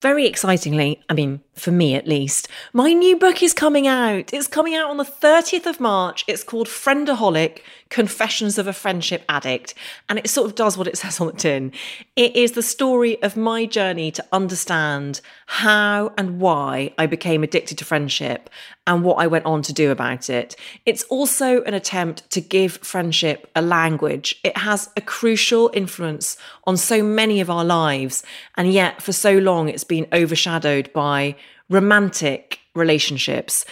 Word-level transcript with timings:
Very 0.00 0.26
excitingly, 0.26 1.02
I 1.08 1.14
mean, 1.14 1.40
for 1.58 1.70
me 1.70 1.94
at 1.94 2.06
least, 2.06 2.48
my 2.72 2.92
new 2.92 3.16
book 3.16 3.42
is 3.42 3.52
coming 3.52 3.86
out. 3.86 4.32
It's 4.32 4.46
coming 4.46 4.74
out 4.74 4.90
on 4.90 4.96
the 4.96 5.04
30th 5.04 5.66
of 5.66 5.80
March. 5.80 6.24
It's 6.26 6.44
called 6.44 6.66
Friendaholic 6.66 7.60
Confessions 7.90 8.58
of 8.58 8.66
a 8.66 8.72
Friendship 8.72 9.24
Addict. 9.28 9.74
And 10.08 10.18
it 10.18 10.28
sort 10.28 10.46
of 10.46 10.54
does 10.54 10.76
what 10.76 10.86
it 10.86 10.98
says 10.98 11.20
on 11.20 11.28
the 11.28 11.32
tin. 11.32 11.72
It 12.16 12.36
is 12.36 12.52
the 12.52 12.62
story 12.62 13.22
of 13.22 13.36
my 13.36 13.66
journey 13.66 14.10
to 14.12 14.24
understand 14.32 15.20
how 15.46 16.12
and 16.16 16.40
why 16.40 16.92
I 16.98 17.06
became 17.06 17.42
addicted 17.42 17.78
to 17.78 17.84
friendship 17.84 18.50
and 18.86 19.04
what 19.04 19.16
I 19.16 19.26
went 19.26 19.44
on 19.44 19.62
to 19.62 19.72
do 19.72 19.90
about 19.90 20.30
it. 20.30 20.56
It's 20.86 21.02
also 21.04 21.62
an 21.64 21.74
attempt 21.74 22.28
to 22.30 22.40
give 22.40 22.78
friendship 22.78 23.50
a 23.54 23.60
language. 23.60 24.40
It 24.42 24.56
has 24.56 24.88
a 24.96 25.02
crucial 25.02 25.70
influence 25.74 26.36
on 26.64 26.76
so 26.76 27.02
many 27.02 27.40
of 27.40 27.50
our 27.50 27.64
lives. 27.64 28.22
And 28.56 28.72
yet, 28.72 29.02
for 29.02 29.12
so 29.12 29.36
long, 29.36 29.68
it's 29.68 29.84
been 29.84 30.06
overshadowed 30.12 30.90
by 30.92 31.36
romantic 31.68 32.60
relationships. 32.74 33.64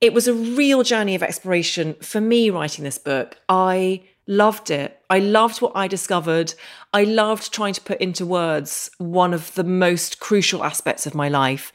It 0.00 0.12
was 0.12 0.26
a 0.26 0.34
real 0.34 0.82
journey 0.82 1.14
of 1.14 1.22
exploration 1.22 1.94
for 1.94 2.20
me 2.20 2.50
writing 2.50 2.84
this 2.84 2.98
book. 2.98 3.36
I 3.48 4.02
loved 4.26 4.70
it. 4.70 4.98
I 5.12 5.18
loved 5.18 5.60
what 5.60 5.72
I 5.74 5.88
discovered. 5.88 6.54
I 6.94 7.04
loved 7.04 7.52
trying 7.52 7.74
to 7.74 7.82
put 7.82 8.00
into 8.00 8.24
words 8.24 8.90
one 8.96 9.34
of 9.34 9.54
the 9.56 9.64
most 9.64 10.20
crucial 10.20 10.64
aspects 10.64 11.04
of 11.04 11.14
my 11.14 11.28
life. 11.28 11.70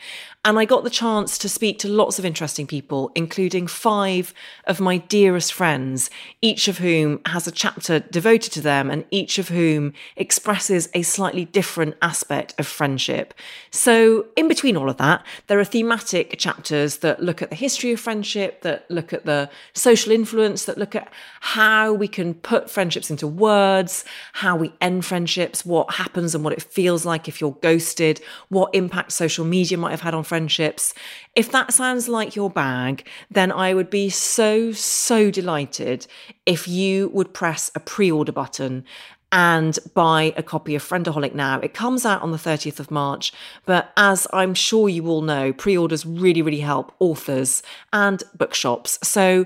And 0.48 0.58
I 0.58 0.64
got 0.64 0.86
the 0.86 0.90
chance 0.90 1.38
to 1.40 1.50
speak 1.50 1.78
to 1.80 1.90
lots 1.90 2.20
of 2.20 2.26
interesting 2.26 2.68
people, 2.68 3.12
including 3.16 3.68
five 3.68 4.34
of 4.66 4.80
my 4.80 4.98
dearest 4.98 5.52
friends, 5.52 6.10
each 6.42 6.70
of 6.70 6.78
whom 6.78 7.20
has 7.26 7.48
a 7.48 7.52
chapter 7.52 8.00
devoted 8.00 8.54
to 8.54 8.62
them 8.62 8.90
and 8.90 9.04
each 9.12 9.40
of 9.40 9.50
whom 9.50 9.92
expresses 10.16 10.88
a 10.94 11.02
slightly 11.02 11.44
different 11.44 11.98
aspect 12.02 12.56
of 12.58 12.66
friendship. 12.66 13.34
So, 13.72 14.28
in 14.38 14.48
between 14.48 14.78
all 14.78 14.90
of 14.90 14.96
that, 14.98 15.26
there 15.48 15.60
are 15.60 15.66
thematic 15.66 16.40
chapters 16.40 17.00
that 17.00 17.22
look 17.22 17.42
at 17.42 17.50
the 17.50 17.56
history 17.58 17.92
of 17.92 18.00
friendship, 18.00 18.62
that 18.62 18.90
look 18.90 19.12
at 19.12 19.26
the 19.26 19.50
social 19.74 20.14
influence, 20.14 20.64
that 20.64 20.78
look 20.78 20.96
at 20.96 21.12
how 21.42 21.92
we 21.92 22.08
can 22.08 22.34
put 22.34 22.70
friendships 22.70 23.12
into 23.12 23.27
words, 23.28 24.06
how 24.34 24.56
we 24.56 24.74
end 24.82 25.06
friendships, 25.06 25.66
what 25.66 25.94
happens 25.96 26.34
and 26.34 26.44
what 26.44 26.54
it 26.54 26.62
feels 26.62 27.06
like 27.06 27.28
if 27.28 27.40
you're 27.40 27.58
ghosted, 27.62 28.22
what 28.50 28.74
impact 28.74 29.12
social 29.12 29.46
media 29.46 29.78
might 29.78 29.92
have 29.92 30.02
had 30.02 30.14
on 30.14 30.24
friendships. 30.24 30.94
If 31.36 31.52
that 31.52 31.74
sounds 31.74 32.08
like 32.08 32.36
your 32.36 32.50
bag, 32.50 33.08
then 33.30 33.52
I 33.52 33.74
would 33.74 33.90
be 33.90 34.10
so, 34.10 34.72
so 34.72 35.30
delighted 35.32 36.08
if 36.46 36.68
you 36.68 37.10
would 37.10 37.34
press 37.34 37.70
a 37.76 37.80
pre 37.80 38.12
order 38.12 38.32
button 38.32 38.86
and 39.32 39.78
buy 39.94 40.34
a 40.38 40.44
copy 40.44 40.74
of 40.76 40.84
Friendaholic 40.84 41.34
now. 41.34 41.60
It 41.60 41.74
comes 41.74 42.06
out 42.06 42.22
on 42.22 42.32
the 42.32 42.38
30th 42.38 42.80
of 42.80 42.90
March, 42.90 43.34
but 43.66 43.92
as 43.98 44.26
I'm 44.32 44.54
sure 44.54 44.88
you 44.88 45.08
all 45.08 45.22
know, 45.22 45.52
pre 45.52 45.78
orders 45.78 46.06
really, 46.06 46.42
really 46.42 46.62
help 46.62 46.94
authors 47.00 47.62
and 47.92 48.24
bookshops. 48.38 48.98
So 49.04 49.46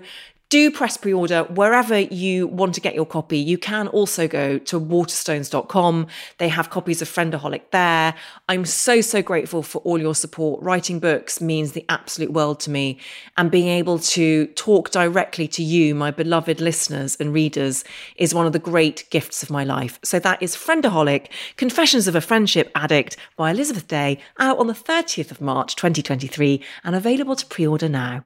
do 0.52 0.70
press 0.70 0.98
pre 0.98 1.14
order 1.14 1.44
wherever 1.46 1.98
you 1.98 2.46
want 2.46 2.76
to 2.76 2.82
get 2.82 2.94
your 2.94 3.06
copy. 3.06 3.38
You 3.40 3.58
can 3.58 3.88
also 3.88 4.28
go 4.28 4.58
to 4.60 4.80
waterstones.com. 4.80 6.08
They 6.40 6.50
have 6.50 6.70
copies 6.70 7.02
of 7.02 7.08
Friendaholic 7.08 7.72
there. 7.72 8.14
I'm 8.50 8.66
so, 8.66 9.00
so 9.00 9.22
grateful 9.22 9.64
for 9.64 9.80
all 9.80 9.98
your 9.98 10.14
support. 10.14 10.62
Writing 10.62 11.00
books 11.00 11.40
means 11.40 11.72
the 11.72 11.86
absolute 11.88 12.34
world 12.34 12.60
to 12.62 12.70
me. 12.70 13.00
And 13.38 13.50
being 13.50 13.70
able 13.70 13.98
to 14.00 14.48
talk 14.48 14.92
directly 14.92 15.48
to 15.48 15.64
you, 15.64 15.96
my 15.96 16.12
beloved 16.12 16.60
listeners 16.60 17.16
and 17.18 17.34
readers, 17.34 17.86
is 18.18 18.34
one 18.34 18.46
of 18.46 18.52
the 18.52 18.60
great 18.60 19.10
gifts 19.10 19.42
of 19.42 19.50
my 19.50 19.64
life. 19.64 20.00
So 20.04 20.20
that 20.20 20.44
is 20.44 20.54
Friendaholic 20.54 21.28
Confessions 21.56 22.10
of 22.10 22.16
a 22.16 22.22
Friendship 22.22 22.70
Addict 22.76 23.16
by 23.38 23.52
Elizabeth 23.52 23.88
Day, 23.88 24.20
out 24.38 24.58
on 24.58 24.68
the 24.68 24.74
30th 24.74 25.32
of 25.32 25.40
March 25.40 25.78
2023 25.78 26.62
and 26.84 26.94
available 26.94 27.38
to 27.38 27.46
pre 27.46 27.66
order 27.66 27.88
now. 27.88 28.26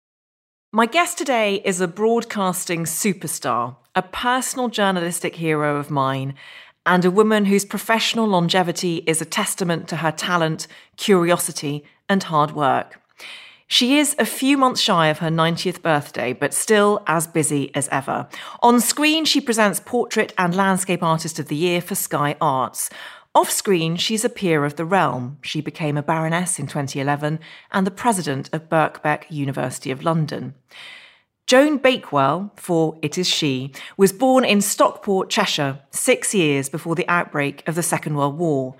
My 0.73 0.85
guest 0.85 1.17
today 1.17 1.55
is 1.65 1.81
a 1.81 1.87
broadcasting 1.87 2.85
superstar, 2.85 3.75
a 3.93 4.01
personal 4.01 4.69
journalistic 4.69 5.35
hero 5.35 5.75
of 5.75 5.91
mine, 5.91 6.33
and 6.85 7.03
a 7.03 7.11
woman 7.11 7.43
whose 7.43 7.65
professional 7.65 8.25
longevity 8.25 9.03
is 9.05 9.21
a 9.21 9.25
testament 9.25 9.89
to 9.89 9.97
her 9.97 10.13
talent, 10.13 10.67
curiosity, 10.95 11.83
and 12.07 12.23
hard 12.23 12.53
work. 12.53 13.01
She 13.67 13.99
is 13.99 14.15
a 14.17 14.25
few 14.25 14.57
months 14.57 14.79
shy 14.79 15.07
of 15.07 15.19
her 15.19 15.29
90th 15.29 15.81
birthday, 15.81 16.31
but 16.31 16.53
still 16.53 17.03
as 17.05 17.27
busy 17.27 17.69
as 17.75 17.89
ever. 17.89 18.29
On 18.61 18.79
screen, 18.79 19.25
she 19.25 19.41
presents 19.41 19.81
Portrait 19.83 20.33
and 20.37 20.55
Landscape 20.55 21.03
Artist 21.03 21.37
of 21.37 21.49
the 21.49 21.55
Year 21.57 21.81
for 21.81 21.95
Sky 21.95 22.37
Arts. 22.39 22.89
Off 23.33 23.49
screen, 23.49 23.95
she's 23.95 24.25
a 24.25 24.29
peer 24.29 24.65
of 24.65 24.75
the 24.75 24.83
realm. 24.83 25.37
She 25.41 25.61
became 25.61 25.95
a 25.95 26.03
baroness 26.03 26.59
in 26.59 26.67
2011 26.67 27.39
and 27.71 27.87
the 27.87 27.91
president 27.91 28.49
of 28.51 28.67
Birkbeck 28.67 29.23
University 29.29 29.89
of 29.89 30.03
London. 30.03 30.53
Joan 31.47 31.77
Bakewell, 31.77 32.51
for 32.57 32.97
it 33.01 33.17
is 33.17 33.27
she, 33.27 33.71
was 33.95 34.11
born 34.11 34.43
in 34.43 34.59
Stockport, 34.59 35.29
Cheshire, 35.29 35.79
six 35.91 36.33
years 36.33 36.67
before 36.67 36.95
the 36.95 37.07
outbreak 37.07 37.65
of 37.67 37.75
the 37.75 37.83
Second 37.83 38.15
World 38.15 38.37
War. 38.37 38.75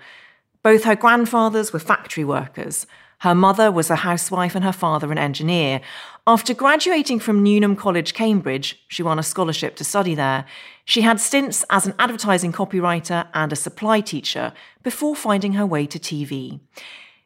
Both 0.62 0.84
her 0.84 0.96
grandfathers 0.96 1.72
were 1.72 1.78
factory 1.78 2.24
workers. 2.24 2.86
Her 3.22 3.36
mother 3.36 3.70
was 3.70 3.88
a 3.88 4.02
housewife 4.02 4.56
and 4.56 4.64
her 4.64 4.72
father 4.72 5.12
an 5.12 5.18
engineer. 5.18 5.80
After 6.26 6.54
graduating 6.54 7.20
from 7.20 7.40
Newnham 7.40 7.76
College, 7.76 8.14
Cambridge, 8.14 8.82
she 8.88 9.04
won 9.04 9.16
a 9.16 9.22
scholarship 9.22 9.76
to 9.76 9.84
study 9.84 10.16
there. 10.16 10.44
She 10.84 11.02
had 11.02 11.20
stints 11.20 11.64
as 11.70 11.86
an 11.86 11.94
advertising 12.00 12.50
copywriter 12.50 13.28
and 13.32 13.52
a 13.52 13.56
supply 13.56 14.00
teacher 14.00 14.52
before 14.82 15.14
finding 15.14 15.52
her 15.52 15.64
way 15.64 15.86
to 15.86 16.00
TV. 16.00 16.58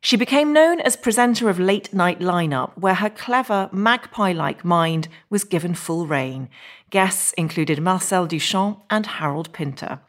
She 0.02 0.18
became 0.18 0.52
known 0.52 0.80
as 0.80 0.98
presenter 0.98 1.48
of 1.48 1.58
Late 1.58 1.94
Night 1.94 2.20
Lineup, 2.20 2.76
where 2.76 2.96
her 2.96 3.08
clever, 3.08 3.70
magpie 3.72 4.32
like 4.32 4.66
mind 4.66 5.08
was 5.30 5.44
given 5.44 5.74
full 5.74 6.06
rein. 6.06 6.50
Guests 6.90 7.32
included 7.38 7.80
Marcel 7.80 8.26
Duchamp 8.26 8.82
and 8.90 9.06
Harold 9.06 9.50
Pinter. 9.54 10.00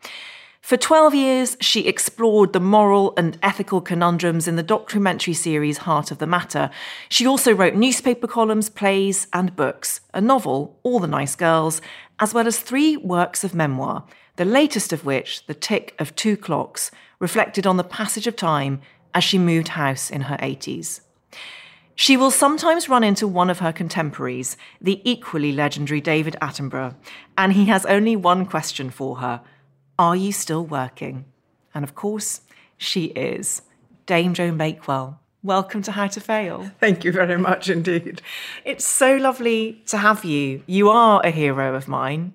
For 0.68 0.76
12 0.76 1.16
years, 1.16 1.58
she 1.62 1.88
explored 1.88 2.52
the 2.52 2.60
moral 2.60 3.14
and 3.16 3.40
ethical 3.42 3.80
conundrums 3.80 4.50
in 4.50 4.58
the 4.58 4.64
documentary 4.64 5.34
series 5.34 5.78
Heart 5.78 6.12
of 6.12 6.18
the 6.18 6.28
Matter. 6.28 6.70
She 7.08 7.26
also 7.26 7.54
wrote 7.54 7.76
newspaper 7.76 8.28
columns, 8.28 8.70
plays, 8.70 9.28
and 9.32 9.56
books, 9.56 10.02
a 10.14 10.20
novel, 10.20 10.78
All 10.84 11.00
the 11.00 11.08
Nice 11.08 11.38
Girls, 11.38 11.80
as 12.20 12.34
well 12.34 12.48
as 12.48 12.60
three 12.60 12.98
works 12.98 13.46
of 13.46 13.56
memoir, 13.56 14.04
the 14.36 14.44
latest 14.44 14.92
of 14.92 15.06
which, 15.06 15.46
The 15.46 15.54
Tick 15.54 15.96
of 16.00 16.14
Two 16.18 16.36
Clocks, 16.36 16.92
reflected 17.18 17.66
on 17.66 17.78
the 17.78 17.86
passage 17.86 18.28
of 18.28 18.36
time 18.36 18.82
as 19.14 19.24
she 19.24 19.38
moved 19.38 19.70
house 19.70 20.10
in 20.10 20.24
her 20.24 20.36
80s. 20.36 21.00
She 21.96 22.18
will 22.18 22.30
sometimes 22.30 22.90
run 22.90 23.06
into 23.06 23.26
one 23.26 23.50
of 23.50 23.60
her 23.60 23.72
contemporaries, 23.72 24.58
the 24.82 25.02
equally 25.10 25.54
legendary 25.54 26.02
David 26.02 26.36
Attenborough, 26.42 26.96
and 27.38 27.54
he 27.54 27.68
has 27.68 27.86
only 27.86 28.18
one 28.18 28.46
question 28.46 28.90
for 28.90 29.20
her 29.20 29.42
are 30.00 30.16
you 30.16 30.32
still 30.32 30.66
working? 30.66 31.26
And 31.74 31.84
of 31.84 31.96
course, 31.96 32.42
she 32.78 33.06
is. 33.06 33.64
Dame 34.06 34.34
Joan 34.34 34.58
Bakewell. 34.58 35.20
Welcome 35.44 35.82
to 35.84 35.92
How 35.92 36.08
to 36.08 36.20
Fail. 36.20 36.72
Thank 36.80 37.04
you 37.04 37.12
very 37.12 37.38
much 37.38 37.70
indeed. 37.70 38.22
It's 38.66 38.86
so 38.86 39.16
lovely 39.16 39.82
to 39.88 39.98
have 39.98 40.26
you. 40.26 40.62
You 40.66 40.90
are 40.90 41.22
a 41.24 41.30
hero 41.32 41.76
of 41.76 41.88
mine. 41.88 42.34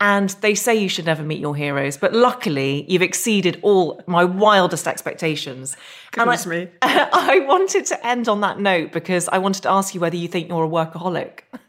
And 0.00 0.30
they 0.40 0.54
say 0.54 0.74
you 0.74 0.88
should 0.88 1.04
never 1.04 1.22
meet 1.22 1.40
your 1.40 1.54
heroes, 1.54 1.96
but 1.96 2.14
luckily 2.14 2.84
you've 2.88 3.02
exceeded 3.02 3.58
all 3.62 4.00
my 4.06 4.24
wildest 4.24 4.88
expectations. 4.88 5.76
Goodness 6.12 6.46
and 6.46 6.52
I, 6.52 6.56
me. 6.56 6.70
I 6.82 7.40
wanted 7.40 7.86
to 7.86 8.06
end 8.06 8.28
on 8.28 8.40
that 8.40 8.58
note 8.58 8.92
because 8.92 9.28
I 9.28 9.38
wanted 9.38 9.62
to 9.64 9.70
ask 9.70 9.94
you 9.94 10.00
whether 10.00 10.16
you 10.16 10.28
think 10.28 10.48
you're 10.48 10.64
a 10.64 10.68
workaholic. 10.68 11.40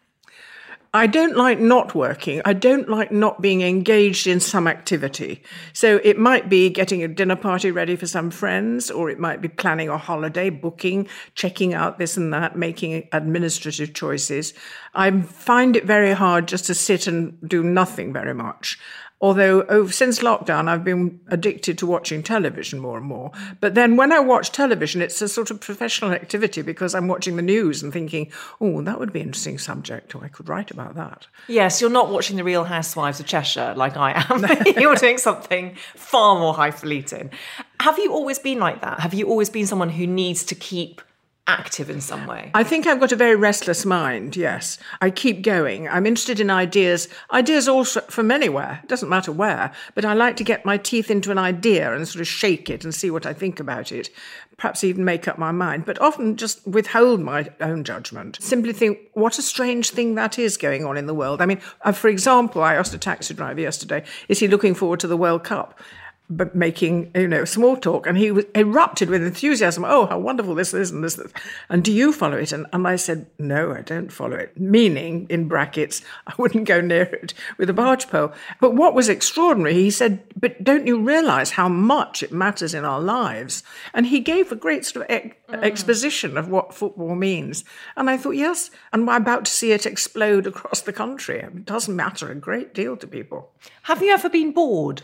I 0.95 1.07
don't 1.07 1.35
like 1.35 1.59
not 1.59 1.93
working. 1.93 2.41
I 2.45 2.53
don't 2.53 2.87
like 2.87 3.11
not 3.11 3.41
being 3.41 3.61
engaged 3.61 4.27
in 4.27 4.39
some 4.39 4.65
activity. 4.65 5.43
So 5.73 5.99
it 6.05 6.17
might 6.17 6.47
be 6.47 6.69
getting 6.69 7.03
a 7.03 7.09
dinner 7.09 7.35
party 7.35 7.69
ready 7.69 7.97
for 7.97 8.07
some 8.07 8.31
friends, 8.31 8.89
or 8.89 9.09
it 9.09 9.19
might 9.19 9.41
be 9.41 9.49
planning 9.49 9.89
a 9.89 9.97
holiday, 9.97 10.49
booking, 10.49 11.09
checking 11.33 11.73
out 11.73 11.97
this 11.97 12.15
and 12.15 12.31
that, 12.33 12.55
making 12.55 13.09
administrative 13.11 13.93
choices. 13.93 14.53
I 14.93 15.19
find 15.19 15.75
it 15.75 15.83
very 15.83 16.13
hard 16.13 16.47
just 16.47 16.63
to 16.67 16.73
sit 16.73 17.07
and 17.07 17.37
do 17.45 17.61
nothing 17.61 18.13
very 18.13 18.33
much. 18.33 18.79
Although 19.21 19.63
oh, 19.69 19.87
since 19.87 20.19
lockdown, 20.19 20.67
I've 20.67 20.83
been 20.83 21.21
addicted 21.29 21.77
to 21.77 21.85
watching 21.85 22.21
television 22.21 22.79
more 22.79 22.97
and 22.97 23.05
more. 23.05 23.31
But 23.61 23.73
then 23.73 23.95
when 23.95 24.11
I 24.11 24.19
watch 24.19 24.51
television, 24.51 25.01
it's 25.01 25.21
a 25.21 25.29
sort 25.29 25.49
of 25.51 25.61
professional 25.61 26.11
activity 26.11 26.61
because 26.61 26.93
I'm 26.93 27.07
watching 27.07 27.37
the 27.37 27.41
news 27.41 27.81
and 27.81 27.93
thinking, 27.93 28.29
oh, 28.59 28.81
that 28.81 28.99
would 28.99 29.13
be 29.13 29.21
an 29.21 29.27
interesting 29.27 29.57
subject, 29.57 30.15
or 30.15 30.23
I 30.23 30.27
could 30.27 30.49
write 30.49 30.69
about 30.69 30.95
that. 30.95 31.27
Yes, 31.47 31.79
you're 31.79 31.89
not 31.89 32.09
watching 32.11 32.35
The 32.35 32.43
Real 32.43 32.65
Housewives 32.65 33.21
of 33.21 33.25
Cheshire 33.25 33.73
like 33.75 33.95
I 33.95 34.25
am. 34.29 34.45
you're 34.77 34.95
doing 34.95 35.17
something 35.17 35.75
far 35.95 36.37
more 36.37 36.53
highfalutin. 36.53 37.31
Have 37.79 37.97
you 37.97 38.11
always 38.11 38.37
been 38.37 38.59
like 38.59 38.81
that? 38.81 38.99
Have 38.99 39.13
you 39.13 39.29
always 39.29 39.49
been 39.49 39.65
someone 39.65 39.89
who 39.89 40.05
needs 40.05 40.43
to 40.45 40.55
keep 40.55 41.01
active 41.47 41.89
in 41.89 42.01
some 42.01 42.25
way? 42.25 42.51
I 42.53 42.63
think 42.63 42.87
I've 42.87 42.99
got 42.99 43.11
a 43.11 43.15
very 43.15 43.35
restless 43.35 43.85
mind, 43.85 44.35
yes. 44.35 44.79
I 45.01 45.09
keep 45.11 45.43
going. 45.43 45.87
I'm 45.87 46.05
interested 46.05 46.39
in 46.39 46.49
ideas, 46.49 47.07
ideas 47.31 47.67
also 47.67 48.01
from 48.01 48.31
anywhere, 48.31 48.79
it 48.83 48.89
doesn't 48.89 49.09
matter 49.09 49.31
where, 49.31 49.71
but 49.93 50.05
I 50.05 50.13
like 50.13 50.37
to 50.37 50.43
get 50.43 50.65
my 50.65 50.77
teeth 50.77 51.11
into 51.11 51.31
an 51.31 51.37
idea 51.37 51.93
and 51.93 52.07
sort 52.07 52.21
of 52.21 52.27
shake 52.27 52.69
it 52.69 52.83
and 52.83 52.93
see 52.93 53.11
what 53.11 53.25
I 53.25 53.33
think 53.33 53.59
about 53.59 53.91
it, 53.91 54.09
perhaps 54.57 54.83
even 54.83 55.05
make 55.05 55.27
up 55.27 55.37
my 55.37 55.51
mind, 55.51 55.85
but 55.85 56.01
often 56.01 56.35
just 56.35 56.65
withhold 56.65 57.19
my 57.19 57.47
own 57.61 57.83
judgment. 57.83 58.37
Simply 58.41 58.73
think, 58.73 58.99
what 59.13 59.37
a 59.37 59.43
strange 59.43 59.91
thing 59.91 60.15
that 60.15 60.39
is 60.39 60.57
going 60.57 60.85
on 60.85 60.97
in 60.97 61.05
the 61.05 61.13
world. 61.13 61.41
I 61.41 61.45
mean, 61.45 61.61
uh, 61.81 61.91
for 61.91 62.07
example, 62.07 62.63
I 62.63 62.75
asked 62.75 62.93
a 62.93 62.97
taxi 62.97 63.33
driver 63.33 63.61
yesterday, 63.61 64.03
is 64.29 64.39
he 64.39 64.47
looking 64.47 64.73
forward 64.73 64.99
to 65.01 65.07
the 65.07 65.17
World 65.17 65.43
Cup? 65.43 65.79
But 66.29 66.55
making 66.55 67.11
you 67.13 67.27
know 67.27 67.45
small 67.45 67.77
talk 67.77 68.07
and 68.07 68.17
he 68.17 68.31
was 68.31 68.45
erupted 68.55 69.09
with 69.09 69.23
enthusiasm. 69.23 69.85
Oh 69.85 70.07
how 70.07 70.19
wonderful 70.19 70.55
this 70.55 70.73
is 70.73 70.91
and 70.91 71.03
this, 71.03 71.15
this. 71.15 71.31
and 71.69 71.83
do 71.83 71.91
you 71.91 72.11
follow 72.11 72.37
it? 72.37 72.51
And, 72.51 72.65
and 72.73 72.87
i 72.87 72.95
said 72.95 73.27
no 73.37 73.73
i 73.73 73.81
don't 73.81 74.11
follow 74.11 74.35
it. 74.35 74.59
Meaning 74.59 75.27
in 75.29 75.47
brackets 75.47 76.01
i 76.27 76.33
wouldn't 76.37 76.67
go 76.67 76.81
near 76.81 77.03
it 77.03 77.33
with 77.57 77.69
a 77.69 77.73
barge 77.73 78.07
pole. 78.07 78.31
But 78.59 78.75
what 78.75 78.95
was 78.95 79.09
extraordinary 79.09 79.73
he 79.73 79.91
said 79.91 80.23
but 80.39 80.63
don't 80.63 80.87
you 80.87 80.99
realize 80.99 81.51
how 81.51 81.69
much 81.69 82.23
it 82.23 82.31
matters 82.31 82.73
in 82.73 82.85
our 82.85 83.01
lives? 83.01 83.63
And 83.93 84.07
he 84.07 84.19
gave 84.19 84.51
a 84.51 84.55
great 84.55 84.85
sort 84.85 85.05
of 85.05 85.11
ex- 85.11 85.35
mm. 85.49 85.63
exposition 85.63 86.37
of 86.37 86.49
what 86.49 86.73
football 86.73 87.15
means. 87.15 87.63
And 87.95 88.09
i 88.09 88.17
thought 88.17 88.31
yes 88.31 88.71
and 88.91 89.07
we're 89.07 89.17
about 89.17 89.45
to 89.45 89.51
see 89.51 89.71
it 89.71 89.85
explode 89.85 90.47
across 90.47 90.81
the 90.81 90.93
country. 90.93 91.39
It 91.39 91.65
doesn't 91.65 91.95
matter 91.95 92.31
a 92.31 92.35
great 92.35 92.73
deal 92.73 92.97
to 92.97 93.07
people. 93.07 93.51
Have 93.83 94.01
you 94.01 94.11
ever 94.11 94.29
been 94.29 94.51
bored 94.51 95.03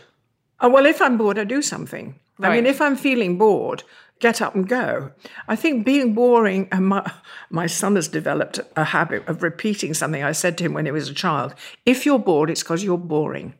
Oh, 0.60 0.68
well, 0.68 0.86
if 0.86 1.02
I'm 1.02 1.16
bored, 1.18 1.38
I 1.38 1.44
do 1.44 1.62
something. 1.62 2.18
Right. 2.38 2.50
I 2.50 2.54
mean, 2.54 2.66
if 2.66 2.80
I'm 2.80 2.96
feeling 2.96 3.38
bored, 3.38 3.82
get 4.20 4.40
up 4.40 4.54
and 4.54 4.68
go. 4.68 5.10
I 5.48 5.56
think 5.56 5.84
being 5.84 6.14
boring, 6.14 6.68
and 6.72 6.86
my, 6.86 7.12
my 7.50 7.66
son 7.66 7.96
has 7.96 8.08
developed 8.08 8.60
a 8.76 8.84
habit 8.84 9.26
of 9.28 9.42
repeating 9.42 9.92
something 9.92 10.22
I 10.22 10.32
said 10.32 10.56
to 10.58 10.64
him 10.64 10.72
when 10.72 10.86
he 10.86 10.92
was 10.92 11.08
a 11.08 11.14
child. 11.14 11.54
If 11.84 12.06
you're 12.06 12.18
bored, 12.18 12.48
it's 12.48 12.62
because 12.62 12.84
you're 12.84 12.96
boring. 12.96 13.54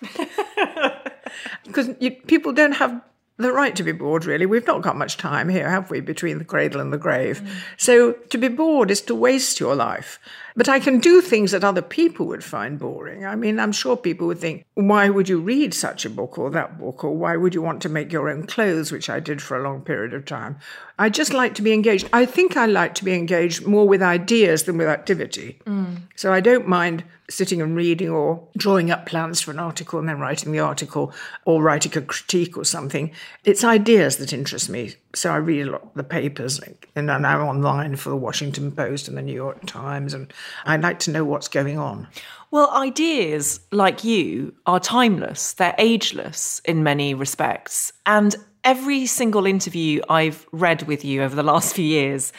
because 1.64 1.90
people 2.26 2.52
don't 2.52 2.72
have 2.72 3.00
the 3.36 3.52
right 3.52 3.74
to 3.76 3.82
be 3.82 3.92
bored, 3.92 4.26
really. 4.26 4.46
We've 4.46 4.66
not 4.66 4.82
got 4.82 4.96
much 4.96 5.16
time 5.16 5.48
here, 5.48 5.70
have 5.70 5.90
we, 5.90 6.00
between 6.00 6.38
the 6.38 6.44
cradle 6.44 6.80
and 6.80 6.92
the 6.92 6.98
grave? 6.98 7.40
Mm. 7.40 7.50
So 7.78 8.12
to 8.12 8.38
be 8.38 8.48
bored 8.48 8.90
is 8.90 9.00
to 9.02 9.14
waste 9.14 9.60
your 9.60 9.74
life. 9.74 10.18
But 10.56 10.68
I 10.68 10.80
can 10.80 10.98
do 10.98 11.20
things 11.20 11.52
that 11.52 11.64
other 11.64 11.82
people 11.82 12.26
would 12.26 12.44
find 12.44 12.78
boring. 12.78 13.24
I 13.24 13.36
mean, 13.36 13.58
I'm 13.58 13.72
sure 13.72 13.96
people 13.96 14.26
would 14.28 14.38
think, 14.38 14.64
why 14.74 15.08
would 15.08 15.28
you 15.28 15.38
read 15.40 15.74
such 15.74 16.04
a 16.04 16.10
book 16.10 16.38
or 16.38 16.50
that 16.50 16.78
book? 16.78 17.04
Or 17.04 17.16
why 17.16 17.36
would 17.36 17.54
you 17.54 17.62
want 17.62 17.82
to 17.82 17.88
make 17.88 18.12
your 18.12 18.28
own 18.28 18.46
clothes, 18.46 18.92
which 18.92 19.08
I 19.08 19.20
did 19.20 19.40
for 19.42 19.56
a 19.56 19.62
long 19.62 19.82
period 19.82 20.14
of 20.14 20.24
time? 20.24 20.58
I 20.98 21.08
just 21.08 21.32
like 21.32 21.54
to 21.54 21.62
be 21.62 21.72
engaged. 21.72 22.08
I 22.12 22.26
think 22.26 22.56
I 22.56 22.66
like 22.66 22.94
to 22.96 23.04
be 23.04 23.14
engaged 23.14 23.66
more 23.66 23.88
with 23.88 24.02
ideas 24.02 24.64
than 24.64 24.76
with 24.76 24.88
activity. 24.88 25.58
Mm. 25.64 26.02
So 26.14 26.32
I 26.32 26.40
don't 26.40 26.68
mind 26.68 27.04
sitting 27.30 27.62
and 27.62 27.74
reading 27.76 28.10
or 28.10 28.46
drawing 28.56 28.90
up 28.90 29.06
plans 29.06 29.40
for 29.40 29.50
an 29.50 29.58
article 29.58 29.98
and 29.98 30.08
then 30.08 30.18
writing 30.18 30.52
the 30.52 30.58
article 30.58 31.14
or 31.44 31.62
writing 31.62 31.96
a 31.96 32.02
critique 32.02 32.56
or 32.56 32.64
something. 32.64 33.12
It's 33.44 33.64
ideas 33.64 34.16
that 34.16 34.32
interest 34.32 34.68
me. 34.68 34.94
So 35.14 35.32
I 35.32 35.36
read 35.36 35.66
a 35.66 35.70
lot 35.72 35.82
of 35.82 35.94
the 35.94 36.04
papers 36.04 36.60
and 36.94 37.10
I'm 37.10 37.22
now 37.22 37.48
online 37.48 37.96
for 37.96 38.10
the 38.10 38.16
Washington 38.16 38.70
Post 38.70 39.08
and 39.08 39.16
the 39.16 39.22
New 39.22 39.34
York 39.34 39.66
Times 39.66 40.14
and 40.14 40.32
I'd 40.64 40.82
like 40.82 41.00
to 41.00 41.10
know 41.10 41.24
what's 41.24 41.48
going 41.48 41.78
on. 41.78 42.06
Well, 42.52 42.70
ideas 42.70 43.60
like 43.72 44.04
you 44.04 44.54
are 44.66 44.78
timeless, 44.78 45.52
they're 45.54 45.74
ageless 45.78 46.60
in 46.64 46.82
many 46.84 47.14
respects. 47.14 47.92
And 48.06 48.36
every 48.62 49.06
single 49.06 49.46
interview 49.46 50.00
I've 50.08 50.46
read 50.52 50.82
with 50.84 51.04
you 51.04 51.22
over 51.22 51.34
the 51.34 51.42
last 51.42 51.74
few 51.76 51.84
years 51.84 52.32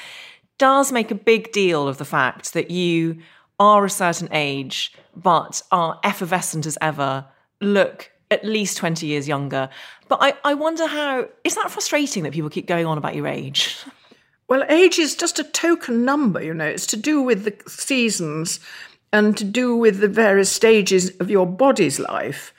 does 0.58 0.92
make 0.92 1.12
a 1.12 1.16
big 1.16 1.52
deal 1.52 1.88
of 1.88 1.98
the 1.98 2.06
fact 2.06 2.54
that 2.54 2.72
you 2.72 3.18
are 3.60 3.86
a 3.86 3.90
certain 3.90 4.30
age, 4.32 4.94
but 5.16 5.62
are 5.72 6.00
effervescent 6.04 6.66
as 6.66 6.78
ever, 6.82 7.26
look 7.60 8.12
at 8.32 8.46
least 8.46 8.78
20 8.78 9.06
years 9.06 9.28
younger. 9.28 9.70
But 10.12 10.22
I, 10.22 10.34
I 10.44 10.54
wonder 10.56 10.88
how, 10.88 11.30
is 11.46 11.56
that 11.56 11.72
frustrating 11.72 12.24
that 12.24 12.34
people 12.34 12.50
keep 12.50 12.68
going 12.68 12.86
on 12.86 12.98
about 12.98 13.16
your 13.16 13.28
age? 13.28 13.78
Well, 14.50 14.66
age 14.68 15.00
is 15.00 15.16
just 15.16 15.40
a 15.40 15.46
token 15.46 16.04
number, 16.04 16.44
you 16.44 16.54
know, 16.54 16.66
it's 16.66 16.86
to 16.88 16.98
do 16.98 17.22
with 17.22 17.46
the 17.46 17.56
seasons 17.66 18.60
and 19.14 19.38
to 19.38 19.46
do 19.46 19.74
with 19.74 20.02
the 20.02 20.10
various 20.10 20.52
stages 20.52 21.16
of 21.22 21.32
your 21.32 21.48
body's 21.48 21.98
life. 21.98 22.54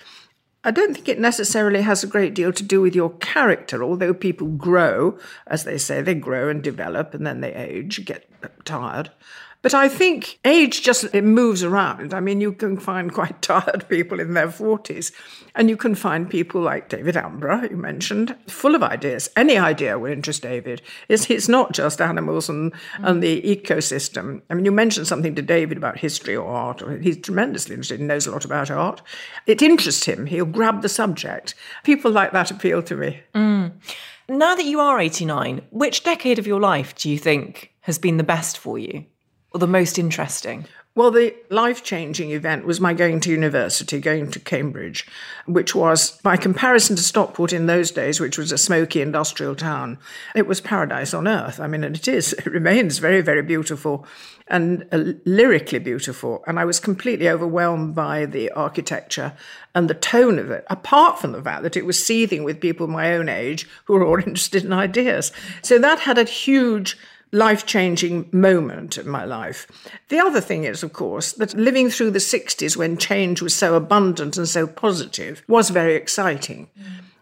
I 0.65 0.71
don't 0.71 0.95
think 0.95 1.11
it 1.11 1.21
necessarily 1.21 1.83
has 1.83 2.03
a 2.03 2.07
great 2.07 2.33
deal 2.33 2.55
to 2.55 2.63
do 2.63 2.81
with 2.81 2.95
your 2.95 3.11
character, 3.19 3.85
although 3.85 4.15
people 4.15 4.47
grow, 4.47 5.19
as 5.47 5.65
they 5.65 5.77
say, 5.77 6.01
they 6.01 6.15
grow 6.15 6.49
and 6.49 6.63
develop 6.63 7.13
and 7.13 7.27
then 7.27 7.43
they 7.43 7.53
age, 7.53 8.07
get 8.07 8.27
tired. 8.65 9.11
But 9.63 9.75
I 9.75 9.89
think 9.89 10.41
age 10.45 10.83
just 10.83 11.05
it 11.15 11.23
moves 11.23 11.63
around. 11.63 12.13
I 12.13 12.19
mean, 12.19 12.41
you 12.41 12.53
can 12.53 12.77
find 12.77 13.13
quite 13.13 13.41
tired 13.43 13.87
people 13.89 14.19
in 14.19 14.35
their 14.35 14.49
40s, 14.49 15.13
and 15.55 15.71
you 15.71 15.77
can 15.77 15.95
find 15.95 16.29
people 16.29 16.61
like 16.61 16.89
David 16.89 17.15
Attenborough, 17.15 17.71
you 17.71 17.77
mentioned, 17.77 18.35
full 18.49 18.75
of 18.75 18.83
ideas. 18.83 19.31
Any 19.37 19.57
idea 19.57 20.01
will 20.01 20.11
interest 20.11 20.43
David. 20.43 20.83
It's, 21.09 21.31
it's 21.31 21.49
not 21.49 21.73
just 21.73 22.01
animals 22.01 22.49
and, 22.49 22.73
mm. 22.73 22.79
and 23.03 23.23
the 23.23 23.41
ecosystem. 23.43 24.43
I 24.51 24.55
mean, 24.55 24.65
you 24.65 24.73
mentioned 24.73 25.07
something 25.07 25.37
to 25.37 25.43
David 25.43 25.79
about 25.79 25.99
history 25.99 26.35
or 26.35 26.49
art. 26.49 26.83
Or 26.83 26.99
he's 26.99 27.19
tremendously 27.19 27.75
interested, 27.75 28.01
and 28.01 28.09
knows 28.09 28.27
a 28.27 28.33
lot 28.33 28.45
about 28.45 28.71
art. 28.71 29.01
It 29.47 29.63
interests 29.63 30.07
him. 30.07 30.27
He'll 30.27 30.45
grab 30.45 30.83
the 30.83 30.89
subject. 30.89 31.55
People 31.85 32.11
like 32.11 32.33
that 32.33 32.51
appeal 32.51 32.83
to 32.83 32.97
me. 32.97 33.21
Mm. 33.33 33.73
Now 34.29 34.57
that 34.57 34.65
you 34.65 34.81
are 34.81 34.99
89, 34.99 35.63
which 35.71 36.03
decade 36.03 36.41
of 36.41 36.49
your 36.49 36.61
life 36.61 36.97
do 36.97 37.09
you 37.09 37.19
think 37.19 37.72
has 37.83 37.99
been 37.99 38.17
the 38.17 38.25
best 38.25 38.59
for 38.59 38.79
you? 38.79 39.05
or 39.53 39.61
the 39.61 39.67
most 39.67 39.99
interesting? 39.99 40.67
Well, 40.95 41.11
the 41.11 41.35
life 41.49 41.83
changing 41.83 42.33
event 42.33 42.67
was 42.67 42.79
my 42.79 42.93
going 42.93 43.21
to 43.21 43.31
university, 43.31 43.99
going 43.99 44.31
to 44.33 44.39
Cambridge, 44.39 45.07
which 45.47 45.75
was, 45.75 46.19
by 46.21 46.37
comparison 46.37 46.97
to 46.97 47.03
Stockport 47.03 47.51
in 47.55 47.65
those 47.65 47.91
days, 47.91 48.21
which 48.21 48.37
was 48.37 48.53
a 48.53 48.59
smoky 48.59 49.01
industrial 49.01 49.57
town, 49.57 49.99
it 50.35 50.47
was 50.47 50.61
paradise 50.61 51.15
on 51.15 51.27
earth. 51.27 51.61
I 51.61 51.67
mean, 51.67 51.83
and 51.83 51.97
it 51.97 52.09
is, 52.09 52.33
it 52.39 52.47
remains 52.47 52.99
very, 52.99 53.23
very 53.23 53.43
beautiful 53.43 54.07
and 54.49 54.87
uh, 54.93 55.15
lyrically 55.25 55.79
beautiful. 55.79 56.45
And 56.47 56.61
I 56.61 56.67
was 56.67 56.79
completely 56.79 57.27
overwhelmed 57.27 57.95
by 57.95 58.27
the 58.27 58.51
architecture 58.51 59.33
and 59.75 59.89
the 59.89 59.95
tone 59.95 60.39
of 60.39 60.51
it, 60.51 60.67
apart 60.69 61.19
from 61.19 61.33
the 61.33 61.43
fact 61.43 61.63
that 61.63 61.77
it 61.77 61.87
was 61.87 62.05
seething 62.05 62.45
with 62.45 62.61
people 62.61 62.87
my 62.87 63.15
own 63.15 63.31
age 63.31 63.67
who 63.87 63.95
were 63.95 64.05
all 64.05 64.19
interested 64.19 64.63
in 64.63 64.75
ideas. 64.75 65.33
So 65.63 65.79
that 65.79 66.01
had 66.01 66.19
a 66.19 66.25
huge 66.25 66.99
life 67.33 67.65
changing 67.65 68.29
moment 68.31 68.99
in 68.99 69.09
my 69.09 69.25
life. 69.25 69.67
The 70.09 70.19
other 70.19 70.41
thing 70.41 70.65
is, 70.65 70.83
of 70.83 70.93
course, 70.93 71.33
that 71.33 71.55
living 71.55 71.89
through 71.89 72.11
the 72.11 72.19
60s 72.19 72.77
when 72.77 72.99
change 72.99 73.41
was 73.41 73.55
so 73.55 73.75
abundant 73.75 74.37
and 74.37 74.49
so 74.49 74.67
positive 74.67 75.43
was 75.49 75.71
very 75.71 75.95
exciting. 75.95 76.69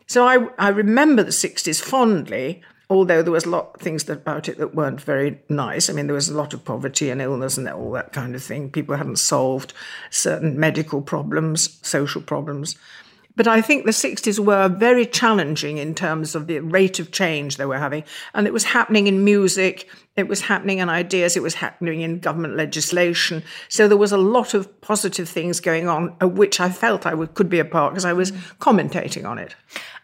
So 0.06 0.26
I, 0.26 0.48
I 0.58 0.68
remember 0.70 1.22
the 1.22 1.30
60s 1.30 1.80
fondly. 1.80 2.62
Although 2.88 3.22
there 3.22 3.32
was 3.32 3.44
a 3.44 3.50
lot 3.50 3.70
of 3.76 3.80
things 3.80 4.08
about 4.08 4.48
it 4.48 4.58
that 4.58 4.74
weren't 4.74 5.00
very 5.00 5.38
nice. 5.48 5.88
I 5.88 5.92
mean, 5.92 6.08
there 6.08 6.14
was 6.14 6.28
a 6.28 6.36
lot 6.36 6.52
of 6.52 6.64
poverty 6.64 7.08
and 7.08 7.22
illness 7.22 7.56
and 7.56 7.68
all 7.68 7.92
that 7.92 8.12
kind 8.12 8.34
of 8.34 8.42
thing. 8.42 8.68
People 8.68 8.96
hadn't 8.96 9.20
solved 9.20 9.72
certain 10.10 10.58
medical 10.58 11.00
problems, 11.00 11.78
social 11.86 12.20
problems. 12.20 12.76
But 13.40 13.48
I 13.48 13.62
think 13.62 13.86
the 13.86 13.90
60s 13.90 14.38
were 14.38 14.68
very 14.68 15.06
challenging 15.06 15.78
in 15.78 15.94
terms 15.94 16.34
of 16.34 16.46
the 16.46 16.60
rate 16.60 16.98
of 17.00 17.10
change 17.10 17.56
they 17.56 17.64
were 17.64 17.78
having. 17.78 18.04
And 18.34 18.46
it 18.46 18.52
was 18.52 18.64
happening 18.64 19.06
in 19.06 19.24
music, 19.24 19.88
it 20.14 20.28
was 20.28 20.42
happening 20.42 20.80
in 20.80 20.90
ideas, 20.90 21.38
it 21.38 21.42
was 21.42 21.54
happening 21.54 22.02
in 22.02 22.18
government 22.18 22.58
legislation. 22.58 23.42
So 23.70 23.88
there 23.88 23.96
was 23.96 24.12
a 24.12 24.18
lot 24.18 24.52
of 24.52 24.82
positive 24.82 25.26
things 25.26 25.58
going 25.58 25.88
on, 25.88 26.14
of 26.20 26.36
which 26.36 26.60
I 26.60 26.68
felt 26.68 27.06
I 27.06 27.14
would, 27.14 27.32
could 27.32 27.48
be 27.48 27.60
a 27.60 27.64
part 27.64 27.94
because 27.94 28.04
I 28.04 28.12
was 28.12 28.32
commentating 28.60 29.26
on 29.26 29.38
it. 29.38 29.56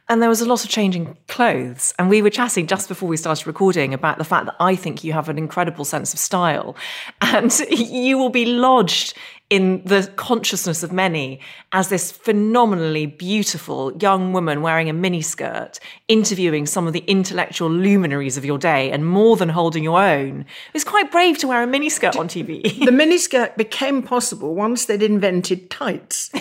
And 0.08 0.22
there 0.22 0.28
was 0.28 0.40
a 0.40 0.46
lot 0.46 0.64
of 0.64 0.70
changing 0.70 1.16
clothes. 1.26 1.92
And 1.98 2.08
we 2.08 2.22
were 2.22 2.30
chatting 2.30 2.68
just 2.68 2.88
before 2.88 3.08
we 3.08 3.16
started 3.16 3.46
recording 3.46 3.92
about 3.92 4.18
the 4.18 4.24
fact 4.24 4.46
that 4.46 4.54
I 4.60 4.76
think 4.76 5.02
you 5.02 5.12
have 5.12 5.28
an 5.28 5.36
incredible 5.36 5.84
sense 5.84 6.14
of 6.14 6.20
style. 6.20 6.76
And 7.20 7.52
you 7.70 8.16
will 8.16 8.30
be 8.30 8.46
lodged 8.46 9.14
in 9.48 9.82
the 9.84 10.12
consciousness 10.16 10.82
of 10.82 10.92
many 10.92 11.40
as 11.72 11.88
this 11.88 12.10
phenomenally 12.10 13.06
beautiful 13.06 13.96
young 13.98 14.32
woman 14.32 14.60
wearing 14.60 14.90
a 14.90 14.94
miniskirt, 14.94 15.78
interviewing 16.08 16.66
some 16.66 16.86
of 16.86 16.92
the 16.92 17.04
intellectual 17.06 17.70
luminaries 17.70 18.36
of 18.36 18.44
your 18.44 18.58
day 18.58 18.90
and 18.90 19.06
more 19.06 19.36
than 19.36 19.48
holding 19.48 19.84
your 19.84 20.02
own. 20.02 20.40
It 20.40 20.74
was 20.74 20.84
quite 20.84 21.12
brave 21.12 21.38
to 21.38 21.48
wear 21.48 21.62
a 21.62 21.66
miniskirt 21.66 22.16
on 22.16 22.26
TV. 22.28 22.62
the 22.84 22.90
miniskirt 22.90 23.56
became 23.56 24.02
possible 24.02 24.54
once 24.54 24.86
they'd 24.86 25.02
invented 25.02 25.70
tights. 25.70 26.30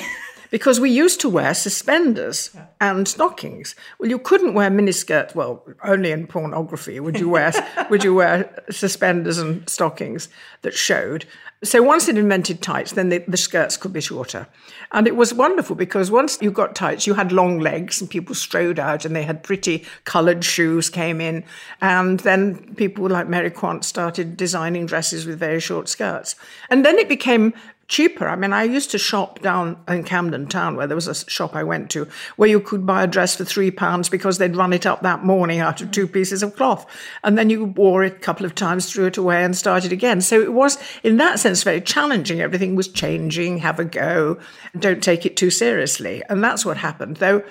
because 0.51 0.79
we 0.79 0.89
used 0.89 1.19
to 1.21 1.29
wear 1.29 1.53
suspenders 1.53 2.55
and 2.79 3.07
stockings. 3.07 3.75
Well, 3.99 4.09
you 4.09 4.19
couldn't 4.19 4.53
wear 4.53 4.69
miniskirts. 4.69 5.35
Well, 5.35 5.63
only 5.83 6.11
in 6.11 6.27
pornography 6.27 6.99
would 6.99 7.19
you 7.19 7.29
wear 7.29 7.51
would 7.89 8.03
you 8.03 8.13
wear 8.13 8.63
suspenders 8.69 9.37
and 9.37 9.67
stockings 9.69 10.29
that 10.61 10.73
showed. 10.73 11.25
So 11.63 11.81
once 11.81 12.07
it 12.07 12.17
invented 12.17 12.61
tights, 12.61 12.91
then 12.91 13.09
the, 13.09 13.23
the, 13.27 13.37
skirts 13.37 13.77
could 13.77 13.93
be 13.93 14.01
shorter. 14.01 14.45
And 14.91 15.07
it 15.07 15.15
was 15.15 15.33
wonderful 15.33 15.75
because 15.75 16.11
once 16.11 16.37
you 16.41 16.51
got 16.51 16.75
tights, 16.75 17.07
you 17.07 17.13
had 17.15 17.31
long 17.31 17.59
legs 17.59 17.99
and 18.01 18.09
people 18.09 18.35
strode 18.35 18.77
out 18.77 19.05
and 19.05 19.15
they 19.15 19.23
had 19.23 19.41
pretty 19.41 19.83
coloured 20.03 20.43
shoes 20.43 20.89
came 20.89 21.21
in. 21.21 21.43
And 21.81 22.19
then 22.19 22.75
people 22.75 23.07
like 23.07 23.27
Mary 23.29 23.49
Quant 23.49 23.83
started 23.83 24.37
designing 24.37 24.85
dresses 24.85 25.25
with 25.25 25.39
very 25.39 25.59
short 25.59 25.87
skirts. 25.87 26.35
And 26.69 26.85
then 26.85 26.99
it 26.99 27.09
became 27.09 27.53
cheaper. 27.88 28.27
I 28.27 28.36
mean, 28.36 28.51
I 28.51 28.63
used 28.63 28.89
to 28.92 28.98
shop 28.98 29.42
down 29.42 29.77
in 29.88 30.04
Camden 30.04 30.48
Town 30.48 30.75
where 30.75 30.88
there 30.88 30.96
was 30.96 31.08
a 31.08 31.30
shop 31.30 31.56
I 31.56 31.63
went 31.63 31.92
to 31.92 32.08
where 32.36 32.50
you 32.50 32.60
could 32.60 32.86
buy 32.86 33.04
a 33.04 33.08
dress 33.08 33.36
for 33.36 33.46
three 33.46 33.70
pounds 33.70 34.10
because 34.10 34.38
they'd 34.38 34.56
run 34.56 34.74
it 34.74 34.86
up 34.86 35.01
that 35.04 35.24
morning 35.24 35.60
out 35.60 35.82
of 35.82 35.92
two 35.92 36.08
pieces 36.08 36.42
of 36.42 36.56
cloth. 36.56 36.86
And 37.24 37.38
then 37.38 37.50
you 37.50 37.65
wore 37.65 38.04
it 38.04 38.13
a 38.13 38.20
couple 38.20 38.46
of 38.46 38.56
times, 38.56 38.92
threw 38.92 39.06
it 39.06 39.18
away 39.18 39.44
and 39.44 39.56
started 39.56 39.92
again. 39.92 40.22
So 40.22 40.42
it 40.42 40.54
was, 40.54 40.80
in 41.04 41.18
that 41.18 41.39
sense, 41.39 41.62
very 41.62 41.82
challenging. 41.82 42.42
Everything 42.42 42.75
was 42.75 42.88
changing, 42.88 43.60
have 43.60 43.80
a 43.80 43.86
go, 43.86 44.39
don't 44.77 45.04
take 45.04 45.25
it 45.25 45.38
too 45.38 45.51
seriously. 45.51 46.24
And 46.27 46.44
that's 46.44 46.65
what 46.65 46.77
happened. 46.77 47.18
Though 47.18 47.44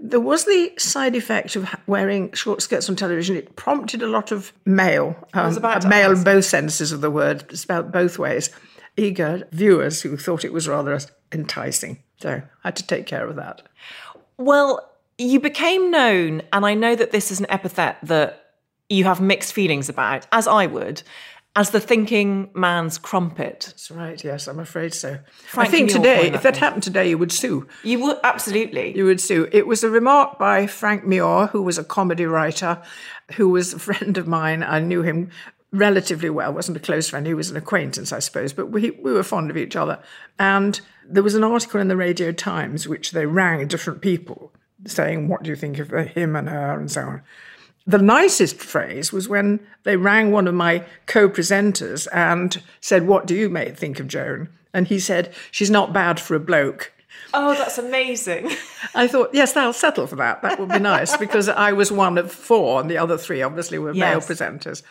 there 0.00 0.20
was 0.20 0.44
the 0.46 0.72
side 0.78 1.14
effect 1.14 1.54
of 1.54 1.74
wearing 1.86 2.32
short 2.32 2.60
skirts 2.60 2.88
on 2.88 2.96
television. 2.96 3.36
It 3.36 3.54
prompted 3.54 4.02
a 4.02 4.08
lot 4.08 4.32
of 4.32 4.52
male, 4.64 5.16
um, 5.32 5.58
male 5.88 6.12
in 6.12 6.24
both 6.24 6.44
senses 6.44 6.90
of 6.90 7.00
the 7.00 7.10
word, 7.10 7.56
spelled 7.56 7.92
both 7.92 8.18
ways 8.18 8.50
eager 8.96 9.46
viewers 9.52 10.02
who 10.02 10.16
thought 10.16 10.44
it 10.44 10.52
was 10.52 10.68
rather 10.68 10.98
enticing. 11.32 12.02
So 12.20 12.42
I 12.64 12.68
had 12.68 12.76
to 12.76 12.86
take 12.86 13.06
care 13.06 13.26
of 13.26 13.36
that. 13.36 13.62
Well, 14.38 14.92
you 15.18 15.40
became 15.40 15.90
known, 15.90 16.42
and 16.52 16.66
I 16.66 16.74
know 16.74 16.94
that 16.94 17.10
this 17.10 17.30
is 17.30 17.40
an 17.40 17.46
epithet 17.48 17.98
that 18.02 18.52
you 18.88 19.04
have 19.04 19.20
mixed 19.20 19.52
feelings 19.52 19.88
about, 19.88 20.26
as 20.30 20.46
I 20.46 20.66
would, 20.66 21.02
as 21.56 21.70
the 21.70 21.80
thinking 21.80 22.50
man's 22.54 22.98
crumpet. 22.98 23.60
That's 23.60 23.90
right, 23.90 24.22
yes, 24.22 24.46
I'm 24.46 24.58
afraid 24.58 24.92
so. 24.92 25.18
Frank 25.46 25.68
I 25.68 25.70
think 25.70 25.90
today, 25.90 26.30
if 26.32 26.42
that 26.42 26.58
happened 26.58 26.82
today, 26.82 27.08
you 27.08 27.18
would 27.18 27.32
sue. 27.32 27.66
You 27.82 27.98
would, 28.00 28.18
absolutely. 28.22 28.94
You 28.96 29.06
would 29.06 29.20
sue. 29.20 29.48
It 29.52 29.66
was 29.66 29.82
a 29.82 29.88
remark 29.88 30.38
by 30.38 30.66
Frank 30.66 31.06
Muir, 31.06 31.46
who 31.46 31.62
was 31.62 31.78
a 31.78 31.84
comedy 31.84 32.26
writer, 32.26 32.82
who 33.32 33.48
was 33.48 33.72
a 33.72 33.78
friend 33.78 34.18
of 34.18 34.26
mine. 34.28 34.62
I 34.62 34.80
knew 34.80 35.02
him 35.02 35.30
relatively 35.72 36.30
well, 36.30 36.52
wasn't 36.52 36.76
a 36.76 36.80
close 36.80 37.08
friend, 37.08 37.26
he 37.26 37.34
was 37.34 37.50
an 37.50 37.56
acquaintance, 37.56 38.12
I 38.12 38.18
suppose, 38.18 38.52
but 38.52 38.66
we, 38.66 38.90
we 38.90 39.12
were 39.12 39.22
fond 39.22 39.50
of 39.50 39.56
each 39.56 39.76
other. 39.76 39.98
And 40.38 40.80
there 41.04 41.22
was 41.22 41.34
an 41.34 41.44
article 41.44 41.80
in 41.80 41.88
the 41.88 41.96
Radio 41.96 42.32
Times 42.32 42.88
which 42.88 43.12
they 43.12 43.26
rang 43.26 43.66
different 43.66 44.00
people 44.00 44.52
saying, 44.84 45.28
What 45.28 45.42
do 45.42 45.50
you 45.50 45.56
think 45.56 45.78
of 45.78 45.90
him 45.90 46.36
and 46.36 46.48
her, 46.48 46.78
and 46.78 46.90
so 46.90 47.02
on. 47.02 47.22
The 47.86 47.98
nicest 47.98 48.56
phrase 48.56 49.12
was 49.12 49.28
when 49.28 49.60
they 49.84 49.96
rang 49.96 50.32
one 50.32 50.48
of 50.48 50.54
my 50.54 50.84
co 51.06 51.28
presenters 51.28 52.08
and 52.12 52.62
said, 52.80 53.06
What 53.06 53.26
do 53.26 53.34
you 53.34 53.48
mate 53.48 53.78
think 53.78 54.00
of 54.00 54.08
Joan? 54.08 54.48
And 54.72 54.88
he 54.88 54.98
said, 54.98 55.32
She's 55.50 55.70
not 55.70 55.92
bad 55.92 56.20
for 56.20 56.34
a 56.34 56.40
bloke. 56.40 56.92
Oh, 57.32 57.54
that's 57.54 57.78
amazing. 57.78 58.50
I 58.94 59.08
thought, 59.08 59.30
yes, 59.32 59.56
I'll 59.56 59.72
settle 59.72 60.06
for 60.06 60.16
that. 60.16 60.42
That 60.42 60.60
would 60.60 60.68
be 60.68 60.78
nice 60.78 61.16
because 61.16 61.48
I 61.48 61.72
was 61.72 61.90
one 61.90 62.18
of 62.18 62.30
four, 62.30 62.80
and 62.80 62.90
the 62.90 62.98
other 62.98 63.18
three 63.18 63.42
obviously 63.42 63.78
were 63.78 63.92
yes. 63.92 64.00
male 64.00 64.20
presenters 64.20 64.82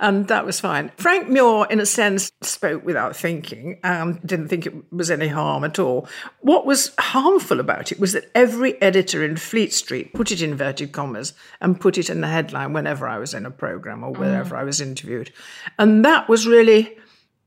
and 0.00 0.28
that 0.28 0.44
was 0.44 0.60
fine. 0.60 0.90
Frank 0.96 1.28
Muir, 1.28 1.66
in 1.70 1.80
a 1.80 1.86
sense, 1.86 2.32
spoke 2.42 2.84
without 2.84 3.16
thinking 3.16 3.78
and 3.82 4.20
didn't 4.26 4.48
think 4.48 4.66
it 4.66 4.92
was 4.92 5.10
any 5.10 5.28
harm 5.28 5.64
at 5.64 5.78
all. 5.78 6.08
What 6.40 6.66
was 6.66 6.92
harmful 6.98 7.60
about 7.60 7.92
it 7.92 8.00
was 8.00 8.12
that 8.12 8.30
every 8.34 8.80
editor 8.82 9.24
in 9.24 9.36
Fleet 9.36 9.72
Street 9.72 10.12
put 10.12 10.30
it 10.30 10.42
in 10.42 10.50
inverted 10.60 10.92
commas 10.92 11.32
and 11.60 11.80
put 11.80 11.96
it 11.96 12.10
in 12.10 12.20
the 12.20 12.28
headline 12.28 12.72
whenever 12.72 13.08
I 13.08 13.18
was 13.18 13.34
in 13.34 13.46
a 13.46 13.50
program 13.50 14.04
or 14.04 14.12
wherever 14.12 14.54
mm. 14.54 14.58
I 14.58 14.64
was 14.64 14.80
interviewed. 14.80 15.32
And 15.78 16.04
that 16.04 16.28
was 16.28 16.46
really 16.46 16.96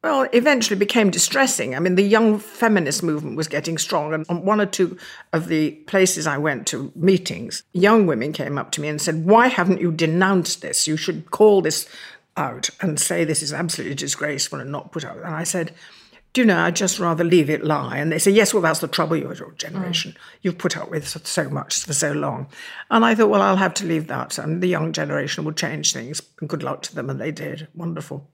well, 0.02 0.28
eventually 0.34 0.78
became 0.78 1.10
distressing. 1.10 1.76
I 1.76 1.80
mean, 1.80 1.96
the 1.96 2.04
young 2.04 2.38
feminist 2.38 3.04
movement 3.04 3.38
was 3.38 3.48
getting 3.48 3.78
strong. 3.78 4.14
And 4.14 4.26
on 4.28 4.44
one 4.44 4.60
or 4.60 4.66
two 4.66 4.98
of 5.32 5.48
the 5.48 5.72
places 5.88 6.28
I 6.28 6.38
went 6.38 6.68
to 6.68 6.92
meetings, 6.94 7.64
young 7.72 8.06
women 8.06 8.34
came 8.34 8.58
up 8.58 8.72
to 8.72 8.82
me 8.82 8.90
and 8.90 9.02
said, 9.02 9.26
Why 9.26 9.48
haven't 9.48 9.80
you 9.80 9.94
denounced 9.94 10.62
this? 10.62 10.88
You 10.88 10.98
should 10.98 11.32
call 11.32 11.62
this 11.62 11.88
out 12.38 12.70
and 12.82 13.00
say 13.00 13.24
this 13.24 13.42
is 13.42 13.54
absolutely 13.54 13.96
disgraceful 13.96 14.60
and 14.60 14.72
not 14.72 14.92
put 14.92 15.06
out. 15.06 15.18
And 15.18 15.36
I 15.36 15.44
said, 15.44 15.74
do 16.34 16.42
you 16.42 16.48
know, 16.48 16.58
I'd 16.58 16.76
just 16.76 17.00
rather 17.00 17.24
leave 17.24 17.50
it 17.50 17.64
lie. 17.64 17.98
And 17.98 18.12
they 18.12 18.18
say, 18.18 18.32
yes, 18.32 18.54
well, 18.54 18.64
that's 18.64 18.80
the 18.80 18.88
trouble, 18.88 19.16
you're 19.16 19.36
your 19.36 19.52
generation. 19.52 20.12
Mm. 20.12 20.18
You've 20.42 20.58
put 20.58 20.76
up 20.76 20.90
with 20.90 21.08
so 21.08 21.48
much 21.48 21.84
for 21.86 21.94
so 21.94 22.12
long. 22.12 22.48
And 22.90 23.06
I 23.06 23.14
thought, 23.14 23.30
well, 23.30 23.42
I'll 23.42 23.56
have 23.56 23.76
to 23.76 23.86
leave 23.86 24.08
that. 24.08 24.40
And 24.40 24.62
the 24.62 24.68
young 24.68 24.94
generation 24.94 25.44
will 25.44 25.54
change 25.54 25.94
things. 25.94 26.24
And 26.40 26.50
good 26.50 26.64
luck 26.64 26.82
to 26.84 26.96
them. 26.96 27.12
And 27.12 27.22
they 27.22 27.32
did. 27.32 27.68
Wonderful. 27.76 28.28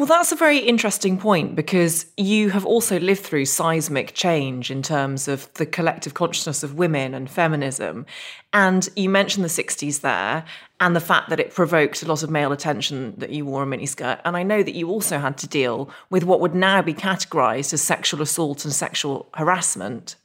Well, 0.00 0.06
that's 0.06 0.32
a 0.32 0.36
very 0.36 0.60
interesting 0.60 1.18
point 1.18 1.54
because 1.54 2.06
you 2.16 2.48
have 2.48 2.64
also 2.64 2.98
lived 2.98 3.20
through 3.20 3.44
seismic 3.44 4.14
change 4.14 4.70
in 4.70 4.80
terms 4.80 5.28
of 5.28 5.52
the 5.52 5.66
collective 5.66 6.14
consciousness 6.14 6.62
of 6.62 6.72
women 6.72 7.12
and 7.12 7.30
feminism. 7.30 8.06
And 8.54 8.88
you 8.96 9.10
mentioned 9.10 9.44
the 9.44 9.50
60s 9.50 10.00
there 10.00 10.46
and 10.80 10.96
the 10.96 11.00
fact 11.00 11.28
that 11.28 11.38
it 11.38 11.52
provoked 11.52 12.02
a 12.02 12.06
lot 12.06 12.22
of 12.22 12.30
male 12.30 12.50
attention 12.50 13.12
that 13.18 13.28
you 13.28 13.44
wore 13.44 13.62
a 13.62 13.66
miniskirt. 13.66 14.22
And 14.24 14.38
I 14.38 14.42
know 14.42 14.62
that 14.62 14.74
you 14.74 14.88
also 14.88 15.18
had 15.18 15.36
to 15.36 15.46
deal 15.46 15.90
with 16.08 16.24
what 16.24 16.40
would 16.40 16.54
now 16.54 16.80
be 16.80 16.94
categorized 16.94 17.74
as 17.74 17.82
sexual 17.82 18.22
assault 18.22 18.64
and 18.64 18.72
sexual 18.72 19.28
harassment, 19.34 20.16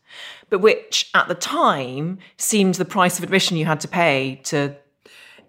but 0.49 0.59
which 0.59 1.09
at 1.13 1.27
the 1.27 1.35
time 1.35 2.19
seemed 2.37 2.75
the 2.75 2.85
price 2.85 3.17
of 3.17 3.25
admission 3.25 3.57
you 3.57 3.65
had 3.65 3.81
to 3.81 3.89
pay 3.89 4.39
to 4.45 4.77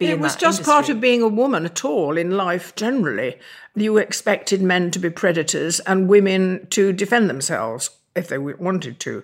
it 0.01 0.19
was 0.19 0.37
just 0.37 0.59
industry. 0.59 0.73
part 0.73 0.89
of 0.89 1.01
being 1.01 1.23
a 1.23 1.29
woman 1.29 1.65
at 1.65 1.85
all 1.85 2.17
in 2.17 2.37
life 2.37 2.75
generally. 2.77 3.39
You 3.75 3.97
expected 3.99 4.63
men 4.63 4.91
to 4.93 4.99
be 4.99 5.11
predators 5.11 5.81
and 5.81 6.09
women 6.09 6.67
to 6.71 6.93
defend 6.93 7.29
themselves 7.29 7.91
if 8.15 8.29
they 8.29 8.39
wanted 8.39 8.99
to. 9.01 9.23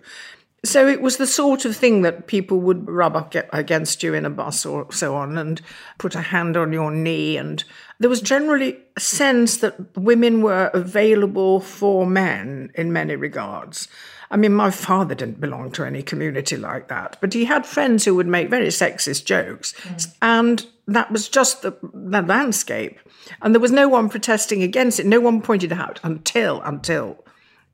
So 0.65 0.87
it 0.87 1.03
was 1.03 1.17
the 1.17 1.27
sort 1.27 1.65
of 1.65 1.77
thing 1.77 2.03
that 2.03 2.29
people 2.29 2.61
would 2.61 2.89
rub 2.89 3.17
up 3.17 3.35
against 3.53 4.03
you 4.05 4.15
in 4.15 4.25
a 4.25 4.31
bus 4.31 4.65
or 4.65 4.87
so 4.93 5.17
on 5.17 5.37
and 5.37 5.61
put 5.99 6.15
a 6.15 6.21
hand 6.21 6.57
on 6.57 6.73
your 6.73 6.93
knee. 6.93 7.37
And 7.37 7.65
there 7.99 8.11
was 8.11 8.21
generally 8.21 8.79
a 8.97 9.01
sense 9.01 9.57
that 9.57 9.97
women 9.97 10.41
were 10.41 10.71
available 10.73 11.59
for 11.59 12.07
men 12.07 12.71
in 12.77 12.93
many 12.93 13.17
regards. 13.17 13.89
I 14.33 14.37
mean, 14.39 14.55
my 14.55 14.71
father 14.71 15.15
didn't 15.15 15.41
belong 15.41 15.73
to 15.73 15.85
any 15.85 16.03
community 16.03 16.57
like 16.57 16.89
that, 16.89 17.19
but 17.21 17.35
he 17.35 17.45
had 17.45 17.67
friends 17.67 18.07
who 18.07 18.15
would 18.15 18.27
make 18.27 18.49
very 18.49 18.69
sexist 18.69 19.27
jokes. 19.27 19.75
Mm. 19.75 20.15
And 20.23 20.67
that 20.89 21.13
was 21.13 21.29
just 21.29 21.61
the, 21.61 21.77
the 21.93 22.23
landscape. 22.23 22.99
And 23.43 23.55
there 23.55 23.61
was 23.61 23.71
no 23.71 23.89
one 23.89 24.09
protesting 24.09 24.63
against 24.63 24.99
it. 24.99 25.05
No 25.05 25.21
one 25.21 25.43
pointed 25.43 25.71
out 25.71 26.01
until, 26.03 26.63
until 26.63 27.23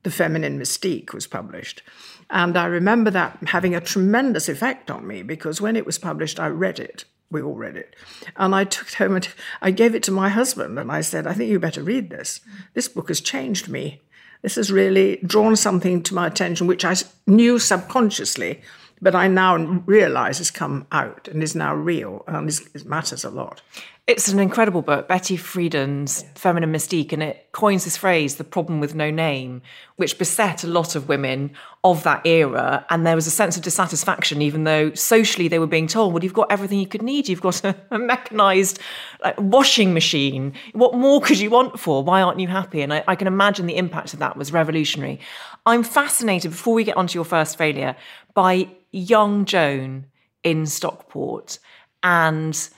The 0.03 0.11
Feminine 0.11 0.59
Mystique 0.59 1.13
was 1.13 1.27
published. 1.27 1.81
And 2.29 2.57
I 2.57 2.65
remember 2.65 3.09
that 3.11 3.37
having 3.47 3.73
a 3.73 3.79
tremendous 3.81 4.49
effect 4.49 4.91
on 4.91 5.07
me 5.07 5.23
because 5.23 5.61
when 5.61 5.77
it 5.77 5.85
was 5.85 5.97
published, 5.97 6.41
I 6.41 6.47
read 6.47 6.77
it. 6.77 7.05
We 7.31 7.41
all 7.41 7.55
read 7.55 7.77
it. 7.77 7.95
And 8.35 8.53
I 8.53 8.65
took 8.65 8.89
it 8.89 8.95
home 8.95 9.15
and 9.15 9.29
I 9.61 9.71
gave 9.71 9.95
it 9.95 10.03
to 10.03 10.11
my 10.11 10.27
husband 10.27 10.77
and 10.77 10.91
I 10.91 10.99
said, 11.01 11.25
I 11.25 11.33
think 11.33 11.49
you 11.49 11.57
better 11.57 11.83
read 11.83 12.09
this. 12.09 12.41
This 12.73 12.89
book 12.89 13.07
has 13.07 13.21
changed 13.21 13.69
me 13.69 14.01
this 14.41 14.55
has 14.55 14.71
really 14.71 15.17
drawn 15.25 15.55
something 15.55 16.01
to 16.03 16.13
my 16.13 16.27
attention 16.27 16.67
which 16.67 16.85
I 16.85 16.95
knew 17.27 17.59
subconsciously, 17.59 18.61
but 19.01 19.15
I 19.15 19.27
now 19.27 19.55
realize 19.85 20.37
has 20.37 20.51
come 20.51 20.87
out 20.91 21.27
and 21.27 21.43
is 21.43 21.55
now 21.55 21.75
real 21.75 22.23
and 22.27 22.47
is, 22.47 22.69
it 22.73 22.85
matters 22.85 23.23
a 23.23 23.29
lot. 23.29 23.61
It's 24.09 24.27
an 24.27 24.39
incredible 24.39 24.81
book, 24.81 25.07
Betty 25.07 25.37
Friedan's 25.37 26.25
Feminine 26.33 26.73
Mystique, 26.73 27.13
and 27.13 27.21
it 27.21 27.51
coins 27.51 27.83
this 27.83 27.95
phrase, 27.95 28.37
the 28.37 28.43
problem 28.43 28.79
with 28.79 28.95
no 28.95 29.11
name, 29.11 29.61
which 29.97 30.17
beset 30.17 30.63
a 30.63 30.67
lot 30.67 30.95
of 30.95 31.07
women 31.07 31.51
of 31.83 32.01
that 32.01 32.25
era. 32.25 32.87
And 32.89 33.05
there 33.05 33.13
was 33.13 33.27
a 33.27 33.29
sense 33.29 33.55
of 33.55 33.61
dissatisfaction, 33.61 34.41
even 34.41 34.63
though 34.63 34.91
socially 34.95 35.47
they 35.47 35.59
were 35.59 35.67
being 35.67 35.85
told, 35.85 36.11
well, 36.11 36.23
you've 36.23 36.33
got 36.33 36.51
everything 36.51 36.79
you 36.79 36.87
could 36.87 37.03
need. 37.03 37.29
You've 37.29 37.39
got 37.39 37.63
a, 37.63 37.75
a 37.91 37.99
mechanized 37.99 38.79
like, 39.23 39.35
washing 39.37 39.93
machine. 39.93 40.53
What 40.73 40.95
more 40.95 41.21
could 41.21 41.37
you 41.37 41.51
want 41.51 41.79
for? 41.79 42.03
Why 42.03 42.23
aren't 42.23 42.39
you 42.39 42.47
happy? 42.47 42.81
And 42.81 42.91
I, 42.91 43.03
I 43.07 43.15
can 43.15 43.27
imagine 43.27 43.67
the 43.67 43.77
impact 43.77 44.13
of 44.13 44.19
that 44.21 44.35
was 44.35 44.51
revolutionary. 44.51 45.19
I'm 45.67 45.83
fascinated, 45.83 46.49
before 46.49 46.73
we 46.73 46.83
get 46.83 46.97
onto 46.97 47.15
your 47.15 47.25
first 47.25 47.59
failure, 47.59 47.95
by 48.33 48.69
young 48.91 49.45
Joan 49.45 50.07
in 50.43 50.65
Stockport. 50.65 51.59
And 52.01 52.69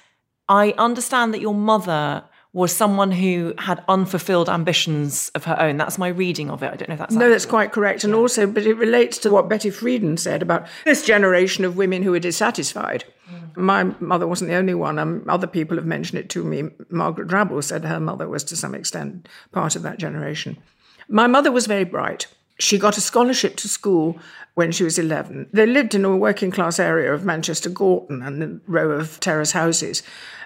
I 0.52 0.74
understand 0.78 1.34
that 1.34 1.40
your 1.40 1.54
mother 1.54 2.26
was 2.52 2.76
someone 2.76 3.10
who 3.10 3.54
had 3.58 3.82
unfulfilled 3.88 4.50
ambitions 4.50 5.32
of 5.34 5.46
her 5.46 5.58
own. 5.58 5.78
That's 5.78 5.98
my 5.98 6.10
reading 6.10 6.50
of 6.52 6.62
it. 6.62 6.74
I 6.74 6.76
don't 6.76 6.90
know 6.90 6.96
if 6.96 7.00
that's 7.00 7.16
no, 7.16 7.30
that's 7.30 7.46
quite 7.46 7.72
correct. 7.72 8.04
And 8.04 8.14
also, 8.14 8.46
but 8.46 8.66
it 8.66 8.74
relates 8.74 9.18
to 9.20 9.30
what 9.30 9.48
Betty 9.48 9.70
Friedan 9.70 10.20
said 10.20 10.42
about 10.42 10.68
this 10.84 11.06
generation 11.06 11.64
of 11.64 11.78
women 11.78 12.04
who 12.04 12.14
are 12.14 12.20
dissatisfied. 12.20 13.06
Mm. 13.32 13.56
My 13.56 13.84
mother 14.02 14.28
wasn't 14.28 14.50
the 14.50 14.58
only 14.58 14.74
one. 14.74 15.00
Um, 15.00 15.24
other 15.30 15.48
people 15.48 15.78
have 15.78 15.86
mentioned 15.86 16.20
it 16.20 16.30
to 16.32 16.44
me. 16.44 16.64
Margaret 16.90 17.30
Drabble 17.30 17.64
said 17.64 17.86
her 17.86 18.02
mother 18.02 18.28
was 18.28 18.44
to 18.46 18.58
some 18.58 18.76
extent 18.76 19.30
part 19.54 19.78
of 19.78 19.84
that 19.84 20.00
generation. 20.00 20.58
My 21.08 21.28
mother 21.28 21.54
was 21.54 21.66
very 21.66 21.86
bright. 21.86 22.28
She 22.60 22.78
got 22.78 22.98
a 22.98 23.02
scholarship 23.02 23.56
to 23.58 23.70
school 23.70 24.20
when 24.56 24.72
she 24.72 24.84
was 24.84 25.00
11. 25.00 25.50
They 25.54 25.66
lived 25.66 25.96
in 25.96 26.06
a 26.06 26.16
working 26.16 26.52
class 26.52 26.80
area 26.80 27.14
of 27.14 27.24
Manchester 27.24 27.70
Gorton 27.70 28.22
and 28.22 28.44
a 28.44 28.60
row 28.70 28.92
of 28.92 29.20
terrace 29.20 29.54
houses. 29.54 30.04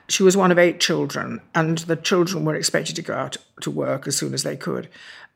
She 0.08 0.24
was 0.24 0.38
one 0.38 0.52
of 0.52 0.60
eight 0.60 0.80
children, 0.80 1.42
and 1.54 1.80
the 1.80 1.96
children 1.96 2.46
were 2.46 2.56
expected 2.56 2.96
to 2.98 3.02
go 3.02 3.14
out 3.14 3.38
to 3.62 3.72
work 3.72 4.08
as 4.08 4.18
soon 4.18 4.34
as 4.34 4.44
they 4.44 4.56
could. 4.56 4.90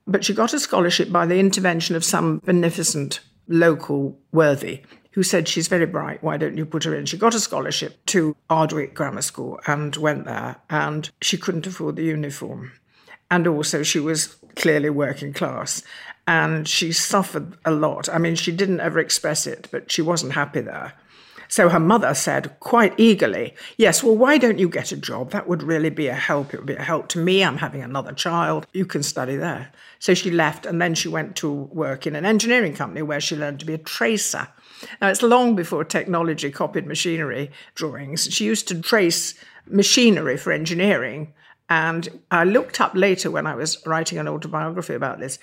But 0.05 0.23
she 0.23 0.33
got 0.33 0.53
a 0.53 0.59
scholarship 0.59 1.11
by 1.11 1.25
the 1.25 1.39
intervention 1.39 1.95
of 1.95 2.03
some 2.03 2.39
beneficent 2.45 3.19
local 3.47 4.17
worthy 4.31 4.83
who 5.11 5.23
said, 5.23 5.47
She's 5.47 5.67
very 5.67 5.85
bright, 5.85 6.23
why 6.23 6.37
don't 6.37 6.57
you 6.57 6.65
put 6.65 6.83
her 6.83 6.95
in? 6.95 7.05
She 7.05 7.17
got 7.17 7.35
a 7.35 7.39
scholarship 7.39 8.05
to 8.07 8.35
Ardwick 8.49 8.93
Grammar 8.93 9.21
School 9.21 9.59
and 9.65 9.95
went 9.95 10.25
there, 10.25 10.57
and 10.69 11.09
she 11.21 11.37
couldn't 11.37 11.67
afford 11.67 11.95
the 11.95 12.03
uniform. 12.03 12.71
And 13.31 13.47
also, 13.47 13.83
she 13.83 13.99
was 13.99 14.35
clearly 14.55 14.89
working 14.89 15.33
class 15.33 15.83
and 16.29 16.67
she 16.67 16.91
suffered 16.91 17.57
a 17.65 17.71
lot. 17.71 18.07
I 18.07 18.19
mean, 18.19 18.35
she 18.35 18.51
didn't 18.51 18.81
ever 18.81 18.99
express 18.99 19.47
it, 19.47 19.67
but 19.71 19.91
she 19.91 20.03
wasn't 20.03 20.33
happy 20.33 20.61
there. 20.61 20.93
So 21.49 21.67
her 21.69 21.79
mother 21.79 22.13
said 22.13 22.59
quite 22.59 22.93
eagerly, 22.97 23.55
Yes, 23.75 24.03
well, 24.03 24.15
why 24.15 24.37
don't 24.37 24.59
you 24.59 24.69
get 24.69 24.91
a 24.91 24.97
job? 24.97 25.31
That 25.31 25.47
would 25.47 25.63
really 25.63 25.89
be 25.89 26.07
a 26.07 26.13
help. 26.13 26.53
It 26.53 26.57
would 26.57 26.67
be 26.67 26.75
a 26.75 26.83
help 26.83 27.09
to 27.09 27.19
me. 27.19 27.43
I'm 27.43 27.57
having 27.57 27.81
another 27.81 28.13
child. 28.13 28.67
You 28.71 28.85
can 28.85 29.01
study 29.01 29.35
there. 29.35 29.71
So 29.97 30.13
she 30.13 30.29
left 30.29 30.67
and 30.67 30.79
then 30.79 30.93
she 30.93 31.09
went 31.09 31.35
to 31.37 31.51
work 31.51 32.05
in 32.05 32.15
an 32.15 32.23
engineering 32.23 32.75
company 32.75 33.01
where 33.01 33.19
she 33.19 33.35
learned 33.35 33.59
to 33.61 33.65
be 33.65 33.73
a 33.73 33.79
tracer. 33.79 34.47
Now, 35.01 35.09
it's 35.09 35.23
long 35.23 35.55
before 35.55 35.83
technology 35.83 36.51
copied 36.51 36.85
machinery 36.85 37.51
drawings. 37.73 38.31
She 38.31 38.45
used 38.45 38.67
to 38.67 38.79
trace 38.79 39.33
machinery 39.65 40.37
for 40.37 40.51
engineering. 40.51 41.33
And 41.67 42.21
I 42.31 42.43
looked 42.43 42.79
up 42.79 42.93
later 42.95 43.29
when 43.29 43.47
I 43.47 43.55
was 43.55 43.85
writing 43.85 44.19
an 44.19 44.27
autobiography 44.27 44.93
about 44.93 45.19
this 45.19 45.39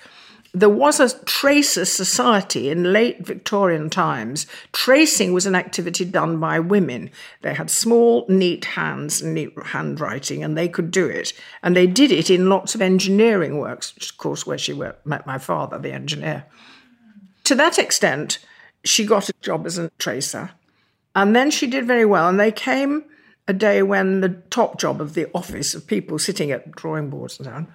there 0.53 0.69
was 0.69 0.99
a 0.99 1.17
tracer 1.25 1.85
society 1.85 2.69
in 2.69 2.93
late 2.93 3.25
Victorian 3.25 3.89
times. 3.89 4.47
Tracing 4.71 5.33
was 5.33 5.45
an 5.45 5.55
activity 5.55 6.05
done 6.05 6.39
by 6.39 6.59
women. 6.59 7.09
They 7.41 7.53
had 7.53 7.69
small, 7.69 8.25
neat 8.29 8.65
hands 8.65 9.21
and 9.21 9.33
neat 9.33 9.53
handwriting, 9.67 10.43
and 10.43 10.57
they 10.57 10.67
could 10.67 10.91
do 10.91 11.05
it. 11.07 11.33
And 11.63 11.75
they 11.75 11.87
did 11.87 12.11
it 12.11 12.29
in 12.29 12.49
lots 12.49 12.75
of 12.75 12.81
engineering 12.81 13.57
works, 13.57 13.93
of 13.97 14.17
course, 14.17 14.45
where 14.45 14.57
she 14.57 14.73
met 14.73 15.25
my 15.25 15.37
father, 15.37 15.77
the 15.77 15.91
engineer. 15.91 16.45
To 17.45 17.55
that 17.55 17.77
extent, 17.77 18.39
she 18.83 19.05
got 19.05 19.29
a 19.29 19.33
job 19.41 19.65
as 19.65 19.77
a 19.77 19.91
tracer. 19.99 20.51
And 21.15 21.35
then 21.35 21.51
she 21.51 21.67
did 21.67 21.85
very 21.85 22.05
well. 22.05 22.29
And 22.29 22.39
they 22.39 22.51
came 22.51 23.03
a 23.47 23.53
day 23.53 23.81
when 23.81 24.21
the 24.21 24.29
top 24.49 24.79
job 24.79 25.01
of 25.01 25.13
the 25.13 25.29
office 25.33 25.73
of 25.73 25.87
people 25.87 26.19
sitting 26.19 26.51
at 26.51 26.71
drawing 26.71 27.09
boards 27.09 27.39
and 27.39 27.45
so 27.45 27.53
on 27.53 27.67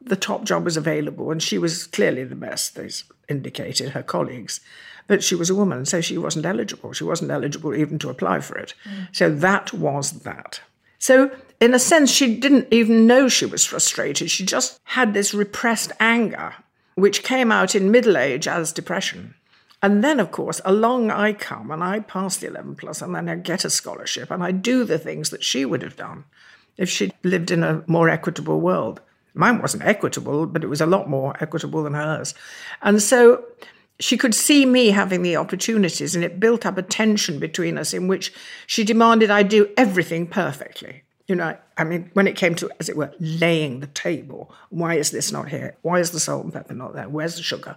the 0.00 0.16
top 0.16 0.44
job 0.44 0.64
was 0.64 0.76
available, 0.76 1.30
and 1.30 1.42
she 1.42 1.58
was 1.58 1.86
clearly 1.86 2.24
the 2.24 2.34
best, 2.34 2.74
they 2.74 2.90
indicated, 3.28 3.90
her 3.90 4.02
colleagues. 4.02 4.60
But 5.06 5.22
she 5.22 5.34
was 5.34 5.50
a 5.50 5.54
woman, 5.54 5.84
so 5.86 6.00
she 6.00 6.18
wasn't 6.18 6.46
eligible. 6.46 6.92
She 6.92 7.04
wasn't 7.04 7.30
eligible 7.30 7.74
even 7.74 7.98
to 7.98 8.10
apply 8.10 8.40
for 8.40 8.56
it. 8.56 8.74
Mm. 8.84 9.08
So 9.12 9.34
that 9.34 9.72
was 9.72 10.12
that. 10.20 10.60
So, 10.98 11.30
in 11.60 11.74
a 11.74 11.78
sense, 11.78 12.10
she 12.10 12.36
didn't 12.36 12.68
even 12.70 13.06
know 13.06 13.28
she 13.28 13.46
was 13.46 13.64
frustrated. 13.64 14.30
She 14.30 14.44
just 14.44 14.78
had 14.84 15.14
this 15.14 15.34
repressed 15.34 15.92
anger, 15.98 16.54
which 16.94 17.22
came 17.22 17.50
out 17.50 17.74
in 17.74 17.90
middle 17.90 18.16
age 18.16 18.46
as 18.46 18.72
depression. 18.72 19.34
And 19.82 20.04
then, 20.04 20.20
of 20.20 20.30
course, 20.30 20.60
along 20.64 21.10
I 21.10 21.32
come 21.32 21.70
and 21.70 21.82
I 21.82 22.00
pass 22.00 22.36
the 22.36 22.48
11 22.48 22.76
plus 22.76 23.00
and 23.00 23.14
then 23.14 23.28
I 23.28 23.36
get 23.36 23.64
a 23.64 23.70
scholarship 23.70 24.30
and 24.30 24.44
I 24.44 24.52
do 24.52 24.84
the 24.84 24.98
things 24.98 25.30
that 25.30 25.42
she 25.42 25.64
would 25.64 25.82
have 25.82 25.96
done 25.96 26.24
if 26.76 26.90
she'd 26.90 27.14
lived 27.22 27.50
in 27.50 27.62
a 27.62 27.82
more 27.86 28.10
equitable 28.10 28.60
world. 28.60 29.00
Mine 29.34 29.60
wasn't 29.60 29.84
equitable, 29.84 30.46
but 30.46 30.64
it 30.64 30.68
was 30.68 30.80
a 30.80 30.86
lot 30.86 31.08
more 31.08 31.36
equitable 31.40 31.82
than 31.82 31.94
hers. 31.94 32.34
And 32.82 33.00
so 33.00 33.44
she 34.00 34.16
could 34.16 34.34
see 34.34 34.66
me 34.66 34.88
having 34.88 35.22
the 35.22 35.36
opportunities, 35.36 36.14
and 36.14 36.24
it 36.24 36.40
built 36.40 36.66
up 36.66 36.78
a 36.78 36.82
tension 36.82 37.38
between 37.38 37.78
us 37.78 37.92
in 37.92 38.08
which 38.08 38.32
she 38.66 38.82
demanded 38.82 39.30
I 39.30 39.42
do 39.42 39.68
everything 39.76 40.26
perfectly. 40.26 41.02
You 41.28 41.36
know, 41.36 41.56
I 41.76 41.84
mean, 41.84 42.10
when 42.14 42.26
it 42.26 42.34
came 42.34 42.56
to, 42.56 42.68
as 42.80 42.88
it 42.88 42.96
were, 42.96 43.12
laying 43.20 43.80
the 43.80 43.86
table, 43.86 44.52
why 44.70 44.94
is 44.94 45.12
this 45.12 45.30
not 45.30 45.48
here? 45.48 45.76
Why 45.82 46.00
is 46.00 46.10
the 46.10 46.18
salt 46.18 46.44
and 46.44 46.52
pepper 46.52 46.74
not 46.74 46.94
there? 46.94 47.08
Where's 47.08 47.36
the 47.36 47.42
sugar? 47.42 47.76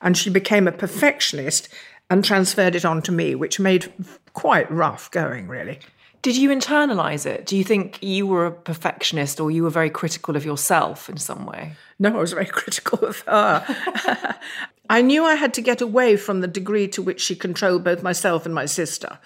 And 0.00 0.16
she 0.16 0.30
became 0.30 0.66
a 0.66 0.72
perfectionist 0.72 1.68
and 2.10 2.24
transferred 2.24 2.74
it 2.74 2.84
on 2.84 3.02
to 3.02 3.12
me, 3.12 3.34
which 3.34 3.60
made 3.60 3.92
quite 4.32 4.70
rough 4.70 5.10
going, 5.10 5.46
really. 5.46 5.78
Did 6.20 6.36
you 6.36 6.50
internalize 6.50 7.26
it? 7.26 7.46
Do 7.46 7.56
you 7.56 7.62
think 7.62 8.02
you 8.02 8.26
were 8.26 8.46
a 8.46 8.52
perfectionist 8.52 9.38
or 9.40 9.50
you 9.50 9.62
were 9.62 9.70
very 9.70 9.90
critical 9.90 10.36
of 10.36 10.44
yourself 10.44 11.08
in 11.08 11.16
some 11.16 11.46
way? 11.46 11.74
No, 11.98 12.16
I 12.16 12.20
was 12.20 12.32
very 12.32 12.46
critical 12.60 12.98
of 13.06 13.20
her. 13.20 14.36
I 14.90 15.02
knew 15.02 15.24
I 15.24 15.34
had 15.34 15.52
to 15.54 15.60
get 15.60 15.80
away 15.80 16.16
from 16.16 16.40
the 16.40 16.48
degree 16.48 16.88
to 16.88 17.02
which 17.02 17.20
she 17.20 17.36
controlled 17.36 17.84
both 17.84 18.02
myself 18.02 18.46
and 18.46 18.54
my 18.54 18.64
sister. 18.64 19.18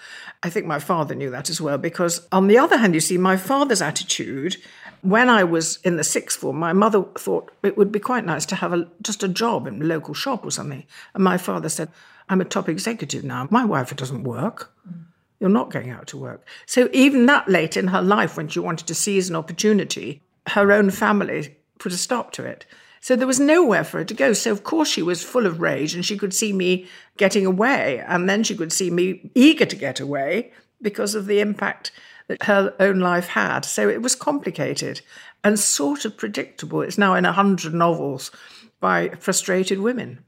I 0.43 0.49
think 0.49 0.65
my 0.65 0.79
father 0.79 1.15
knew 1.15 1.29
that 1.31 1.49
as 1.49 1.61
well, 1.61 1.77
because 1.77 2.27
on 2.33 2.47
the 2.47 2.57
other 2.57 2.77
hand, 2.77 2.93
you 2.93 2.99
see, 2.99 3.17
my 3.17 3.37
father's 3.37 3.81
attitude, 3.81 4.57
when 5.01 5.29
I 5.29 5.45
was 5.45 5.79
in 5.83 5.95
the 5.95 6.03
sixth 6.03 6.39
form, 6.39 6.57
my 6.57 6.73
mother 6.73 7.03
thought 7.17 7.49
it 7.63 7.77
would 7.77 7.93
be 7.93 7.99
quite 7.99 8.25
nice 8.25 8.45
to 8.47 8.55
have 8.55 8.73
a, 8.73 8.89
just 9.01 9.23
a 9.23 9.29
job 9.29 9.65
in 9.65 9.81
a 9.81 9.85
local 9.85 10.13
shop 10.13 10.45
or 10.45 10.51
something. 10.51 10.83
And 11.13 11.23
my 11.23 11.37
father 11.37 11.69
said, 11.69 11.89
I'm 12.27 12.41
a 12.41 12.45
top 12.45 12.67
executive 12.67 13.23
now. 13.23 13.47
My 13.49 13.63
wife 13.63 13.95
doesn't 13.95 14.23
work. 14.23 14.69
Mm. 14.87 15.05
You're 15.43 15.49
not 15.49 15.71
going 15.71 15.89
out 15.89 16.07
to 16.07 16.17
work. 16.17 16.47
So 16.65 16.87
even 16.93 17.25
that 17.25 17.49
late 17.49 17.75
in 17.75 17.87
her 17.87 18.01
life, 18.01 18.37
when 18.37 18.47
she 18.47 18.59
wanted 18.59 18.87
to 18.87 18.95
seize 18.95 19.29
an 19.29 19.35
opportunity, 19.35 20.21
her 20.47 20.71
own 20.71 20.89
family 20.89 21.57
put 21.79 21.91
a 21.91 21.97
stop 21.97 22.31
to 22.31 22.45
it. 22.45 22.65
So 23.01 23.17
there 23.17 23.27
was 23.27 23.41
nowhere 23.41 23.83
for 23.83 23.97
her 23.97 24.05
to 24.05 24.13
go. 24.13 24.31
So 24.31 24.53
of 24.53 24.63
course 24.63 24.87
she 24.87 25.01
was 25.01 25.21
full 25.21 25.45
of 25.45 25.59
rage 25.59 25.93
and 25.93 26.05
she 26.05 26.17
could 26.17 26.33
see 26.33 26.53
me 26.53 26.87
getting 27.17 27.45
away. 27.45 28.01
And 28.07 28.29
then 28.29 28.45
she 28.45 28.55
could 28.55 28.71
see 28.71 28.89
me 28.89 29.31
eager 29.35 29.65
to 29.65 29.75
get 29.75 29.99
away 29.99 30.53
because 30.81 31.13
of 31.13 31.25
the 31.25 31.41
impact 31.41 31.91
that 32.29 32.43
her 32.43 32.73
own 32.79 33.01
life 33.01 33.27
had. 33.27 33.65
So 33.65 33.89
it 33.89 34.01
was 34.01 34.15
complicated 34.15 35.01
and 35.43 35.59
sort 35.59 36.05
of 36.05 36.15
predictable. 36.15 36.83
It's 36.83 36.97
now 36.97 37.15
in 37.15 37.25
a 37.25 37.33
hundred 37.33 37.73
novels 37.73 38.31
by 38.79 39.09
frustrated 39.19 39.79
women. 39.79 40.23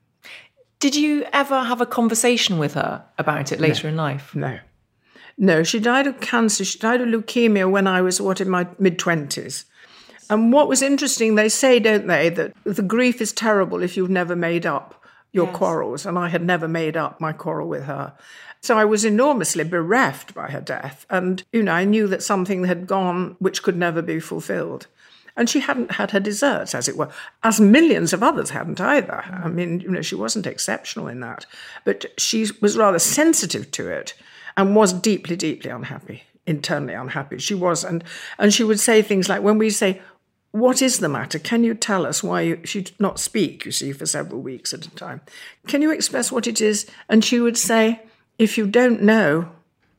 Did 0.81 0.97
you 0.97 1.25
ever 1.31 1.63
have 1.63 1.79
a 1.79 1.85
conversation 1.85 2.57
with 2.57 2.73
her 2.73 3.05
about 3.17 3.53
it 3.53 3.61
later 3.61 3.87
no. 3.87 3.91
in 3.91 3.95
life? 3.95 4.35
No. 4.35 4.59
No, 5.37 5.63
she 5.63 5.79
died 5.79 6.07
of 6.07 6.19
cancer. 6.19 6.63
She 6.63 6.79
died 6.79 7.01
of 7.01 7.09
leukemia 7.09 7.69
when 7.69 7.87
I 7.87 8.01
was, 8.01 8.21
what, 8.21 8.39
in 8.39 8.49
my 8.49 8.67
mid 8.79 8.97
20s. 8.97 9.65
And 10.29 10.51
what 10.51 10.67
was 10.67 10.81
interesting, 10.81 11.35
they 11.35 11.49
say, 11.49 11.79
don't 11.79 12.07
they, 12.07 12.29
that 12.29 12.53
the 12.63 12.81
grief 12.81 13.21
is 13.21 13.31
terrible 13.31 13.83
if 13.83 13.95
you've 13.95 14.09
never 14.09 14.35
made 14.35 14.65
up 14.65 15.03
your 15.31 15.47
yes. 15.47 15.55
quarrels. 15.55 16.05
And 16.05 16.17
I 16.17 16.29
had 16.29 16.43
never 16.43 16.67
made 16.67 16.97
up 16.97 17.19
my 17.19 17.33
quarrel 17.33 17.67
with 17.67 17.83
her. 17.83 18.13
So 18.61 18.77
I 18.77 18.85
was 18.85 19.05
enormously 19.05 19.63
bereft 19.63 20.33
by 20.33 20.47
her 20.49 20.61
death. 20.61 21.05
And, 21.09 21.43
you 21.51 21.61
know, 21.61 21.73
I 21.73 21.83
knew 21.83 22.07
that 22.07 22.23
something 22.23 22.63
had 22.63 22.87
gone 22.87 23.35
which 23.39 23.61
could 23.61 23.77
never 23.77 24.01
be 24.01 24.19
fulfilled. 24.19 24.87
And 25.37 25.49
she 25.49 25.59
hadn't 25.59 25.91
had 25.91 26.11
her 26.11 26.19
desserts, 26.19 26.73
as 26.73 26.87
it 26.87 26.95
were, 26.95 27.09
as 27.43 27.59
millions 27.59 28.13
of 28.13 28.23
others 28.23 28.51
hadn't 28.51 28.79
either. 28.79 29.23
I 29.29 29.49
mean, 29.49 29.81
you 29.81 29.91
know, 29.91 30.01
she 30.01 30.15
wasn't 30.15 30.47
exceptional 30.47 31.07
in 31.07 31.19
that. 31.19 31.45
But 31.83 32.05
she 32.17 32.47
was 32.61 32.77
rather 32.77 32.99
sensitive 32.99 33.69
to 33.71 33.89
it 33.89 34.13
and 34.57 34.75
was 34.75 34.93
deeply, 34.93 35.35
deeply 35.35 35.69
unhappy, 35.71 36.23
internally 36.45 36.93
unhappy. 36.93 37.37
She 37.39 37.53
was, 37.53 37.83
and 37.83 38.03
and 38.37 38.53
she 38.53 38.63
would 38.63 38.79
say 38.79 39.01
things 39.01 39.29
like, 39.29 39.41
when 39.41 39.57
we 39.57 39.69
say, 39.69 40.01
"What 40.51 40.81
is 40.81 40.99
the 40.99 41.09
matter? 41.09 41.39
Can 41.39 41.63
you 41.63 41.73
tell 41.73 42.05
us 42.05 42.23
why 42.23 42.41
you?" 42.41 42.59
She'd 42.63 42.91
not 42.99 43.19
speak, 43.19 43.65
you 43.65 43.71
see, 43.71 43.91
for 43.91 44.05
several 44.05 44.41
weeks 44.41 44.73
at 44.73 44.85
a 44.85 44.91
time. 44.91 45.21
Can 45.67 45.81
you 45.81 45.91
express 45.91 46.31
what 46.31 46.47
it 46.47 46.61
is? 46.61 46.85
And 47.09 47.23
she 47.23 47.39
would 47.39 47.57
say, 47.57 48.01
"If 48.37 48.57
you 48.57 48.65
don't 48.67 49.01
know, 49.01 49.49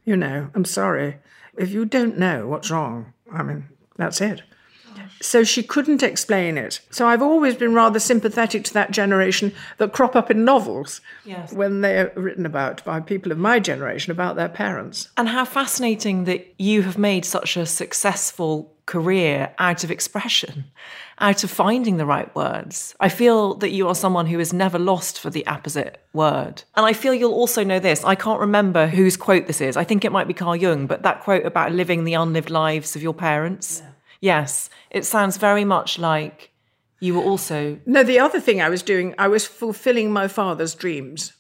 you 0.05 0.17
know, 0.17 0.51
I'm 0.55 0.65
sorry. 0.65 1.17
If 1.57 1.71
you 1.71 1.85
don't 1.85 2.19
know 2.19 2.47
what's 2.47 2.71
wrong, 2.71 3.13
I 3.33 3.43
mean, 3.43 3.65
that's 3.97 4.21
it." 4.21 4.43
So 5.21 5.45
she 5.45 5.63
couldn't 5.63 6.03
explain 6.03 6.59
it. 6.59 6.81
So 6.91 7.07
I've 7.09 7.23
always 7.23 7.55
been 7.55 7.75
rather 7.75 7.99
sympathetic 7.99 8.65
to 8.65 8.75
that 8.75 8.91
generation 8.91 9.53
that 9.79 9.93
crop 9.93 10.15
up 10.15 10.31
in 10.31 10.45
novels 10.45 11.01
Yes. 11.25 11.53
when 11.53 11.81
they're 11.81 12.13
written 12.17 12.45
about 12.47 12.85
by 12.85 13.01
people 13.01 13.33
of 13.33 13.39
my 13.39 13.59
generation 13.59 14.11
about 14.11 14.37
their 14.37 14.49
parents. 14.49 15.09
And 15.17 15.29
how 15.29 15.45
fascinating 15.45 16.25
that 16.25 16.47
you 16.59 16.83
have 16.83 16.99
made 16.99 17.25
such 17.25 17.57
a 17.57 17.67
successful 17.67 18.73
career 18.87 19.53
out 19.59 19.83
of 19.83 19.91
expression, 19.91 20.65
out 21.19 21.43
of 21.43 21.51
finding 21.51 21.97
the 21.97 22.07
right 22.07 22.33
words. 22.37 22.95
I 23.01 23.09
feel 23.09 23.55
that 23.55 23.71
you 23.73 23.89
are 23.89 23.97
someone 23.97 24.27
who 24.27 24.39
is 24.39 24.53
never 24.53 24.79
lost 24.79 25.19
for 25.19 25.29
the 25.29 25.43
apposite 25.49 26.01
word. 26.13 26.63
And 26.77 26.87
I 26.87 26.93
feel 26.93 27.13
you'll 27.13 27.33
also 27.35 27.65
know 27.65 27.81
this. 27.81 28.05
I 28.05 28.15
can't 28.15 28.39
remember 28.39 28.87
whose 28.87 29.17
quote 29.17 29.49
this 29.49 29.61
is. 29.61 29.77
I 29.77 29.83
think 29.83 30.05
it 30.05 30.13
might 30.13 30.29
be 30.29 30.35
Carl 30.35 30.55
Jung, 30.55 30.87
but 30.87 31.03
that 31.03 31.21
quote 31.23 31.45
about 31.45 31.73
living 31.73 32.05
the 32.05 32.15
unlived 32.15 32.49
lives 32.51 32.95
of 32.95 33.03
your 33.03 33.15
parents. 33.15 33.83
Yes, 34.21 34.71
it 34.91 35.05
sounds 35.05 35.37
very 35.37 35.65
much 35.65 35.99
like 35.99 36.53
you 37.01 37.15
were 37.15 37.23
also. 37.23 37.79
No, 37.87 38.03
the 38.03 38.19
other 38.19 38.41
thing 38.41 38.61
I 38.61 38.69
was 38.69 38.83
doing, 38.83 39.15
I 39.19 39.29
was 39.29 39.47
fulfilling 39.47 40.11
my 40.11 40.29
father's 40.29 40.75
dreams 40.75 41.33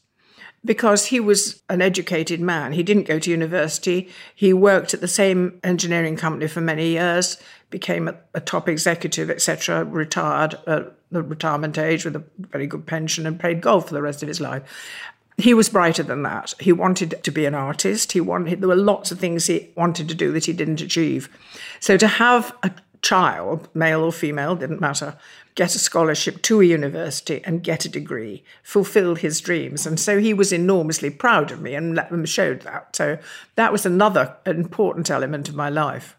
because 0.64 1.06
he 1.06 1.20
was 1.20 1.62
an 1.68 1.80
educated 1.80 2.40
man. 2.40 2.72
He 2.72 2.82
didn't 2.82 3.06
go 3.06 3.18
to 3.18 3.30
university. 3.30 4.08
He 4.34 4.52
worked 4.52 4.92
at 4.92 5.00
the 5.00 5.08
same 5.08 5.60
engineering 5.62 6.16
company 6.16 6.48
for 6.48 6.60
many 6.60 6.88
years, 6.88 7.38
became 7.70 8.08
a, 8.08 8.16
a 8.34 8.40
top 8.40 8.68
executive, 8.68 9.30
etc., 9.30 9.84
retired 9.84 10.56
at 10.66 10.92
the 11.10 11.22
retirement 11.22 11.78
age 11.78 12.04
with 12.04 12.16
a 12.16 12.24
very 12.38 12.66
good 12.66 12.84
pension 12.84 13.26
and 13.26 13.38
played 13.38 13.60
golf 13.60 13.88
for 13.88 13.94
the 13.94 14.02
rest 14.02 14.22
of 14.22 14.28
his 14.28 14.40
life. 14.40 14.62
He 15.38 15.52
was 15.52 15.68
brighter 15.68 16.02
than 16.02 16.22
that. 16.22 16.54
He 16.60 16.72
wanted 16.72 17.22
to 17.22 17.30
be 17.30 17.44
an 17.44 17.54
artist. 17.54 18.12
He 18.12 18.20
wanted 18.20 18.60
there 18.60 18.68
were 18.68 18.76
lots 18.76 19.10
of 19.10 19.18
things 19.18 19.46
he 19.46 19.70
wanted 19.76 20.08
to 20.08 20.14
do 20.14 20.32
that 20.32 20.46
he 20.46 20.52
didn't 20.52 20.80
achieve. 20.80 21.28
So 21.78 21.96
to 21.98 22.08
have 22.08 22.56
a 22.62 22.70
child, 23.02 23.68
male 23.74 24.02
or 24.02 24.12
female, 24.12 24.56
didn't 24.56 24.80
matter, 24.80 25.18
get 25.54 25.74
a 25.74 25.78
scholarship 25.78 26.42
to 26.42 26.60
a 26.60 26.64
university 26.64 27.42
and 27.44 27.62
get 27.62 27.84
a 27.84 27.88
degree, 27.88 28.44
fulfilled 28.62 29.18
his 29.18 29.40
dreams. 29.40 29.86
And 29.86 30.00
so 30.00 30.18
he 30.18 30.34
was 30.34 30.52
enormously 30.52 31.10
proud 31.10 31.50
of 31.50 31.60
me 31.60 31.74
and 31.74 32.00
showed 32.28 32.62
that. 32.62 32.96
So 32.96 33.18
that 33.56 33.72
was 33.72 33.84
another 33.84 34.36
important 34.46 35.10
element 35.10 35.48
of 35.48 35.54
my 35.54 35.68
life. 35.68 36.16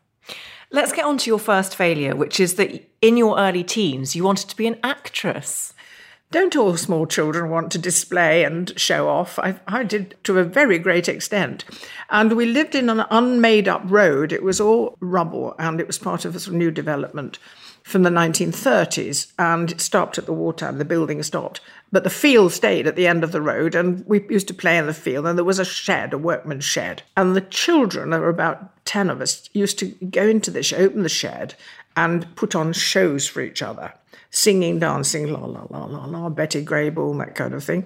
Let's 0.72 0.92
get 0.92 1.06
on 1.06 1.18
to 1.20 1.30
your 1.30 1.40
first 1.40 1.76
failure, 1.76 2.16
which 2.16 2.40
is 2.40 2.56
that 2.56 2.88
in 3.02 3.18
your 3.18 3.40
early 3.40 3.64
teens, 3.64 4.16
you 4.16 4.24
wanted 4.24 4.50
to 4.50 4.56
be 4.56 4.68
an 4.68 4.78
actress. 4.84 5.74
Don't 6.30 6.58
all 6.58 6.76
small 6.76 7.06
children 7.06 7.50
want 7.50 7.72
to 7.72 7.78
display 7.78 8.44
and 8.44 8.78
show 8.78 9.08
off? 9.08 9.40
I, 9.40 9.62
I, 9.66 9.84
did 9.84 10.18
to 10.26 10.40
a 10.40 10.44
very 10.44 10.78
great 10.78 11.08
extent. 11.08 11.64
And 12.10 12.34
we 12.34 12.46
lived 12.46 12.76
in 12.76 12.90
an 12.90 13.06
unmade 13.10 13.70
up 13.70 13.84
road. 13.86 14.34
It 14.34 14.44
was 14.44 14.60
all 14.60 14.98
rubble 15.00 15.56
and 15.58 15.80
it 15.80 15.88
was 15.88 15.98
part 15.98 16.26
of 16.26 16.36
a 16.36 16.40
sort 16.42 16.54
of 16.54 16.60
new 16.60 16.70
development 16.70 17.40
from 17.82 18.04
the 18.04 18.10
1930s. 18.10 19.32
And 19.40 19.72
it 19.72 19.80
stopped 19.80 20.18
at 20.18 20.26
the 20.26 20.34
wartime, 20.34 20.80
the 20.80 20.84
building 20.84 21.24
stopped. 21.24 21.62
But 21.94 22.04
the 22.04 22.10
field 22.10 22.52
stayed 22.52 22.88
at 22.88 22.98
the 22.98 23.08
end 23.08 23.24
of 23.24 23.32
the 23.32 23.42
road 23.42 23.74
and 23.74 24.06
we 24.06 24.28
used 24.30 24.50
to 24.50 24.54
play 24.54 24.78
in 24.78 24.86
the 24.86 24.94
field. 24.94 25.28
And 25.28 25.38
there 25.38 25.46
was 25.46 25.60
a 25.60 25.66
shed, 25.66 26.12
a 26.12 26.18
workman's 26.18 26.66
shed. 26.66 27.04
And 27.16 27.38
the 27.38 27.42
children, 27.42 28.10
there 28.10 28.20
were 28.20 28.28
about 28.28 28.86
10 28.86 29.10
of 29.10 29.22
us, 29.22 29.50
used 29.54 29.80
to 29.80 29.92
go 30.12 30.28
into 30.28 30.52
this, 30.52 30.74
open 30.74 31.04
the 31.04 31.10
shed 31.10 31.56
and 31.96 32.36
put 32.36 32.54
on 32.54 32.74
shows 32.74 33.30
for 33.30 33.40
each 33.40 33.62
other 33.62 33.94
singing, 34.30 34.80
dancing, 34.80 35.32
la 35.32 35.46
la 35.46 35.66
la 35.70 35.86
la 35.86 36.06
la, 36.06 36.30
Betty 36.30 36.64
Grable, 36.64 37.18
that 37.20 37.36
kind 37.36 37.54
of 37.54 37.64
thing, 37.64 37.86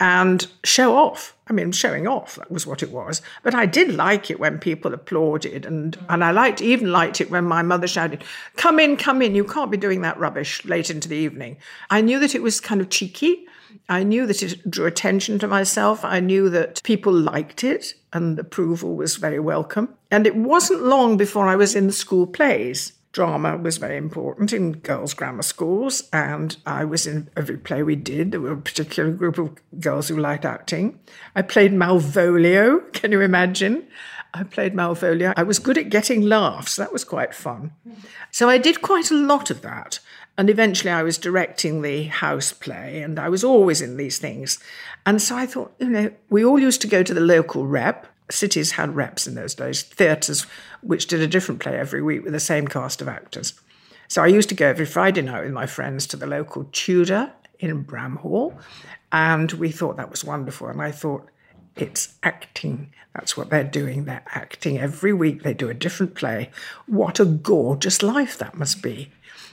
and 0.00 0.46
show 0.64 0.96
off. 0.96 1.34
I 1.48 1.52
mean, 1.52 1.70
showing 1.70 2.08
off, 2.08 2.34
that 2.36 2.50
was 2.50 2.66
what 2.66 2.82
it 2.82 2.90
was. 2.90 3.22
But 3.44 3.54
I 3.54 3.66
did 3.66 3.94
like 3.94 4.30
it 4.30 4.40
when 4.40 4.58
people 4.58 4.92
applauded, 4.92 5.64
and, 5.64 5.96
and 6.08 6.24
I 6.24 6.32
liked 6.32 6.60
even 6.60 6.90
liked 6.90 7.20
it 7.20 7.30
when 7.30 7.44
my 7.44 7.62
mother 7.62 7.86
shouted, 7.86 8.24
Come 8.56 8.80
in, 8.80 8.96
come 8.96 9.22
in, 9.22 9.34
you 9.34 9.44
can't 9.44 9.70
be 9.70 9.76
doing 9.76 10.02
that 10.02 10.18
rubbish 10.18 10.64
late 10.64 10.90
into 10.90 11.08
the 11.08 11.16
evening. 11.16 11.56
I 11.90 12.00
knew 12.00 12.18
that 12.18 12.34
it 12.34 12.42
was 12.42 12.60
kind 12.60 12.80
of 12.80 12.90
cheeky. 12.90 13.46
I 13.88 14.02
knew 14.02 14.26
that 14.26 14.42
it 14.42 14.68
drew 14.68 14.86
attention 14.86 15.38
to 15.38 15.46
myself. 15.46 16.04
I 16.04 16.18
knew 16.18 16.50
that 16.50 16.82
people 16.82 17.12
liked 17.12 17.62
it 17.62 17.94
and 18.12 18.38
approval 18.38 18.96
was 18.96 19.16
very 19.16 19.38
welcome. 19.38 19.94
And 20.10 20.26
it 20.26 20.34
wasn't 20.34 20.82
long 20.82 21.16
before 21.16 21.46
I 21.46 21.56
was 21.56 21.76
in 21.76 21.86
the 21.86 21.92
school 21.92 22.26
plays 22.26 22.92
drama 23.16 23.56
was 23.56 23.78
very 23.78 23.96
important 23.96 24.52
in 24.52 24.72
girls' 24.72 25.14
grammar 25.14 25.42
schools, 25.42 26.06
and 26.12 26.54
I 26.66 26.84
was 26.84 27.06
in 27.06 27.30
every 27.34 27.56
play 27.56 27.82
we 27.82 27.96
did. 27.96 28.30
There 28.30 28.42
were 28.42 28.52
a 28.52 28.58
particular 28.58 29.10
group 29.10 29.38
of 29.38 29.56
girls 29.80 30.08
who 30.08 30.18
liked 30.18 30.44
acting. 30.44 31.00
I 31.34 31.40
played 31.40 31.72
Malvolio, 31.72 32.92
can 32.92 33.12
you 33.12 33.22
imagine? 33.22 33.86
I 34.34 34.42
played 34.42 34.74
Malvolio. 34.74 35.32
I 35.34 35.44
was 35.44 35.58
good 35.58 35.78
at 35.78 35.88
getting 35.88 36.20
laughs, 36.20 36.76
that 36.76 36.92
was 36.92 37.04
quite 37.04 37.34
fun. 37.34 37.72
So 38.32 38.50
I 38.50 38.58
did 38.58 38.82
quite 38.82 39.10
a 39.10 39.14
lot 39.14 39.50
of 39.50 39.62
that. 39.62 39.98
And 40.36 40.50
eventually 40.50 40.90
I 40.90 41.02
was 41.02 41.16
directing 41.16 41.80
the 41.80 42.02
house 42.02 42.52
play, 42.52 43.00
and 43.00 43.18
I 43.18 43.30
was 43.30 43.42
always 43.42 43.80
in 43.80 43.96
these 43.96 44.18
things. 44.18 44.58
And 45.06 45.22
so 45.22 45.38
I 45.38 45.46
thought, 45.46 45.72
you 45.78 45.88
know, 45.88 46.10
we 46.28 46.44
all 46.44 46.58
used 46.58 46.82
to 46.82 46.86
go 46.86 47.02
to 47.02 47.14
the 47.14 47.20
local 47.22 47.66
rep, 47.66 48.06
cities 48.30 48.72
had 48.72 48.96
reps 48.96 49.26
in 49.26 49.34
those 49.34 49.54
days, 49.54 49.82
theatres 49.82 50.46
which 50.82 51.06
did 51.06 51.20
a 51.20 51.26
different 51.26 51.60
play 51.60 51.76
every 51.76 52.02
week 52.02 52.24
with 52.24 52.32
the 52.32 52.40
same 52.40 52.66
cast 52.66 53.00
of 53.00 53.08
actors. 53.08 53.54
So 54.08 54.22
I 54.22 54.28
used 54.28 54.48
to 54.50 54.54
go 54.54 54.66
every 54.66 54.86
Friday 54.86 55.22
night 55.22 55.44
with 55.44 55.52
my 55.52 55.66
friends 55.66 56.06
to 56.08 56.16
the 56.16 56.26
local 56.26 56.68
Tudor 56.72 57.32
in 57.58 57.84
Bramhall, 57.84 58.56
and 59.12 59.50
we 59.52 59.70
thought 59.70 59.96
that 59.96 60.10
was 60.10 60.24
wonderful. 60.24 60.68
And 60.68 60.80
I 60.80 60.90
thought, 60.90 61.28
it's 61.76 62.14
acting. 62.22 62.92
That's 63.14 63.36
what 63.36 63.50
they're 63.50 63.64
doing. 63.64 64.04
They're 64.04 64.24
acting 64.28 64.78
every 64.78 65.12
week. 65.12 65.42
They 65.42 65.52
do 65.54 65.68
a 65.68 65.74
different 65.74 66.14
play. 66.14 66.50
What 66.86 67.20
a 67.20 67.24
gorgeous 67.26 68.02
life 68.02 68.38
that 68.38 68.56
must 68.56 68.82
be. 68.82 69.10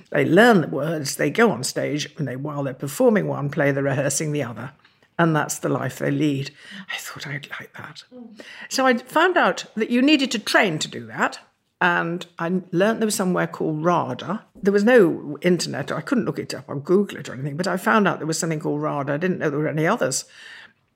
They 0.09 0.23
learn 0.23 0.61
the 0.61 0.67
words, 0.67 1.15
they 1.15 1.31
go 1.31 1.49
on 1.51 1.63
stage, 1.63 2.13
and 2.17 2.27
they, 2.27 2.35
while 2.35 2.63
they're 2.63 2.73
performing 2.73 3.27
one 3.27 3.49
play, 3.49 3.71
they're 3.71 3.83
rehearsing 3.83 4.31
the 4.31 4.43
other 4.43 4.71
and 5.19 5.35
that's 5.35 5.59
the 5.59 5.69
life 5.69 5.99
they 5.99 6.11
lead. 6.11 6.51
I 6.89 6.97
thought 6.97 7.27
I'd 7.27 7.49
like 7.59 7.73
that. 7.73 8.03
Mm. 8.13 8.41
So 8.69 8.85
I 8.85 8.97
found 8.97 9.37
out 9.37 9.65
that 9.75 9.89
you 9.89 10.01
needed 10.01 10.31
to 10.31 10.39
train 10.39 10.79
to 10.79 10.87
do 10.87 11.05
that. 11.07 11.39
And 11.81 12.25
I 12.39 12.61
learned 12.71 13.01
there 13.01 13.07
was 13.07 13.15
somewhere 13.15 13.45
called 13.45 13.83
RADA. 13.83 14.45
There 14.55 14.71
was 14.71 14.85
no 14.85 15.37
internet. 15.41 15.91
I 15.91 15.99
couldn't 15.99 16.23
look 16.23 16.39
it 16.39 16.53
up 16.53 16.65
or 16.69 16.79
Google 16.79 17.17
it 17.17 17.27
or 17.27 17.33
anything, 17.33 17.57
but 17.57 17.67
I 17.67 17.75
found 17.75 18.07
out 18.07 18.19
there 18.19 18.27
was 18.27 18.39
something 18.39 18.61
called 18.61 18.81
RADA. 18.81 19.11
I 19.11 19.17
didn't 19.17 19.39
know 19.39 19.49
there 19.49 19.59
were 19.59 19.67
any 19.67 19.85
others. 19.85 20.23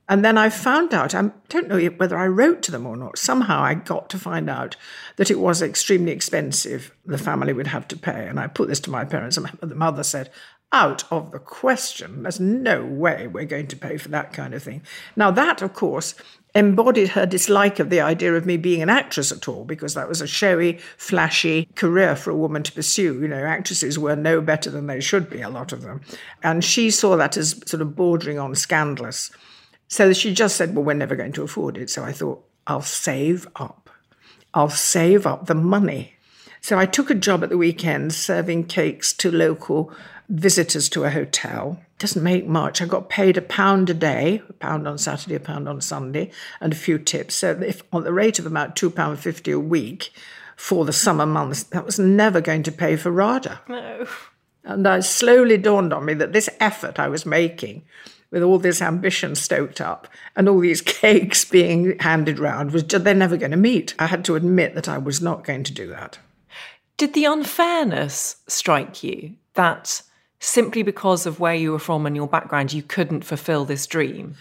And 0.08 0.24
then 0.24 0.38
I 0.38 0.48
found 0.48 0.94
out, 0.94 1.14
I 1.14 1.30
don't 1.50 1.68
know 1.68 1.78
whether 1.98 2.16
I 2.16 2.26
wrote 2.26 2.62
to 2.62 2.70
them 2.70 2.86
or 2.86 2.96
not, 2.96 3.18
somehow 3.18 3.60
I 3.60 3.74
got 3.74 4.08
to 4.10 4.18
find 4.18 4.48
out 4.48 4.76
that 5.16 5.30
it 5.30 5.38
was 5.38 5.60
extremely 5.60 6.12
expensive, 6.12 6.90
the 7.04 7.18
family 7.18 7.52
would 7.52 7.66
have 7.66 7.86
to 7.88 7.96
pay. 7.96 8.26
And 8.26 8.40
I 8.40 8.46
put 8.46 8.68
this 8.68 8.80
to 8.80 8.90
my 8.90 9.04
parents, 9.04 9.36
and 9.36 9.46
the 9.60 9.74
mother 9.74 10.02
said, 10.02 10.30
out 10.72 11.04
of 11.10 11.30
the 11.30 11.38
question. 11.38 12.22
There's 12.22 12.40
no 12.40 12.84
way 12.84 13.26
we're 13.26 13.44
going 13.44 13.68
to 13.68 13.76
pay 13.76 13.96
for 13.96 14.08
that 14.08 14.32
kind 14.32 14.54
of 14.54 14.62
thing. 14.62 14.82
Now, 15.16 15.30
that, 15.30 15.62
of 15.62 15.72
course, 15.74 16.14
embodied 16.54 17.10
her 17.10 17.26
dislike 17.26 17.78
of 17.78 17.90
the 17.90 18.00
idea 18.00 18.34
of 18.34 18.46
me 18.46 18.56
being 18.56 18.82
an 18.82 18.90
actress 18.90 19.32
at 19.32 19.48
all, 19.48 19.64
because 19.64 19.94
that 19.94 20.08
was 20.08 20.20
a 20.20 20.26
showy, 20.26 20.78
flashy 20.96 21.68
career 21.74 22.16
for 22.16 22.30
a 22.30 22.36
woman 22.36 22.62
to 22.64 22.72
pursue. 22.72 23.20
You 23.20 23.28
know, 23.28 23.44
actresses 23.44 23.98
were 23.98 24.16
no 24.16 24.40
better 24.40 24.70
than 24.70 24.86
they 24.86 25.00
should 25.00 25.30
be, 25.30 25.40
a 25.40 25.48
lot 25.48 25.72
of 25.72 25.82
them. 25.82 26.00
And 26.42 26.64
she 26.64 26.90
saw 26.90 27.16
that 27.16 27.36
as 27.36 27.60
sort 27.66 27.80
of 27.80 27.96
bordering 27.96 28.38
on 28.38 28.54
scandalous. 28.54 29.30
So 29.88 30.12
she 30.12 30.34
just 30.34 30.56
said, 30.56 30.74
Well, 30.74 30.84
we're 30.84 30.94
never 30.94 31.16
going 31.16 31.32
to 31.32 31.42
afford 31.42 31.78
it. 31.78 31.88
So 31.90 32.04
I 32.04 32.12
thought, 32.12 32.44
I'll 32.66 32.82
save 32.82 33.48
up. 33.56 33.88
I'll 34.52 34.68
save 34.68 35.26
up 35.26 35.46
the 35.46 35.54
money. 35.54 36.14
So 36.60 36.78
I 36.78 36.86
took 36.86 37.10
a 37.10 37.14
job 37.14 37.42
at 37.42 37.48
the 37.48 37.56
weekend 37.56 38.12
serving 38.12 38.64
cakes 38.64 39.12
to 39.14 39.30
local 39.30 39.92
visitors 40.28 40.88
to 40.90 41.04
a 41.04 41.10
hotel. 41.10 41.80
Doesn't 41.98 42.22
make 42.22 42.46
much. 42.46 42.80
I 42.80 42.86
got 42.86 43.08
paid 43.08 43.36
a 43.36 43.42
pound 43.42 43.90
a 43.90 43.94
day, 43.94 44.42
a 44.48 44.52
pound 44.52 44.86
on 44.86 44.98
Saturday, 44.98 45.34
a 45.34 45.40
pound 45.40 45.68
on 45.68 45.80
Sunday, 45.80 46.30
and 46.60 46.72
a 46.72 46.76
few 46.76 46.98
tips. 46.98 47.34
So 47.34 47.58
if 47.60 47.82
on 47.92 48.04
the 48.04 48.12
rate 48.12 48.38
of 48.38 48.46
about 48.46 48.76
two 48.76 48.90
pound 48.90 49.18
fifty 49.18 49.50
a 49.50 49.58
week 49.58 50.12
for 50.56 50.84
the 50.84 50.92
summer 50.92 51.26
months, 51.26 51.62
that 51.64 51.86
was 51.86 51.98
never 51.98 52.40
going 52.40 52.62
to 52.64 52.72
pay 52.72 52.96
for 52.96 53.10
RADA. 53.10 53.60
No. 53.68 54.06
And 54.64 54.86
it 54.86 55.02
slowly 55.04 55.56
dawned 55.56 55.92
on 55.92 56.04
me 56.04 56.14
that 56.14 56.32
this 56.32 56.50
effort 56.60 56.98
I 56.98 57.08
was 57.08 57.24
making 57.24 57.84
with 58.30 58.42
all 58.42 58.58
this 58.58 58.82
ambition 58.82 59.34
stoked 59.34 59.80
up 59.80 60.08
and 60.36 60.48
all 60.48 60.60
these 60.60 60.82
cakes 60.82 61.44
being 61.44 61.98
handed 62.00 62.38
round 62.38 62.72
was 62.72 62.82
just, 62.82 63.04
they're 63.04 63.14
never 63.14 63.36
going 63.36 63.50
to 63.52 63.56
meet. 63.56 63.94
I 63.98 64.06
had 64.06 64.24
to 64.26 64.36
admit 64.36 64.74
that 64.74 64.88
I 64.88 64.98
was 64.98 65.22
not 65.22 65.44
going 65.44 65.64
to 65.64 65.72
do 65.72 65.86
that. 65.88 66.18
Did 66.98 67.14
the 67.14 67.24
unfairness 67.24 68.36
strike 68.48 69.02
you 69.02 69.36
that 69.54 70.02
simply 70.40 70.82
because 70.82 71.26
of 71.26 71.40
where 71.40 71.54
you 71.54 71.72
were 71.72 71.78
from 71.78 72.06
and 72.06 72.16
your 72.16 72.28
background, 72.28 72.72
you 72.72 72.82
couldn't 72.82 73.24
fulfill 73.24 73.64
this 73.64 73.86
dream? 73.86 74.36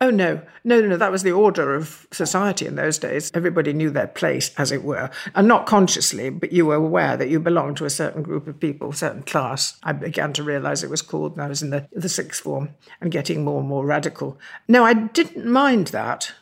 Oh, 0.00 0.10
no. 0.10 0.42
No, 0.64 0.80
no, 0.80 0.88
no. 0.88 0.96
That 0.96 1.12
was 1.12 1.22
the 1.22 1.30
order 1.30 1.76
of 1.76 2.08
society 2.10 2.66
in 2.66 2.74
those 2.74 2.98
days. 2.98 3.30
Everybody 3.34 3.72
knew 3.72 3.88
their 3.88 4.08
place, 4.08 4.50
as 4.58 4.72
it 4.72 4.82
were. 4.82 5.10
And 5.36 5.46
not 5.46 5.66
consciously, 5.66 6.28
but 6.28 6.50
you 6.50 6.66
were 6.66 6.74
aware 6.74 7.16
that 7.16 7.28
you 7.28 7.38
belonged 7.38 7.76
to 7.76 7.84
a 7.84 7.90
certain 7.90 8.24
group 8.24 8.48
of 8.48 8.58
people, 8.58 8.90
a 8.90 8.94
certain 8.94 9.22
class. 9.22 9.78
I 9.84 9.92
began 9.92 10.32
to 10.32 10.42
realize 10.42 10.82
it 10.82 10.90
was 10.90 11.02
called 11.02 11.36
when 11.36 11.46
I 11.46 11.48
was 11.48 11.62
in 11.62 11.70
the, 11.70 11.86
the 11.92 12.08
sixth 12.08 12.42
form 12.42 12.70
and 13.00 13.12
getting 13.12 13.44
more 13.44 13.60
and 13.60 13.68
more 13.68 13.86
radical. 13.86 14.40
No, 14.66 14.82
I 14.82 14.94
didn't 14.94 15.46
mind 15.46 15.88
that 15.88 16.32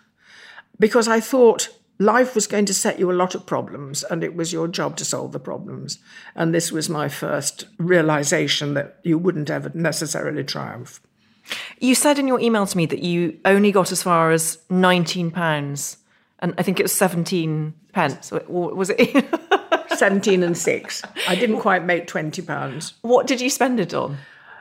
because 0.78 1.06
I 1.06 1.20
thought 1.20 1.68
life 2.00 2.34
was 2.34 2.46
going 2.46 2.64
to 2.64 2.74
set 2.74 2.98
you 2.98 3.12
a 3.12 3.14
lot 3.14 3.34
of 3.36 3.46
problems, 3.46 4.02
and 4.04 4.24
it 4.24 4.34
was 4.34 4.52
your 4.52 4.66
job 4.66 4.96
to 4.96 5.04
solve 5.04 5.32
the 5.32 5.38
problems. 5.38 5.98
And 6.34 6.52
this 6.52 6.72
was 6.72 6.88
my 6.88 7.08
first 7.08 7.66
realization 7.78 8.74
that 8.74 8.98
you 9.04 9.18
wouldn't 9.18 9.50
ever 9.50 9.70
necessarily 9.74 10.42
triumph. 10.42 11.00
You 11.78 11.94
said 11.94 12.18
in 12.18 12.26
your 12.26 12.40
email 12.40 12.66
to 12.66 12.76
me 12.76 12.86
that 12.86 13.02
you 13.02 13.38
only 13.44 13.70
got 13.70 13.92
as 13.92 14.02
far 14.02 14.32
as 14.32 14.58
£19, 14.70 15.96
and 16.40 16.54
I 16.56 16.62
think 16.62 16.80
it 16.80 16.84
was 16.84 16.92
17 16.92 17.74
pence. 17.92 18.32
Or 18.32 18.74
was 18.74 18.90
it? 18.90 19.26
17 19.96 20.42
and 20.42 20.56
6. 20.56 21.02
I 21.28 21.34
didn't 21.34 21.60
quite 21.60 21.84
make 21.84 22.06
20 22.06 22.40
pounds. 22.42 22.94
What 23.02 23.26
did 23.26 23.40
you 23.42 23.50
spend 23.50 23.78
it 23.78 23.92
on? 23.92 24.16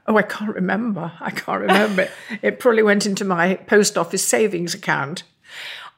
Oh, 0.07 0.17
I 0.17 0.23
can't 0.23 0.53
remember. 0.53 1.13
I 1.21 1.29
can't 1.29 1.61
remember. 1.61 2.09
it 2.41 2.59
probably 2.59 2.83
went 2.83 3.05
into 3.05 3.23
my 3.23 3.55
post 3.55 3.97
office 3.97 4.25
savings 4.25 4.73
account. 4.73 5.23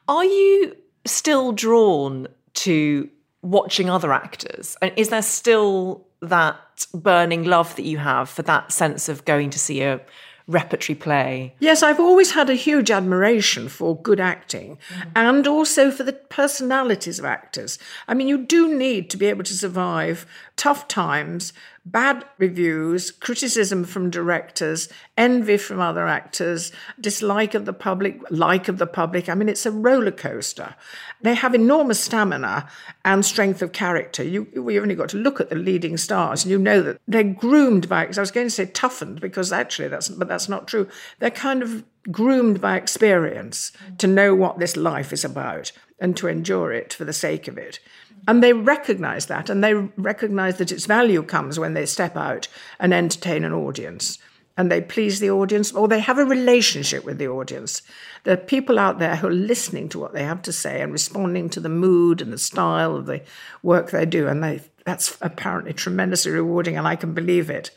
Are 0.06 0.24
you 0.24 0.76
still 1.04 1.52
drawn 1.52 2.28
to 2.54 3.08
watching 3.42 3.90
other 3.90 4.12
actors? 4.12 4.76
And 4.80 4.92
is 4.96 5.08
there 5.08 5.22
still 5.22 6.06
that 6.20 6.56
burning 6.94 7.44
love 7.44 7.74
that 7.76 7.84
you 7.84 7.98
have 7.98 8.28
for 8.28 8.42
that 8.42 8.72
sense 8.72 9.08
of 9.08 9.24
going 9.24 9.50
to 9.50 9.58
see 9.58 9.82
a 9.82 10.00
repertory 10.46 10.96
play? 10.96 11.54
Yes, 11.58 11.82
I've 11.82 12.00
always 12.00 12.32
had 12.32 12.50
a 12.50 12.54
huge 12.54 12.90
admiration 12.90 13.68
for 13.68 13.96
good 14.00 14.20
acting 14.20 14.78
mm. 14.88 15.10
and 15.14 15.46
also 15.46 15.90
for 15.90 16.02
the 16.02 16.12
personalities 16.12 17.18
of 17.18 17.24
actors. 17.24 17.78
I 18.08 18.14
mean, 18.14 18.28
you 18.28 18.38
do 18.38 18.74
need 18.74 19.10
to 19.10 19.16
be 19.16 19.26
able 19.26 19.44
to 19.44 19.54
survive 19.54 20.26
tough 20.56 20.88
times 20.88 21.52
bad 21.84 22.24
reviews, 22.38 23.10
criticism 23.10 23.84
from 23.84 24.10
directors, 24.10 24.88
envy 25.16 25.56
from 25.56 25.80
other 25.80 26.06
actors, 26.06 26.70
dislike 27.00 27.54
of 27.54 27.64
the 27.64 27.72
public, 27.72 28.20
like 28.30 28.68
of 28.68 28.78
the 28.78 28.86
public. 28.86 29.28
I 29.28 29.34
mean, 29.34 29.48
it's 29.48 29.66
a 29.66 29.72
roller 29.72 30.12
coaster. 30.12 30.76
They 31.20 31.34
have 31.34 31.54
enormous 31.54 32.00
stamina 32.00 32.68
and 33.04 33.24
strength 33.24 33.62
of 33.62 33.72
character. 33.72 34.22
You, 34.22 34.46
we 34.54 34.78
only 34.78 34.94
got 34.94 35.08
to 35.10 35.16
look 35.16 35.40
at 35.40 35.50
the 35.50 35.56
leading 35.56 35.96
stars, 35.96 36.44
and 36.44 36.50
you 36.50 36.58
know 36.58 36.82
that 36.82 37.00
they're 37.08 37.24
groomed 37.24 37.88
by. 37.88 38.04
I 38.04 38.20
was 38.20 38.30
going 38.30 38.46
to 38.46 38.50
say 38.50 38.66
toughened 38.66 39.20
because 39.20 39.52
actually 39.52 39.88
that's, 39.88 40.08
but 40.08 40.28
that's 40.28 40.48
not 40.48 40.68
true. 40.68 40.88
They're 41.18 41.30
kind 41.30 41.62
of 41.62 41.84
groomed 42.10 42.60
by 42.60 42.76
experience 42.76 43.72
to 43.98 44.06
know 44.06 44.34
what 44.34 44.58
this 44.58 44.76
life 44.76 45.12
is 45.12 45.24
about 45.24 45.72
and 45.98 46.16
to 46.16 46.26
endure 46.26 46.72
it 46.72 46.92
for 46.92 47.04
the 47.04 47.12
sake 47.12 47.46
of 47.46 47.56
it. 47.56 47.78
And 48.28 48.42
they 48.42 48.52
recognize 48.52 49.26
that, 49.26 49.50
and 49.50 49.64
they 49.64 49.74
recognize 49.74 50.58
that 50.58 50.70
its 50.70 50.86
value 50.86 51.22
comes 51.22 51.58
when 51.58 51.74
they 51.74 51.86
step 51.86 52.16
out 52.16 52.46
and 52.78 52.94
entertain 52.94 53.42
an 53.44 53.52
audience. 53.52 54.18
And 54.56 54.70
they 54.70 54.80
please 54.80 55.18
the 55.18 55.30
audience, 55.30 55.72
or 55.72 55.88
they 55.88 55.98
have 55.98 56.18
a 56.18 56.24
relationship 56.24 57.04
with 57.04 57.18
the 57.18 57.26
audience. 57.26 57.82
There 58.24 58.34
are 58.34 58.36
people 58.36 58.78
out 58.78 58.98
there 58.98 59.16
who 59.16 59.28
are 59.28 59.32
listening 59.32 59.88
to 59.88 59.98
what 59.98 60.12
they 60.12 60.22
have 60.22 60.42
to 60.42 60.52
say 60.52 60.82
and 60.82 60.92
responding 60.92 61.48
to 61.50 61.60
the 61.60 61.68
mood 61.68 62.20
and 62.20 62.32
the 62.32 62.38
style 62.38 62.94
of 62.94 63.06
the 63.06 63.22
work 63.62 63.90
they 63.90 64.06
do. 64.06 64.28
And 64.28 64.44
they, 64.44 64.60
that's 64.84 65.16
apparently 65.20 65.72
tremendously 65.72 66.32
rewarding, 66.32 66.76
and 66.76 66.86
I 66.86 66.96
can 66.96 67.14
believe 67.14 67.50
it. 67.50 67.70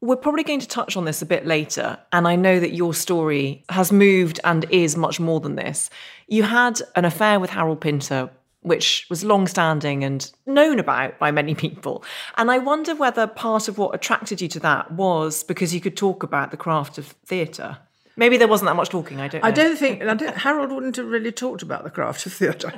We're 0.00 0.16
probably 0.16 0.44
going 0.44 0.60
to 0.60 0.68
touch 0.68 0.96
on 0.96 1.04
this 1.04 1.22
a 1.22 1.26
bit 1.26 1.44
later, 1.44 1.98
and 2.12 2.26
I 2.26 2.36
know 2.36 2.60
that 2.60 2.72
your 2.72 2.94
story 2.94 3.64
has 3.68 3.92
moved 3.92 4.40
and 4.44 4.64
is 4.70 4.96
much 4.96 5.20
more 5.20 5.40
than 5.40 5.56
this. 5.56 5.90
You 6.28 6.44
had 6.44 6.80
an 6.96 7.04
affair 7.04 7.40
with 7.40 7.50
Harold 7.50 7.80
Pinter 7.80 8.30
which 8.68 9.06
was 9.10 9.24
long 9.24 9.46
standing 9.46 10.04
and 10.04 10.30
known 10.46 10.78
about 10.78 11.18
by 11.18 11.30
many 11.30 11.54
people. 11.54 12.04
And 12.36 12.50
I 12.50 12.58
wonder 12.58 12.94
whether 12.94 13.26
part 13.26 13.68
of 13.68 13.78
what 13.78 13.94
attracted 13.94 14.40
you 14.40 14.48
to 14.48 14.60
that 14.60 14.92
was 14.92 15.42
because 15.42 15.74
you 15.74 15.80
could 15.80 15.96
talk 15.96 16.22
about 16.22 16.50
the 16.50 16.56
craft 16.56 16.98
of 16.98 17.06
theatre. 17.26 17.78
Maybe 18.16 18.36
there 18.36 18.48
wasn't 18.48 18.68
that 18.68 18.76
much 18.76 18.88
talking. 18.88 19.20
I 19.20 19.28
don't. 19.28 19.42
Know. 19.42 19.48
I 19.48 19.52
don't 19.52 19.76
think 19.76 20.02
I 20.02 20.14
don't, 20.14 20.36
Harold 20.36 20.72
wouldn't 20.72 20.96
have 20.96 21.06
really 21.06 21.32
talked 21.32 21.62
about 21.62 21.84
the 21.84 21.90
craft 21.90 22.26
of 22.26 22.32
theatre. 22.32 22.72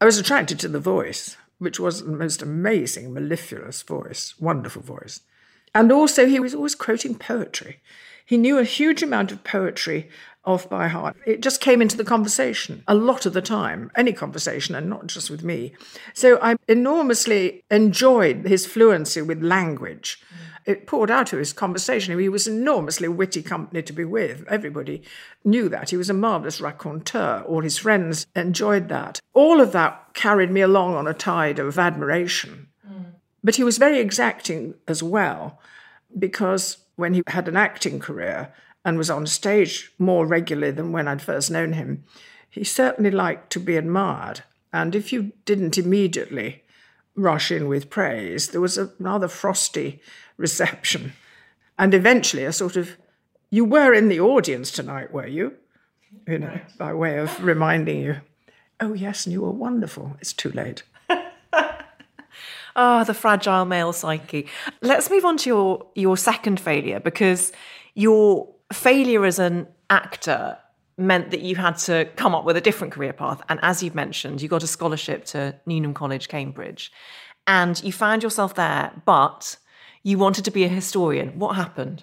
I 0.00 0.04
was 0.04 0.18
attracted 0.18 0.58
to 0.60 0.68
the 0.68 0.80
voice, 0.80 1.36
which 1.58 1.78
was 1.78 2.02
the 2.02 2.12
most 2.12 2.40
amazing, 2.40 3.12
mellifluous 3.12 3.82
voice, 3.82 4.34
wonderful 4.40 4.82
voice, 4.82 5.20
and 5.74 5.92
also 5.92 6.26
he 6.26 6.40
was 6.40 6.54
always 6.54 6.74
quoting 6.74 7.14
poetry. 7.14 7.80
He 8.24 8.38
knew 8.38 8.58
a 8.58 8.64
huge 8.64 9.02
amount 9.02 9.30
of 9.30 9.44
poetry 9.44 10.08
off 10.46 10.70
by 10.70 10.88
heart. 10.88 11.16
It 11.26 11.42
just 11.42 11.60
came 11.60 11.82
into 11.82 11.96
the 11.96 12.04
conversation 12.04 12.84
a 12.86 12.94
lot 12.94 13.26
of 13.26 13.32
the 13.32 13.42
time, 13.42 13.90
any 13.96 14.12
conversation, 14.12 14.74
and 14.74 14.88
not 14.88 15.08
just 15.08 15.28
with 15.28 15.42
me. 15.42 15.74
So 16.14 16.38
I 16.40 16.56
enormously 16.68 17.64
enjoyed 17.70 18.46
his 18.46 18.64
fluency 18.64 19.22
with 19.22 19.42
language. 19.42 20.22
It 20.64 20.86
poured 20.86 21.10
out 21.10 21.32
of 21.32 21.38
his 21.38 21.52
conversation. 21.52 22.18
He 22.18 22.28
was 22.28 22.48
enormously 22.48 23.06
witty 23.06 23.42
company 23.42 23.82
to 23.82 23.92
be 23.92 24.04
with. 24.04 24.44
Everybody 24.48 25.02
knew 25.44 25.68
that. 25.68 25.90
He 25.90 25.96
was 25.96 26.10
a 26.10 26.14
marvelous 26.14 26.60
raconteur. 26.60 27.44
All 27.46 27.60
his 27.60 27.78
friends 27.78 28.26
enjoyed 28.34 28.88
that. 28.88 29.20
All 29.32 29.60
of 29.60 29.70
that 29.72 30.14
carried 30.14 30.50
me 30.50 30.60
along 30.62 30.94
on 30.94 31.06
a 31.06 31.14
tide 31.14 31.60
of 31.60 31.78
admiration. 31.78 32.68
Mm. 32.88 33.12
But 33.44 33.56
he 33.56 33.64
was 33.64 33.78
very 33.78 34.00
exacting 34.00 34.74
as 34.88 35.04
well, 35.04 35.60
because 36.18 36.78
when 36.96 37.14
he 37.14 37.22
had 37.28 37.46
an 37.46 37.56
acting 37.56 38.00
career, 38.00 38.52
and 38.86 38.96
was 38.96 39.10
on 39.10 39.26
stage 39.26 39.90
more 39.98 40.24
regularly 40.24 40.70
than 40.70 40.92
when 40.92 41.08
I'd 41.08 41.20
first 41.20 41.50
known 41.50 41.72
him, 41.72 42.04
he 42.48 42.62
certainly 42.62 43.10
liked 43.10 43.50
to 43.50 43.60
be 43.60 43.76
admired. 43.76 44.44
And 44.72 44.94
if 44.94 45.12
you 45.12 45.32
didn't 45.44 45.76
immediately 45.76 46.62
rush 47.16 47.50
in 47.50 47.66
with 47.66 47.90
praise, 47.90 48.50
there 48.50 48.60
was 48.60 48.78
a 48.78 48.92
rather 49.00 49.26
frosty 49.26 50.00
reception. 50.36 51.14
And 51.76 51.94
eventually, 51.94 52.44
a 52.44 52.52
sort 52.52 52.76
of, 52.76 52.96
you 53.50 53.64
were 53.64 53.92
in 53.92 54.08
the 54.08 54.20
audience 54.20 54.70
tonight, 54.70 55.12
were 55.12 55.26
you? 55.26 55.54
You 56.28 56.38
know, 56.38 56.60
by 56.78 56.94
way 56.94 57.18
of 57.18 57.42
reminding 57.44 58.00
you, 58.00 58.20
oh, 58.78 58.94
yes, 58.94 59.26
and 59.26 59.32
you 59.32 59.42
were 59.42 59.50
wonderful. 59.50 60.16
It's 60.20 60.32
too 60.32 60.52
late. 60.52 60.84
Ah, 62.78 63.00
oh, 63.00 63.04
the 63.04 63.14
fragile 63.14 63.64
male 63.64 63.94
psyche. 63.94 64.46
Let's 64.82 65.08
move 65.08 65.24
on 65.24 65.38
to 65.38 65.48
your 65.48 65.86
your 65.94 66.18
second 66.18 66.60
failure 66.60 67.00
because 67.00 67.50
your 67.94 68.54
failure 68.72 69.24
as 69.24 69.38
an 69.38 69.68
actor 69.90 70.58
meant 70.98 71.30
that 71.30 71.40
you 71.40 71.56
had 71.56 71.76
to 71.76 72.08
come 72.16 72.34
up 72.34 72.44
with 72.44 72.56
a 72.56 72.60
different 72.60 72.92
career 72.92 73.12
path. 73.12 73.42
And 73.48 73.60
as 73.62 73.82
you've 73.82 73.94
mentioned, 73.94 74.40
you 74.40 74.48
got 74.48 74.62
a 74.62 74.66
scholarship 74.66 75.24
to 75.26 75.54
Newnham 75.66 75.94
College, 75.94 76.28
Cambridge, 76.28 76.90
and 77.46 77.82
you 77.84 77.92
found 77.92 78.22
yourself 78.22 78.54
there, 78.54 78.92
but 79.04 79.56
you 80.02 80.18
wanted 80.18 80.44
to 80.46 80.50
be 80.50 80.64
a 80.64 80.68
historian. 80.68 81.38
What 81.38 81.56
happened? 81.56 82.02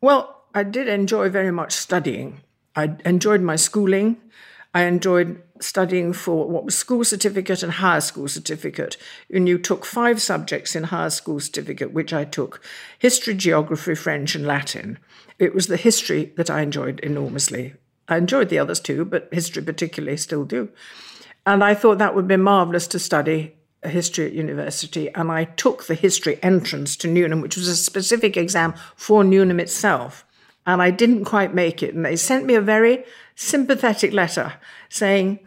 Well, 0.00 0.42
I 0.54 0.62
did 0.62 0.88
enjoy 0.88 1.30
very 1.30 1.50
much 1.50 1.72
studying. 1.72 2.40
I 2.76 2.96
enjoyed 3.04 3.40
my 3.40 3.56
schooling. 3.56 4.16
I 4.74 4.82
enjoyed 4.82 5.40
studying 5.60 6.12
for 6.12 6.48
what 6.48 6.64
was 6.64 6.76
school 6.76 7.04
certificate 7.04 7.62
and 7.62 7.72
higher 7.72 8.00
school 8.00 8.26
certificate. 8.26 8.96
And 9.32 9.48
you 9.48 9.56
took 9.56 9.86
five 9.86 10.20
subjects 10.20 10.74
in 10.74 10.84
higher 10.84 11.10
school 11.10 11.38
certificate, 11.38 11.92
which 11.92 12.12
I 12.12 12.24
took 12.24 12.60
history, 12.98 13.34
geography, 13.34 13.94
French, 13.94 14.34
and 14.34 14.46
Latin. 14.46 14.98
It 15.38 15.54
was 15.54 15.68
the 15.68 15.76
history 15.76 16.32
that 16.36 16.50
I 16.50 16.62
enjoyed 16.62 16.98
enormously. 17.00 17.74
I 18.08 18.16
enjoyed 18.16 18.48
the 18.48 18.58
others 18.58 18.80
too, 18.80 19.04
but 19.04 19.28
history 19.32 19.62
particularly 19.62 20.16
still 20.16 20.44
do. 20.44 20.68
And 21.46 21.62
I 21.62 21.74
thought 21.74 21.98
that 21.98 22.14
would 22.14 22.28
be 22.28 22.36
marvelous 22.36 22.86
to 22.88 22.98
study 22.98 23.54
history 23.84 24.26
at 24.26 24.32
university. 24.32 25.08
And 25.14 25.30
I 25.30 25.44
took 25.44 25.86
the 25.86 25.94
history 25.94 26.38
entrance 26.42 26.96
to 26.96 27.08
Newnham, 27.08 27.40
which 27.40 27.56
was 27.56 27.68
a 27.68 27.76
specific 27.76 28.36
exam 28.36 28.74
for 28.96 29.22
Newnham 29.22 29.60
itself. 29.60 30.24
And 30.66 30.80
I 30.80 30.90
didn't 30.90 31.24
quite 31.24 31.54
make 31.54 31.82
it. 31.82 31.94
And 31.94 32.04
they 32.04 32.16
sent 32.16 32.46
me 32.46 32.54
a 32.54 32.60
very 32.60 33.04
sympathetic 33.34 34.12
letter 34.12 34.54
saying, 34.88 35.40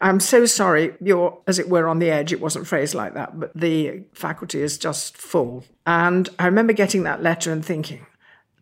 I'm 0.00 0.20
so 0.20 0.46
sorry, 0.46 0.94
you're, 1.00 1.38
as 1.46 1.58
it 1.58 1.68
were, 1.68 1.86
on 1.86 1.98
the 1.98 2.10
edge. 2.10 2.32
It 2.32 2.40
wasn't 2.40 2.66
phrased 2.66 2.94
like 2.94 3.14
that, 3.14 3.38
but 3.38 3.52
the 3.54 4.04
faculty 4.12 4.62
is 4.62 4.78
just 4.78 5.16
full. 5.16 5.64
And 5.86 6.28
I 6.38 6.46
remember 6.46 6.72
getting 6.72 7.02
that 7.02 7.22
letter 7.22 7.52
and 7.52 7.64
thinking, 7.64 8.06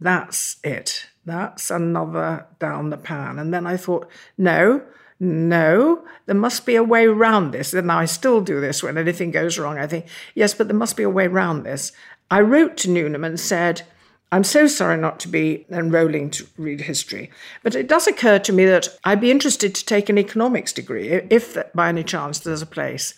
that's 0.01 0.57
it. 0.65 1.07
That's 1.25 1.71
another 1.71 2.47
down 2.59 2.91
the 2.91 2.97
pan. 2.97 3.39
And 3.39 3.55
then 3.55 3.67
I 3.67 3.77
thought, 3.77 4.09
no, 4.37 4.83
no, 5.21 6.05
there 6.27 6.35
must 6.35 6.65
be 6.65 6.75
a 6.75 6.83
way 6.83 7.07
around 7.07 7.51
this. 7.51 7.75
And 7.75 7.87
now 7.87 7.99
I 7.99 8.07
still 8.07 8.41
do 8.41 8.61
this 8.61 8.83
when 8.83 8.97
anything 8.97 9.31
goes 9.31 9.59
wrong. 9.59 9.79
I 9.79 9.87
think, 9.87 10.07
yes, 10.35 10.55
but 10.55 10.69
there 10.69 10.77
must 10.77 10.97
be 10.97 11.03
a 11.03 11.11
way 11.11 11.27
around 11.27 11.63
this. 11.63 11.93
I 12.31 12.41
wrote 12.41 12.77
to 12.79 12.91
Newnham 12.91 13.25
and 13.25 13.39
said, 13.39 13.83
I'm 14.31 14.45
so 14.45 14.67
sorry 14.67 14.99
not 14.99 15.21
to 15.21 15.29
be 15.29 15.65
enrolling 15.71 16.31
to 16.31 16.47
read 16.59 16.83
history, 16.83 17.31
but 17.63 17.75
it 17.75 17.89
does 17.89 18.07
occur 18.07 18.39
to 18.41 18.53
me 18.53 18.67
that 18.67 18.89
I'd 19.05 19.23
be 19.23 19.31
interested 19.31 19.75
to 19.75 19.85
take 19.87 20.11
an 20.11 20.19
economics 20.19 20.73
degree 20.73 21.09
if 21.31 21.57
by 21.75 21.89
any 21.89 22.05
chance 22.05 22.39
there's 22.39 22.61
a 22.61 22.67
place. 22.67 23.15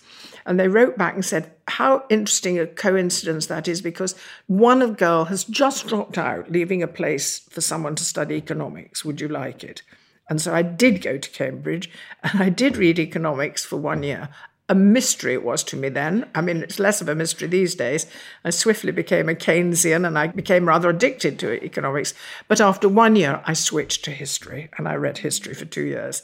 And 0.46 0.58
they 0.58 0.68
wrote 0.68 0.96
back 0.96 1.14
and 1.14 1.24
said, 1.24 1.52
How 1.68 2.04
interesting 2.08 2.58
a 2.58 2.66
coincidence 2.66 3.46
that 3.46 3.68
is, 3.68 3.82
because 3.82 4.14
one 4.46 4.82
of 4.82 4.96
girl 4.96 5.26
has 5.26 5.44
just 5.44 5.86
dropped 5.86 6.16
out, 6.16 6.50
leaving 6.50 6.82
a 6.82 6.88
place 6.88 7.40
for 7.40 7.60
someone 7.60 7.94
to 7.96 8.04
study 8.04 8.36
economics. 8.36 9.04
Would 9.04 9.20
you 9.20 9.28
like 9.28 9.64
it? 9.64 9.82
And 10.28 10.40
so 10.40 10.54
I 10.54 10.62
did 10.62 11.02
go 11.02 11.18
to 11.18 11.30
Cambridge 11.30 11.90
and 12.22 12.40
I 12.40 12.48
did 12.48 12.76
read 12.76 13.00
economics 13.00 13.64
for 13.64 13.76
one 13.76 14.04
year. 14.04 14.28
A 14.70 14.74
mystery 14.74 15.35
it 15.35 15.42
was 15.42 15.64
to 15.64 15.76
me 15.76 15.88
then. 15.88 16.30
I 16.33 16.40
mean, 16.40 16.62
it's 16.62 16.78
less 16.78 17.00
of 17.00 17.09
a 17.09 17.14
mystery 17.16 17.48
these 17.48 17.74
days. 17.74 18.06
I 18.44 18.50
swiftly 18.50 18.92
became 18.92 19.28
a 19.28 19.35
Keynesian 19.35 20.06
and 20.06 20.16
I 20.16 20.28
became 20.28 20.68
rather 20.68 20.90
addicted 20.90 21.40
to 21.40 21.62
economics. 21.64 22.14
But 22.46 22.61
after 22.61 22.88
one 22.88 23.16
year, 23.16 23.42
I 23.44 23.52
switched 23.54 24.04
to 24.04 24.12
history 24.12 24.68
and 24.78 24.87
I 24.87 24.94
read 24.94 25.18
history 25.18 25.54
for 25.54 25.64
two 25.64 25.83
years. 25.83 26.22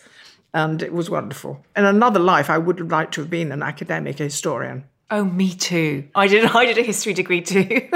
And 0.55 0.81
it 0.81 0.93
was 0.93 1.11
wonderful. 1.11 1.67
In 1.77 1.85
another 1.85 2.21
life, 2.21 2.49
I 2.49 2.59
would 2.59 2.89
like 2.89 3.11
to 3.13 3.23
have 3.23 3.31
been 3.31 3.51
an 3.51 3.65
academic 3.65 4.19
historian. 4.19 4.85
Oh, 5.11 5.25
me 5.25 5.53
too. 5.53 6.09
I 6.15 6.29
did. 6.29 6.45
I 6.55 6.67
did 6.67 6.79
a 6.79 6.83
history 6.83 7.15
degree 7.15 7.43
too. 7.43 7.89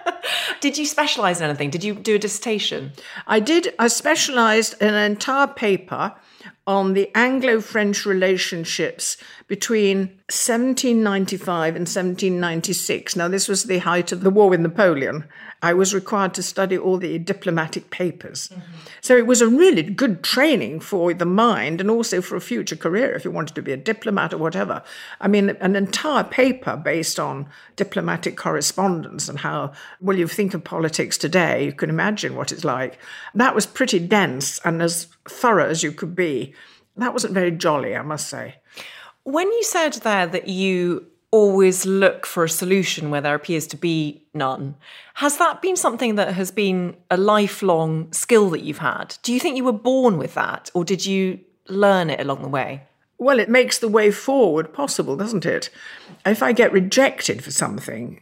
did 0.60 0.78
you 0.78 0.86
specialise 0.86 1.40
in 1.40 1.46
anything? 1.46 1.70
Did 1.70 1.82
you 1.82 1.94
do 1.94 2.14
a 2.14 2.18
dissertation? 2.20 2.92
I 3.26 3.40
did. 3.40 3.74
I 3.80 3.88
specialised 3.88 4.80
in 4.80 4.94
an 4.94 5.10
entire 5.10 5.48
paper 5.48 6.14
on 6.68 6.92
the 6.92 7.10
Anglo 7.14 7.62
French 7.62 8.04
relationships 8.04 9.16
between 9.48 10.00
1795 10.28 11.74
and 11.74 11.88
1796. 11.88 13.16
Now, 13.16 13.26
this 13.26 13.48
was 13.48 13.64
the 13.64 13.78
height 13.78 14.12
of 14.12 14.20
the 14.20 14.28
war 14.28 14.50
with 14.50 14.60
Napoleon. 14.60 15.24
I 15.62 15.74
was 15.74 15.94
required 15.94 16.34
to 16.34 16.42
study 16.42 16.78
all 16.78 16.98
the 16.98 17.18
diplomatic 17.18 17.90
papers. 17.90 18.48
Mm-hmm. 18.48 18.60
So 19.00 19.16
it 19.16 19.26
was 19.26 19.40
a 19.40 19.48
really 19.48 19.82
good 19.82 20.22
training 20.22 20.80
for 20.80 21.12
the 21.12 21.26
mind 21.26 21.80
and 21.80 21.90
also 21.90 22.20
for 22.20 22.36
a 22.36 22.40
future 22.40 22.76
career 22.76 23.12
if 23.12 23.24
you 23.24 23.30
wanted 23.30 23.54
to 23.56 23.62
be 23.62 23.72
a 23.72 23.76
diplomat 23.76 24.32
or 24.32 24.38
whatever. 24.38 24.82
I 25.20 25.28
mean, 25.28 25.50
an 25.50 25.74
entire 25.74 26.24
paper 26.24 26.76
based 26.76 27.18
on 27.18 27.48
diplomatic 27.76 28.36
correspondence 28.36 29.28
and 29.28 29.40
how, 29.40 29.72
well, 30.00 30.16
you 30.16 30.28
think 30.28 30.54
of 30.54 30.62
politics 30.64 31.18
today, 31.18 31.64
you 31.64 31.72
can 31.72 31.90
imagine 31.90 32.36
what 32.36 32.52
it's 32.52 32.64
like. 32.64 32.98
That 33.34 33.54
was 33.54 33.66
pretty 33.66 33.98
dense 33.98 34.60
and 34.64 34.80
as 34.80 35.08
thorough 35.28 35.68
as 35.68 35.82
you 35.82 35.92
could 35.92 36.14
be 36.14 36.54
that 36.98 37.12
wasn't 37.12 37.34
very 37.34 37.52
jolly, 37.52 37.96
I 37.96 38.02
must 38.02 38.28
say. 38.28 38.56
When 39.22 39.46
you 39.46 39.62
said 39.62 39.94
there 39.94 40.26
that 40.26 40.48
you 40.48 41.06
always 41.30 41.84
look 41.84 42.24
for 42.24 42.44
a 42.44 42.48
solution 42.48 43.10
where 43.10 43.20
there 43.20 43.34
appears 43.34 43.66
to 43.68 43.76
be 43.76 44.22
none, 44.32 44.76
has 45.14 45.36
that 45.38 45.60
been 45.60 45.76
something 45.76 46.14
that 46.14 46.34
has 46.34 46.50
been 46.50 46.96
a 47.10 47.16
lifelong 47.16 48.12
skill 48.12 48.50
that 48.50 48.62
you've 48.62 48.78
had? 48.78 49.16
Do 49.22 49.32
you 49.32 49.40
think 49.40 49.56
you 49.56 49.64
were 49.64 49.72
born 49.72 50.16
with 50.16 50.34
that, 50.34 50.70
or 50.74 50.84
did 50.84 51.04
you 51.04 51.40
learn 51.68 52.10
it 52.10 52.20
along 52.20 52.42
the 52.42 52.48
way? 52.48 52.84
Well, 53.18 53.40
it 53.40 53.48
makes 53.48 53.78
the 53.78 53.88
way 53.88 54.10
forward 54.10 54.72
possible, 54.72 55.16
doesn't 55.16 55.44
it? 55.44 55.70
If 56.24 56.42
I 56.42 56.52
get 56.52 56.72
rejected 56.72 57.42
for 57.42 57.50
something, 57.50 58.20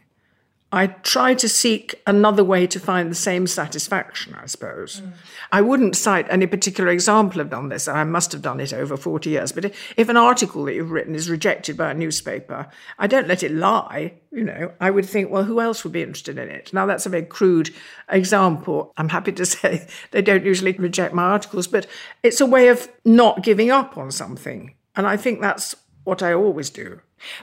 I 0.69 0.87
try 0.87 1.33
to 1.33 1.47
seek 1.47 1.95
another 2.05 2.43
way 2.43 2.67
to 2.67 2.79
find 2.79 3.09
the 3.09 3.15
same 3.15 3.47
satisfaction, 3.47 4.35
I 4.35 4.47
suppose. 4.47 4.99
Mm. 4.99 5.13
I 5.53 5.61
wouldn't 5.61 5.95
cite 5.95 6.27
any 6.29 6.45
particular 6.45 6.89
example 6.89 7.39
of 7.39 7.49
done 7.49 7.69
this. 7.69 7.87
I 7.87 8.03
must 8.03 8.33
have 8.33 8.41
done 8.41 8.59
it 8.59 8.73
over 8.73 8.97
40 8.97 9.29
years. 9.29 9.53
But 9.53 9.73
if 9.95 10.09
an 10.09 10.17
article 10.17 10.65
that 10.65 10.75
you've 10.75 10.91
written 10.91 11.15
is 11.15 11.29
rejected 11.29 11.77
by 11.77 11.91
a 11.91 11.93
newspaper, 11.93 12.67
I 12.99 13.07
don't 13.07 13.29
let 13.29 13.43
it 13.43 13.53
lie. 13.53 14.15
You 14.29 14.43
know, 14.43 14.73
I 14.81 14.91
would 14.91 15.05
think, 15.05 15.31
well, 15.31 15.45
who 15.45 15.61
else 15.61 15.85
would 15.85 15.93
be 15.93 16.03
interested 16.03 16.37
in 16.37 16.49
it? 16.49 16.73
Now, 16.73 16.85
that's 16.85 17.05
a 17.05 17.09
very 17.09 17.25
crude 17.25 17.73
example. 18.09 18.91
I'm 18.97 19.09
happy 19.09 19.31
to 19.31 19.45
say 19.45 19.87
they 20.11 20.21
don't 20.21 20.43
usually 20.43 20.73
reject 20.73 21.13
my 21.13 21.23
articles, 21.23 21.67
but 21.67 21.87
it's 22.23 22.41
a 22.41 22.45
way 22.45 22.67
of 22.67 22.89
not 23.05 23.41
giving 23.41 23.71
up 23.71 23.97
on 23.97 24.11
something. 24.11 24.75
And 24.97 25.07
I 25.07 25.15
think 25.15 25.39
that's 25.39 25.77
what 26.03 26.21
I 26.21 26.33
always 26.33 26.69
do. 26.69 26.99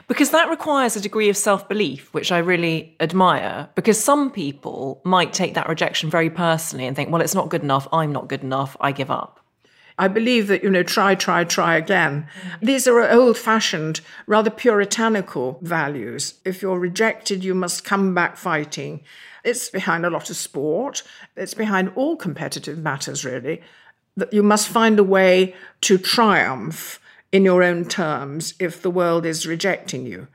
Because 0.07 0.31
that 0.31 0.49
requires 0.49 0.95
a 0.95 1.01
degree 1.01 1.29
of 1.29 1.37
self 1.37 1.67
belief, 1.67 2.13
which 2.13 2.31
I 2.31 2.37
really 2.37 2.95
admire. 2.99 3.69
Because 3.75 4.01
some 4.01 4.31
people 4.31 5.01
might 5.03 5.33
take 5.33 5.53
that 5.53 5.69
rejection 5.69 6.09
very 6.09 6.29
personally 6.29 6.85
and 6.85 6.95
think, 6.95 7.09
well, 7.09 7.21
it's 7.21 7.35
not 7.35 7.49
good 7.49 7.63
enough. 7.63 7.87
I'm 7.91 8.11
not 8.11 8.27
good 8.27 8.43
enough. 8.43 8.77
I 8.79 8.91
give 8.91 9.11
up. 9.11 9.39
I 9.97 10.09
believe 10.09 10.47
that, 10.47 10.61
you 10.61 10.69
know, 10.69 10.83
try, 10.83 11.15
try, 11.15 11.45
try 11.45 11.75
again. 11.77 12.27
These 12.61 12.85
are 12.85 13.09
old 13.09 13.37
fashioned, 13.37 14.01
rather 14.27 14.49
puritanical 14.49 15.57
values. 15.61 16.35
If 16.43 16.61
you're 16.61 16.79
rejected, 16.79 17.45
you 17.45 17.55
must 17.55 17.85
come 17.85 18.13
back 18.13 18.35
fighting. 18.35 19.01
It's 19.45 19.69
behind 19.69 20.05
a 20.05 20.09
lot 20.09 20.29
of 20.29 20.35
sport, 20.35 21.03
it's 21.37 21.53
behind 21.53 21.93
all 21.95 22.17
competitive 22.17 22.77
matters, 22.79 23.23
really, 23.23 23.61
that 24.17 24.33
you 24.33 24.43
must 24.43 24.67
find 24.67 24.99
a 24.99 25.03
way 25.03 25.55
to 25.81 25.97
triumph 25.97 26.99
in 27.35 27.43
your 27.43 27.63
own 27.63 27.83
terms 27.83 28.53
if 28.59 28.81
the 28.81 28.89
world 28.89 29.25
is 29.25 29.45
rejecting 29.45 30.05
you. 30.05 30.25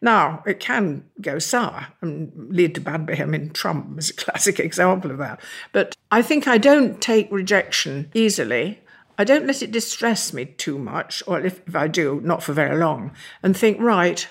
Now, 0.00 0.42
it 0.46 0.58
can 0.58 1.04
go 1.20 1.38
sour 1.38 1.88
and 2.00 2.32
lead 2.48 2.74
to 2.76 2.80
bad 2.80 3.04
behavior. 3.04 3.26
I 3.26 3.38
mean, 3.38 3.50
Trump 3.50 3.98
is 3.98 4.08
a 4.08 4.14
classic 4.14 4.58
example 4.68 5.10
of 5.10 5.18
that. 5.18 5.38
But 5.72 5.94
I 6.10 6.22
think 6.22 6.48
I 6.48 6.56
don't 6.56 6.98
take 6.98 7.30
rejection 7.30 8.10
easily. 8.14 8.80
I 9.18 9.24
don't 9.24 9.46
let 9.46 9.60
it 9.60 9.70
distress 9.70 10.32
me 10.32 10.46
too 10.46 10.78
much, 10.78 11.22
or 11.26 11.40
if, 11.40 11.60
if 11.68 11.76
I 11.76 11.88
do, 11.88 12.22
not 12.24 12.42
for 12.42 12.54
very 12.54 12.78
long, 12.78 13.12
and 13.42 13.54
think, 13.54 13.78
right, 13.78 14.26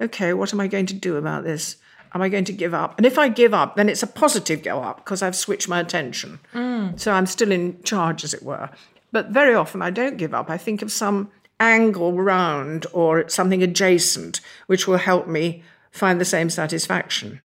okay, 0.00 0.32
what 0.32 0.54
am 0.54 0.60
I 0.60 0.68
going 0.68 0.86
to 0.86 0.94
do 0.94 1.16
about 1.16 1.44
this? 1.44 1.76
Am 2.14 2.22
I 2.22 2.30
going 2.30 2.46
to 2.46 2.54
give 2.54 2.72
up? 2.72 2.96
And 2.96 3.04
if 3.04 3.18
I 3.18 3.28
give 3.28 3.52
up, 3.52 3.76
then 3.76 3.90
it's 3.90 4.02
a 4.02 4.06
positive 4.06 4.62
go 4.62 4.82
up 4.82 5.04
because 5.04 5.20
I've 5.20 5.36
switched 5.36 5.68
my 5.68 5.80
attention. 5.80 6.40
Mm. 6.54 6.98
So 6.98 7.12
I'm 7.12 7.26
still 7.26 7.52
in 7.52 7.82
charge, 7.82 8.24
as 8.24 8.32
it 8.32 8.42
were. 8.42 8.70
But 9.12 9.30
very 9.30 9.54
often 9.54 9.82
I 9.82 9.90
don't 9.90 10.16
give 10.16 10.34
up. 10.34 10.50
I 10.50 10.58
think 10.58 10.82
of 10.82 10.92
some 10.92 11.30
angle 11.60 12.12
round 12.12 12.86
or 12.92 13.28
something 13.28 13.62
adjacent, 13.62 14.40
which 14.66 14.86
will 14.86 14.98
help 14.98 15.26
me 15.26 15.62
find 15.90 16.20
the 16.20 16.24
same 16.24 16.50
satisfaction. 16.50 17.40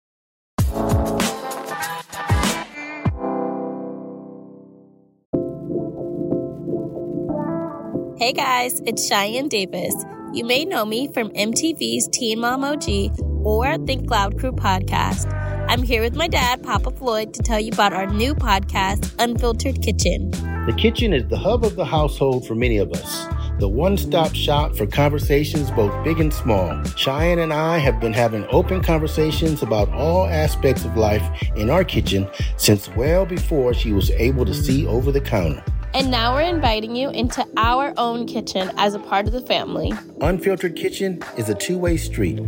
Hey 8.17 8.33
guys, 8.33 8.81
it's 8.85 9.07
Cheyenne 9.07 9.47
Davis. 9.47 9.95
You 10.33 10.45
may 10.45 10.63
know 10.63 10.85
me 10.85 11.11
from 11.11 11.29
MTV's 11.31 12.07
Teen 12.09 12.39
Mom 12.39 12.63
OG 12.63 13.17
or 13.43 13.77
Think 13.79 14.09
Loud 14.09 14.39
Crew 14.39 14.51
podcast. 14.51 15.33
I'm 15.67 15.83
here 15.83 16.01
with 16.01 16.15
my 16.15 16.27
dad, 16.27 16.61
Papa 16.61 16.91
Floyd, 16.91 17.33
to 17.33 17.41
tell 17.41 17.59
you 17.59 17.71
about 17.71 17.93
our 17.93 18.05
new 18.05 18.35
podcast, 18.35 19.13
Unfiltered 19.19 19.81
Kitchen. 19.81 20.29
The 20.67 20.75
kitchen 20.77 21.13
is 21.13 21.27
the 21.29 21.37
hub 21.37 21.65
of 21.65 21.75
the 21.75 21.85
household 21.85 22.45
for 22.45 22.55
many 22.55 22.77
of 22.77 22.91
us 22.91 23.40
the 23.61 23.69
one 23.69 23.95
stop 23.95 24.33
shop 24.33 24.75
for 24.75 24.87
conversations 24.87 25.69
both 25.69 25.93
big 26.03 26.19
and 26.19 26.33
small. 26.33 26.83
Cheyenne 26.95 27.37
and 27.37 27.53
I 27.53 27.77
have 27.77 27.99
been 27.99 28.11
having 28.11 28.43
open 28.49 28.81
conversations 28.81 29.61
about 29.61 29.87
all 29.89 30.25
aspects 30.25 30.83
of 30.83 30.97
life 30.97 31.23
in 31.55 31.69
our 31.69 31.83
kitchen 31.83 32.27
since 32.57 32.89
well 32.95 33.23
before 33.23 33.75
she 33.75 33.93
was 33.93 34.09
able 34.09 34.45
to 34.45 34.53
see 34.55 34.87
over 34.87 35.11
the 35.11 35.21
counter. 35.21 35.63
And 35.93 36.09
now 36.09 36.33
we're 36.33 36.41
inviting 36.41 36.95
you 36.95 37.11
into 37.11 37.45
our 37.55 37.93
own 37.97 38.25
kitchen 38.25 38.71
as 38.77 38.95
a 38.95 38.99
part 38.99 39.27
of 39.27 39.31
the 39.31 39.41
family. 39.41 39.93
Unfiltered 40.21 40.75
Kitchen 40.75 41.21
is 41.37 41.47
a 41.49 41.53
two 41.53 41.77
way 41.77 41.97
street. 41.97 42.41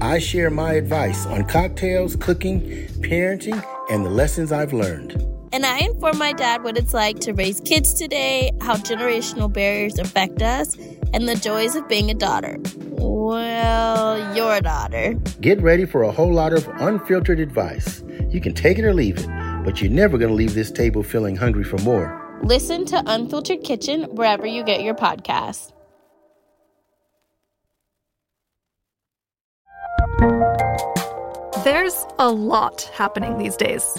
I 0.00 0.20
share 0.20 0.50
my 0.50 0.74
advice 0.74 1.26
on 1.26 1.46
cocktails, 1.46 2.14
cooking, 2.14 2.60
parenting, 3.00 3.60
and 3.90 4.06
the 4.06 4.10
lessons 4.10 4.52
I've 4.52 4.72
learned. 4.72 5.26
And 5.52 5.66
I 5.66 5.78
inform 5.78 6.18
my 6.18 6.32
dad 6.32 6.62
what 6.62 6.78
it's 6.78 6.94
like 6.94 7.18
to 7.20 7.32
raise 7.32 7.60
kids 7.60 7.92
today, 7.92 8.52
how 8.60 8.76
generational 8.76 9.52
barriers 9.52 9.98
affect 9.98 10.42
us, 10.42 10.76
and 11.12 11.28
the 11.28 11.34
joys 11.34 11.74
of 11.74 11.88
being 11.88 12.08
a 12.08 12.14
daughter. 12.14 12.56
Well, 12.76 14.36
your 14.36 14.60
daughter. 14.60 15.14
Get 15.40 15.60
ready 15.60 15.86
for 15.86 16.04
a 16.04 16.12
whole 16.12 16.32
lot 16.32 16.52
of 16.52 16.68
unfiltered 16.78 17.40
advice. 17.40 18.04
You 18.28 18.40
can 18.40 18.54
take 18.54 18.78
it 18.78 18.84
or 18.84 18.94
leave 18.94 19.18
it, 19.18 19.26
but 19.64 19.82
you're 19.82 19.90
never 19.90 20.18
going 20.18 20.28
to 20.28 20.34
leave 20.34 20.54
this 20.54 20.70
table 20.70 21.02
feeling 21.02 21.34
hungry 21.34 21.64
for 21.64 21.78
more. 21.78 22.16
Listen 22.44 22.86
to 22.86 23.02
Unfiltered 23.06 23.64
Kitchen 23.64 24.04
wherever 24.14 24.46
you 24.46 24.62
get 24.62 24.82
your 24.82 24.94
podcasts. 24.94 25.72
There's 31.64 32.06
a 32.18 32.30
lot 32.30 32.82
happening 32.94 33.36
these 33.38 33.56
days. 33.56 33.98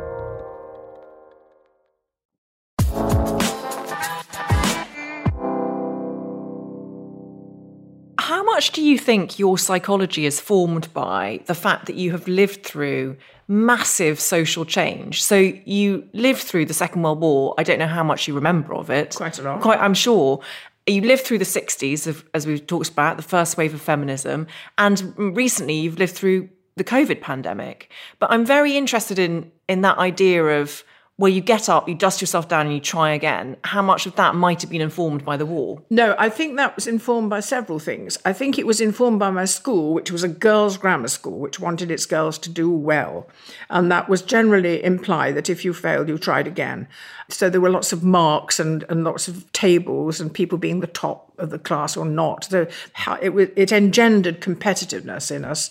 Much 8.51 8.71
do 8.71 8.81
you 8.81 8.97
think 8.97 9.39
your 9.39 9.57
psychology 9.57 10.25
is 10.25 10.39
formed 10.39 10.93
by 10.93 11.41
the 11.45 11.55
fact 11.55 11.85
that 11.87 11.95
you 11.95 12.11
have 12.11 12.27
lived 12.27 12.63
through 12.63 13.17
massive 13.47 14.19
social 14.19 14.65
change? 14.65 15.23
So 15.23 15.37
you 15.37 16.07
lived 16.13 16.41
through 16.41 16.65
the 16.65 16.73
Second 16.73 17.01
World 17.03 17.19
War. 17.19 17.55
I 17.57 17.63
don't 17.63 17.79
know 17.79 17.87
how 17.87 18.03
much 18.03 18.27
you 18.27 18.33
remember 18.33 18.73
of 18.73 18.89
it. 18.89 19.15
Quite 19.15 19.39
a 19.39 19.41
lot. 19.41 19.61
Quite, 19.61 19.79
I'm 19.79 19.93
sure. 19.93 20.41
You 20.87 21.01
lived 21.01 21.23
through 21.23 21.37
the 21.37 21.45
60s, 21.45 22.07
of, 22.07 22.25
as 22.33 22.45
we've 22.45 22.65
talked 22.65 22.89
about, 22.89 23.17
the 23.17 23.23
first 23.23 23.57
wave 23.57 23.73
of 23.73 23.81
feminism. 23.81 24.47
And 24.77 25.13
recently 25.17 25.79
you've 25.79 25.99
lived 25.99 26.13
through 26.13 26.49
the 26.75 26.83
COVID 26.83 27.21
pandemic. 27.21 27.91
But 28.19 28.31
I'm 28.31 28.45
very 28.45 28.77
interested 28.77 29.19
in, 29.19 29.51
in 29.67 29.81
that 29.81 29.97
idea 29.97 30.43
of 30.61 30.83
where 31.21 31.29
you 31.29 31.39
get 31.39 31.69
up, 31.69 31.87
you 31.87 31.93
dust 31.93 32.19
yourself 32.19 32.47
down, 32.47 32.65
and 32.65 32.73
you 32.73 32.81
try 32.81 33.11
again, 33.11 33.55
how 33.63 33.79
much 33.79 34.07
of 34.07 34.15
that 34.15 34.33
might 34.33 34.59
have 34.59 34.71
been 34.71 34.81
informed 34.81 35.23
by 35.23 35.37
the 35.37 35.45
war? 35.45 35.79
No, 35.91 36.15
I 36.17 36.29
think 36.29 36.57
that 36.57 36.75
was 36.75 36.87
informed 36.87 37.29
by 37.29 37.41
several 37.41 37.77
things. 37.77 38.17
I 38.25 38.33
think 38.33 38.57
it 38.57 38.65
was 38.65 38.81
informed 38.81 39.19
by 39.19 39.29
my 39.29 39.45
school, 39.45 39.93
which 39.93 40.09
was 40.11 40.23
a 40.23 40.27
girls' 40.27 40.79
grammar 40.79 41.09
school, 41.09 41.37
which 41.37 41.59
wanted 41.59 41.91
its 41.91 42.07
girls 42.07 42.39
to 42.39 42.49
do 42.49 42.71
well. 42.71 43.29
And 43.69 43.91
that 43.91 44.09
was 44.09 44.23
generally 44.23 44.83
imply 44.83 45.31
that 45.33 45.47
if 45.47 45.63
you 45.63 45.75
failed, 45.75 46.09
you 46.09 46.17
tried 46.17 46.47
again. 46.47 46.87
So 47.29 47.51
there 47.51 47.61
were 47.61 47.69
lots 47.69 47.93
of 47.93 48.03
marks 48.03 48.59
and, 48.59 48.83
and 48.89 49.03
lots 49.03 49.27
of 49.27 49.49
tables 49.51 50.19
and 50.19 50.33
people 50.33 50.57
being 50.57 50.79
the 50.79 50.87
top 50.87 51.31
of 51.37 51.51
the 51.51 51.59
class 51.59 51.95
or 51.95 52.05
not. 52.05 52.45
So 52.45 52.65
it, 53.21 53.53
it 53.55 53.71
engendered 53.71 54.41
competitiveness 54.41 55.29
in 55.29 55.45
us. 55.45 55.69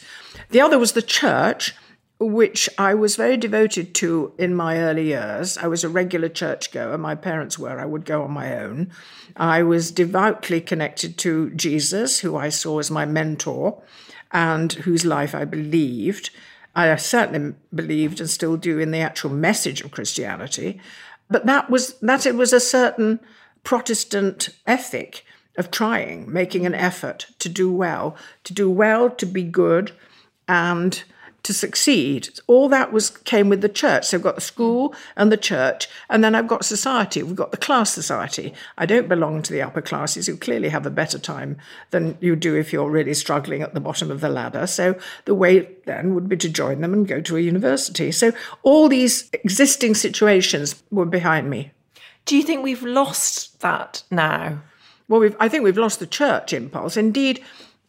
The 0.50 0.60
other 0.60 0.78
was 0.78 0.92
the 0.92 1.02
church 1.02 1.74
which 2.20 2.68
I 2.76 2.92
was 2.92 3.16
very 3.16 3.38
devoted 3.38 3.94
to 3.96 4.32
in 4.36 4.54
my 4.54 4.76
early 4.76 5.06
years. 5.06 5.56
I 5.56 5.66
was 5.68 5.82
a 5.82 5.88
regular 5.88 6.28
churchgoer. 6.28 6.98
My 6.98 7.14
parents 7.14 7.58
were. 7.58 7.80
I 7.80 7.86
would 7.86 8.04
go 8.04 8.22
on 8.22 8.30
my 8.30 8.58
own. 8.58 8.92
I 9.36 9.62
was 9.62 9.90
devoutly 9.90 10.60
connected 10.60 11.16
to 11.18 11.48
Jesus, 11.50 12.20
who 12.20 12.36
I 12.36 12.50
saw 12.50 12.78
as 12.78 12.90
my 12.90 13.06
mentor 13.06 13.82
and 14.30 14.72
whose 14.72 15.06
life 15.06 15.34
I 15.34 15.46
believed. 15.46 16.30
I 16.76 16.94
certainly 16.96 17.54
believed 17.74 18.20
and 18.20 18.28
still 18.28 18.58
do 18.58 18.78
in 18.78 18.90
the 18.90 18.98
actual 18.98 19.30
message 19.30 19.80
of 19.80 19.90
Christianity. 19.90 20.78
But 21.30 21.46
that 21.46 21.70
was 21.70 21.94
that 22.00 22.26
it 22.26 22.34
was 22.34 22.52
a 22.52 22.60
certain 22.60 23.18
Protestant 23.64 24.50
ethic 24.66 25.24
of 25.56 25.70
trying, 25.70 26.30
making 26.30 26.66
an 26.66 26.74
effort 26.74 27.28
to 27.38 27.48
do 27.48 27.72
well, 27.72 28.14
to 28.44 28.52
do 28.52 28.70
well, 28.70 29.10
to 29.10 29.26
be 29.26 29.42
good, 29.42 29.92
and 30.46 31.02
to 31.42 31.54
succeed. 31.54 32.28
All 32.46 32.68
that 32.68 32.92
was 32.92 33.10
came 33.10 33.48
with 33.48 33.60
the 33.60 33.68
church. 33.68 34.06
So 34.06 34.16
I've 34.16 34.22
got 34.22 34.34
the 34.34 34.40
school 34.40 34.94
and 35.16 35.32
the 35.32 35.36
church, 35.36 35.88
and 36.08 36.22
then 36.22 36.34
I've 36.34 36.48
got 36.48 36.64
society. 36.64 37.22
We've 37.22 37.36
got 37.36 37.50
the 37.50 37.56
class 37.56 37.92
society. 37.92 38.52
I 38.78 38.86
don't 38.86 39.08
belong 39.08 39.42
to 39.42 39.52
the 39.52 39.62
upper 39.62 39.82
classes 39.82 40.26
who 40.26 40.36
clearly 40.36 40.68
have 40.68 40.86
a 40.86 40.90
better 40.90 41.18
time 41.18 41.58
than 41.90 42.18
you 42.20 42.36
do 42.36 42.54
if 42.56 42.72
you're 42.72 42.90
really 42.90 43.14
struggling 43.14 43.62
at 43.62 43.74
the 43.74 43.80
bottom 43.80 44.10
of 44.10 44.20
the 44.20 44.28
ladder. 44.28 44.66
So 44.66 44.98
the 45.24 45.34
way 45.34 45.68
then 45.86 46.14
would 46.14 46.28
be 46.28 46.36
to 46.38 46.48
join 46.48 46.80
them 46.80 46.92
and 46.92 47.08
go 47.08 47.20
to 47.20 47.36
a 47.36 47.40
university. 47.40 48.12
So 48.12 48.32
all 48.62 48.88
these 48.88 49.30
existing 49.32 49.94
situations 49.94 50.82
were 50.90 51.06
behind 51.06 51.48
me. 51.48 51.72
Do 52.26 52.36
you 52.36 52.42
think 52.42 52.62
we've 52.62 52.82
lost 52.82 53.60
that 53.60 54.02
now? 54.10 54.60
Well, 55.08 55.30
I 55.40 55.48
think 55.48 55.64
we've 55.64 55.76
lost 55.76 55.98
the 55.98 56.06
church 56.06 56.52
impulse. 56.52 56.96
Indeed, 56.96 57.42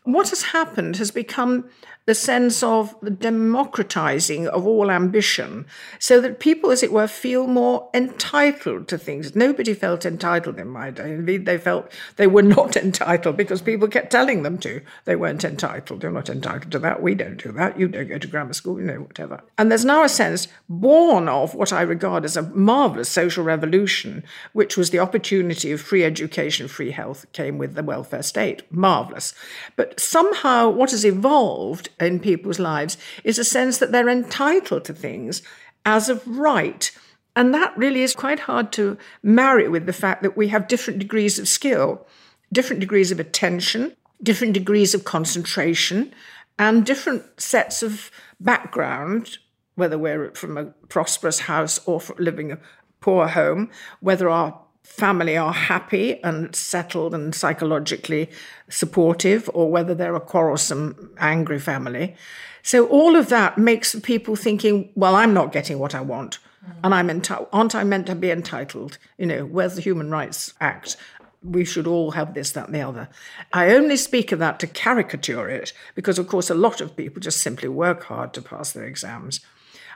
what 0.03 0.29
has 0.29 0.41
happened 0.41 0.97
has 0.97 1.11
become 1.11 1.69
the 2.05 2.15
sense 2.15 2.63
of 2.63 2.95
the 3.01 3.11
democratizing 3.11 4.47
of 4.47 4.65
all 4.65 4.89
ambition, 4.89 5.65
so 5.99 6.19
that 6.19 6.39
people, 6.39 6.71
as 6.71 6.81
it 6.81 6.91
were, 6.91 7.07
feel 7.07 7.47
more 7.47 7.89
entitled 7.93 8.87
to 8.87 8.97
things. 8.97 9.35
Nobody 9.35 9.73
felt 9.73 10.05
entitled 10.05 10.59
in 10.59 10.67
my 10.67 10.89
day. 10.89 11.13
Indeed, 11.13 11.45
they 11.45 11.57
felt 11.57 11.91
they 12.15 12.27
were 12.27 12.41
not 12.41 12.75
entitled 12.75 13.37
because 13.37 13.61
people 13.61 13.87
kept 13.87 14.11
telling 14.11 14.43
them 14.43 14.57
to. 14.59 14.81
They 15.05 15.15
weren't 15.15 15.43
entitled. 15.43 16.01
You're 16.01 16.11
not 16.11 16.29
entitled 16.29 16.71
to 16.71 16.79
that. 16.79 17.03
We 17.03 17.13
don't 17.13 17.41
do 17.41 17.51
that. 17.51 17.79
You 17.79 17.87
don't 17.87 18.09
go 18.09 18.17
to 18.17 18.27
grammar 18.27 18.53
school, 18.53 18.79
you 18.79 18.85
know, 18.85 19.01
whatever. 19.01 19.41
And 19.57 19.69
there's 19.69 19.85
now 19.85 20.03
a 20.03 20.09
sense 20.09 20.47
born 20.67 21.27
of 21.27 21.53
what 21.53 21.71
I 21.71 21.81
regard 21.81 22.25
as 22.25 22.35
a 22.35 22.41
marvelous 22.41 23.09
social 23.09 23.43
revolution, 23.43 24.23
which 24.53 24.75
was 24.75 24.89
the 24.89 24.99
opportunity 24.99 25.71
of 25.71 25.81
free 25.81 26.03
education, 26.03 26.67
free 26.67 26.91
health 26.91 27.25
came 27.33 27.57
with 27.57 27.75
the 27.75 27.83
welfare 27.83 28.23
state. 28.23 28.63
Marvelous. 28.71 29.33
But 29.75 29.99
somehow 29.99 30.69
what 30.69 30.91
has 30.91 31.05
evolved 31.05 31.89
in 32.01 32.19
people's 32.19 32.59
lives 32.59 32.97
is 33.23 33.39
a 33.39 33.43
sense 33.43 33.77
that 33.77 33.91
they're 33.91 34.09
entitled 34.09 34.85
to 34.85 34.93
things 34.93 35.41
as 35.85 36.09
of 36.09 36.25
right. 36.27 36.91
And 37.35 37.53
that 37.53 37.77
really 37.77 38.01
is 38.01 38.13
quite 38.13 38.41
hard 38.41 38.71
to 38.73 38.97
marry 39.23 39.67
with 39.69 39.85
the 39.85 39.93
fact 39.93 40.21
that 40.23 40.35
we 40.35 40.49
have 40.49 40.67
different 40.67 40.99
degrees 40.99 41.39
of 41.39 41.47
skill, 41.47 42.05
different 42.51 42.79
degrees 42.79 43.11
of 43.11 43.19
attention, 43.19 43.95
different 44.21 44.53
degrees 44.53 44.93
of 44.93 45.05
concentration, 45.05 46.13
and 46.59 46.85
different 46.85 47.23
sets 47.39 47.81
of 47.81 48.11
background, 48.39 49.37
whether 49.75 49.97
we're 49.97 50.31
from 50.31 50.57
a 50.57 50.65
prosperous 50.89 51.39
house 51.39 51.79
or 51.87 52.01
living 52.17 52.51
a 52.51 52.59
poor 52.99 53.27
home, 53.27 53.69
whether 53.99 54.29
our 54.29 54.61
family 54.83 55.37
are 55.37 55.53
happy 55.53 56.21
and 56.23 56.55
settled 56.55 57.13
and 57.13 57.33
psychologically 57.33 58.29
supportive, 58.69 59.49
or 59.53 59.71
whether 59.71 59.95
they're 59.95 60.15
a 60.15 60.19
quarrelsome, 60.19 61.11
angry 61.17 61.59
family. 61.59 62.15
So 62.63 62.87
all 62.87 63.15
of 63.15 63.29
that 63.29 63.57
makes 63.57 63.95
people 64.01 64.35
thinking, 64.35 64.91
well, 64.95 65.15
I'm 65.15 65.33
not 65.33 65.51
getting 65.51 65.79
what 65.79 65.95
I 65.95 66.01
want. 66.01 66.39
Mm. 66.65 66.75
And 66.83 66.95
I'm 66.95 67.07
enti- 67.07 67.47
aren't 67.51 67.75
I 67.75 67.83
meant 67.83 68.07
to 68.07 68.15
be 68.15 68.31
entitled? 68.31 68.97
You 69.17 69.25
know, 69.25 69.45
where's 69.45 69.75
the 69.75 69.81
Human 69.81 70.11
Rights 70.11 70.53
Act? 70.59 70.97
We 71.43 71.65
should 71.65 71.87
all 71.87 72.11
have 72.11 72.35
this, 72.35 72.51
that, 72.51 72.67
and 72.67 72.75
the 72.75 72.81
other. 72.81 73.09
I 73.51 73.73
only 73.73 73.97
speak 73.97 74.31
of 74.31 74.37
that 74.39 74.59
to 74.59 74.67
caricature 74.67 75.49
it 75.49 75.73
because, 75.95 76.19
of 76.19 76.27
course, 76.27 76.51
a 76.51 76.55
lot 76.55 76.81
of 76.81 76.95
people 76.95 77.19
just 77.19 77.41
simply 77.41 77.69
work 77.69 78.03
hard 78.03 78.33
to 78.33 78.41
pass 78.43 78.71
their 78.73 78.85
exams. 78.85 79.39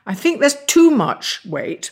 I 0.07 0.15
think 0.15 0.39
there's 0.39 0.63
too 0.65 0.89
much 0.89 1.45
weight 1.45 1.91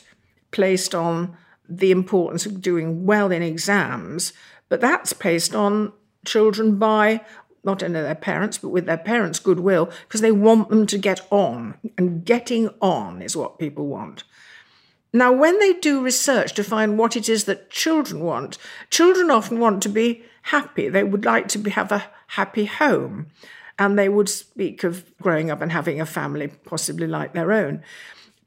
placed 0.49 0.95
on 0.95 1.37
the 1.67 1.91
importance 1.91 2.45
of 2.45 2.61
doing 2.61 3.05
well 3.05 3.31
in 3.31 3.41
exams, 3.41 4.33
but 4.69 4.81
that's 4.81 5.13
placed 5.13 5.55
on 5.55 5.93
children 6.25 6.77
by 6.77 7.21
not 7.63 7.81
only 7.81 8.01
their 8.01 8.15
parents, 8.15 8.57
but 8.57 8.69
with 8.69 8.85
their 8.85 8.97
parents' 8.97 9.39
goodwill, 9.39 9.89
because 10.07 10.21
they 10.21 10.31
want 10.31 10.69
them 10.69 10.85
to 10.87 10.97
get 10.97 11.25
on. 11.31 11.75
And 11.97 12.25
getting 12.25 12.69
on 12.81 13.21
is 13.21 13.37
what 13.37 13.59
people 13.59 13.87
want. 13.87 14.23
Now, 15.13 15.31
when 15.31 15.59
they 15.59 15.73
do 15.73 16.03
research 16.03 16.53
to 16.55 16.63
find 16.63 16.97
what 16.97 17.15
it 17.15 17.29
is 17.29 17.45
that 17.45 17.69
children 17.69 18.21
want, 18.21 18.57
children 18.89 19.29
often 19.29 19.59
want 19.59 19.81
to 19.83 19.89
be 19.89 20.23
happy. 20.43 20.89
They 20.89 21.03
would 21.03 21.23
like 21.23 21.47
to 21.49 21.57
be, 21.57 21.69
have 21.69 21.91
a 21.91 22.05
happy 22.27 22.65
home. 22.65 23.27
And 23.79 23.97
they 23.97 24.09
would 24.09 24.29
speak 24.29 24.83
of 24.83 25.05
growing 25.19 25.49
up 25.49 25.61
and 25.61 25.71
having 25.71 26.01
a 26.01 26.05
family, 26.05 26.47
possibly 26.47 27.07
like 27.07 27.33
their 27.33 27.51
own. 27.51 27.83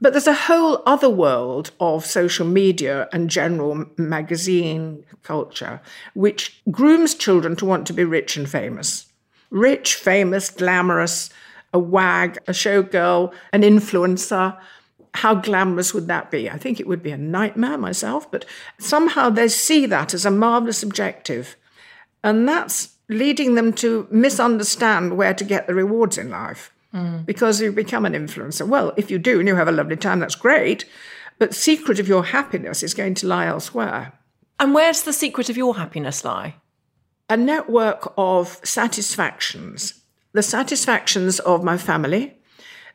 But 0.01 0.13
there's 0.13 0.27
a 0.27 0.35
whole 0.35 0.83
other 0.85 1.09
world 1.09 1.71
of 1.81 2.05
social 2.05 2.47
media 2.47 3.09
and 3.13 3.31
general 3.31 3.87
magazine 3.97 5.05
culture 5.23 5.81
which 6.15 6.61
grooms 6.71 7.15
children 7.15 7.57
to 7.57 7.65
want 7.65 7.87
to 7.87 7.93
be 7.93 8.05
rich 8.05 8.37
and 8.37 8.49
famous. 8.49 9.07
Rich, 9.51 9.95
famous, 9.95 10.51
glamorous, 10.51 11.31
a 11.73 11.79
wag, 11.79 12.39
a 12.47 12.53
showgirl, 12.53 13.33
an 13.53 13.63
influencer. 13.63 14.59
How 15.15 15.35
glamorous 15.35 15.95
would 15.95 16.09
that 16.09 16.31
be? 16.31 16.51
I 16.51 16.59
think 16.59 16.79
it 16.79 16.87
would 16.87 17.03
be 17.03 17.11
a 17.11 17.17
nightmare 17.17 17.79
myself, 17.79 18.31
but 18.31 18.45
somehow 18.79 19.31
they 19.31 19.49
see 19.49 19.87
that 19.87 20.13
as 20.13 20.27
a 20.27 20.31
marvelous 20.31 20.83
objective. 20.83 21.57
And 22.23 22.47
that's 22.47 22.97
leading 23.09 23.55
them 23.55 23.73
to 23.75 24.07
misunderstand 24.11 25.17
where 25.17 25.33
to 25.33 25.45
get 25.45 25.67
the 25.67 25.75
rewards 25.75 26.19
in 26.19 26.29
life 26.29 26.73
mm. 26.95 27.25
because 27.27 27.61
you 27.61 27.73
become 27.73 28.05
an 28.05 28.13
influencer. 28.13 28.67
Well, 28.67 28.93
if 28.97 29.11
you 29.11 29.19
do 29.19 29.39
and 29.39 29.49
you 29.49 29.55
have 29.55 29.69
a 29.69 29.73
lovely 29.73 29.97
time, 29.97 30.21
that's 30.21 30.35
great. 30.35 30.85
But 31.39 31.51
the 31.51 31.57
secret 31.57 31.99
of 31.99 32.09
your 32.09 32.25
happiness 32.25 32.83
is 32.83 32.95
going 32.95 33.15
to 33.15 33.27
lie 33.27 33.47
elsewhere. 33.47 34.13
And 34.59 34.75
where's 34.75 35.03
the 35.03 35.13
secret 35.13 35.51
of 35.51 35.57
your 35.57 35.77
happiness 35.77 36.25
lie? 36.25 36.57
A 37.29 37.37
network 37.37 38.13
of 38.17 38.61
satisfactions. 38.65 40.03
The 40.33 40.43
satisfactions 40.43 41.41
of 41.41 41.65
my 41.65 41.77
family, 41.77 42.39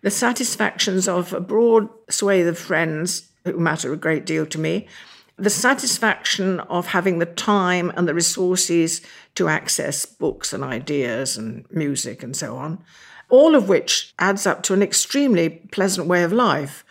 the 0.02 0.12
satisfactions 0.12 1.08
of 1.08 1.34
a 1.34 1.40
broad 1.40 1.90
swathe 2.10 2.48
of 2.48 2.58
friends 2.58 3.30
who 3.46 3.58
matter 3.58 3.92
a 3.94 3.98
great 3.98 4.26
deal 4.26 4.46
to 4.48 4.60
me, 4.60 4.88
the 5.38 5.50
satisfaction 5.50 6.60
of 6.62 6.88
having 6.88 7.18
the 7.18 7.26
time 7.26 7.92
and 7.96 8.08
the 8.08 8.14
resources 8.14 9.02
to 9.36 9.48
access 9.48 10.06
books 10.06 10.54
and 10.54 10.64
ideas 10.64 11.36
and 11.36 11.66
music 11.72 12.22
and 12.22 12.36
so 12.36 12.56
on, 12.56 12.84
all 13.32 13.56
of 13.56 13.68
which 13.68 14.14
adds 14.20 14.46
up 14.46 14.62
to 14.64 14.74
an 14.74 14.84
extremely 14.84 15.50
pleasant 15.72 16.08
way 16.08 16.22
of 16.22 16.32
life 16.32 16.86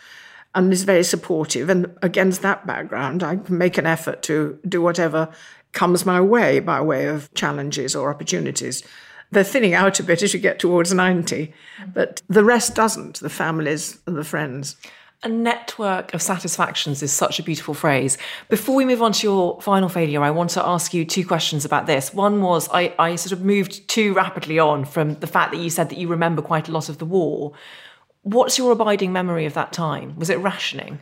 and 0.53 0.73
is 0.73 0.83
very 0.83 1.03
supportive. 1.03 1.69
And 1.69 1.95
against 2.01 2.41
that 2.41 2.67
background, 2.67 3.23
I 3.23 3.39
make 3.47 3.77
an 3.77 3.85
effort 3.85 4.21
to 4.23 4.59
do 4.67 4.81
whatever 4.81 5.29
comes 5.71 6.05
my 6.05 6.19
way 6.19 6.59
by 6.59 6.81
way 6.81 7.05
of 7.05 7.33
challenges 7.33 7.95
or 7.95 8.09
opportunities. 8.09 8.83
They're 9.31 9.45
thinning 9.45 9.73
out 9.73 9.99
a 9.99 10.03
bit 10.03 10.21
as 10.21 10.33
you 10.33 10.39
get 10.41 10.59
towards 10.59 10.93
90, 10.93 11.53
but 11.93 12.21
the 12.27 12.43
rest 12.43 12.75
doesn't 12.75 13.21
the 13.21 13.29
families 13.29 13.99
and 14.05 14.17
the 14.17 14.25
friends. 14.25 14.75
A 15.23 15.29
network 15.29 16.15
of 16.15 16.21
satisfactions 16.21 17.03
is 17.03 17.13
such 17.13 17.37
a 17.37 17.43
beautiful 17.43 17.75
phrase. 17.75 18.17
Before 18.49 18.75
we 18.75 18.85
move 18.85 19.03
on 19.03 19.11
to 19.11 19.27
your 19.27 19.61
final 19.61 19.87
failure, 19.87 20.23
I 20.23 20.31
want 20.31 20.49
to 20.51 20.65
ask 20.65 20.95
you 20.95 21.05
two 21.05 21.27
questions 21.27 21.63
about 21.63 21.85
this. 21.85 22.11
One 22.11 22.41
was 22.41 22.67
I, 22.73 22.95
I 22.97 23.15
sort 23.17 23.33
of 23.33 23.45
moved 23.45 23.87
too 23.87 24.15
rapidly 24.15 24.57
on 24.57 24.83
from 24.83 25.13
the 25.15 25.27
fact 25.27 25.51
that 25.51 25.59
you 25.59 25.69
said 25.69 25.89
that 25.89 25.99
you 25.99 26.07
remember 26.07 26.41
quite 26.41 26.67
a 26.67 26.71
lot 26.71 26.89
of 26.89 26.97
the 26.97 27.05
war. 27.05 27.53
What's 28.23 28.57
your 28.57 28.71
abiding 28.71 29.13
memory 29.13 29.45
of 29.45 29.53
that 29.53 29.71
time? 29.71 30.15
Was 30.17 30.31
it 30.31 30.39
rationing? 30.39 31.01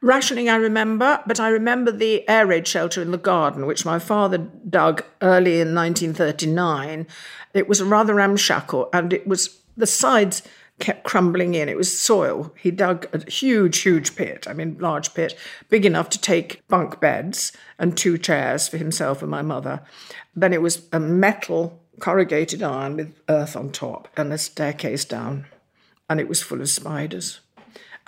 Rationing, 0.00 0.48
I 0.48 0.56
remember, 0.56 1.22
but 1.26 1.38
I 1.38 1.50
remember 1.50 1.92
the 1.92 2.26
air 2.30 2.46
raid 2.46 2.66
shelter 2.66 3.02
in 3.02 3.10
the 3.10 3.18
garden, 3.18 3.66
which 3.66 3.84
my 3.84 3.98
father 3.98 4.38
dug 4.38 5.04
early 5.20 5.60
in 5.60 5.74
1939. 5.74 7.06
It 7.52 7.68
was 7.68 7.82
rather 7.82 8.14
ramshackle, 8.14 8.88
and 8.94 9.12
it 9.12 9.26
was 9.26 9.60
the 9.76 9.86
sides 9.86 10.42
kept 10.80 11.04
crumbling 11.04 11.54
in. 11.54 11.68
It 11.68 11.76
was 11.76 11.96
soil. 11.96 12.52
He 12.58 12.70
dug 12.70 13.06
a 13.12 13.30
huge, 13.30 13.78
huge 13.78 14.16
pit, 14.16 14.46
I 14.48 14.52
mean, 14.52 14.76
large 14.80 15.14
pit, 15.14 15.38
big 15.68 15.86
enough 15.86 16.08
to 16.10 16.20
take 16.20 16.66
bunk 16.68 17.00
beds 17.00 17.52
and 17.78 17.96
two 17.96 18.18
chairs 18.18 18.66
for 18.66 18.78
himself 18.78 19.22
and 19.22 19.30
my 19.30 19.42
mother. 19.42 19.82
Then 20.34 20.52
it 20.52 20.62
was 20.62 20.88
a 20.92 20.98
metal 20.98 21.80
corrugated 22.00 22.62
iron 22.62 22.96
with 22.96 23.14
earth 23.28 23.54
on 23.54 23.70
top 23.70 24.08
and 24.16 24.32
a 24.32 24.38
staircase 24.38 25.04
down. 25.04 25.46
And 26.08 26.18
it 26.18 26.28
was 26.28 26.42
full 26.42 26.60
of 26.60 26.68
spiders. 26.68 27.40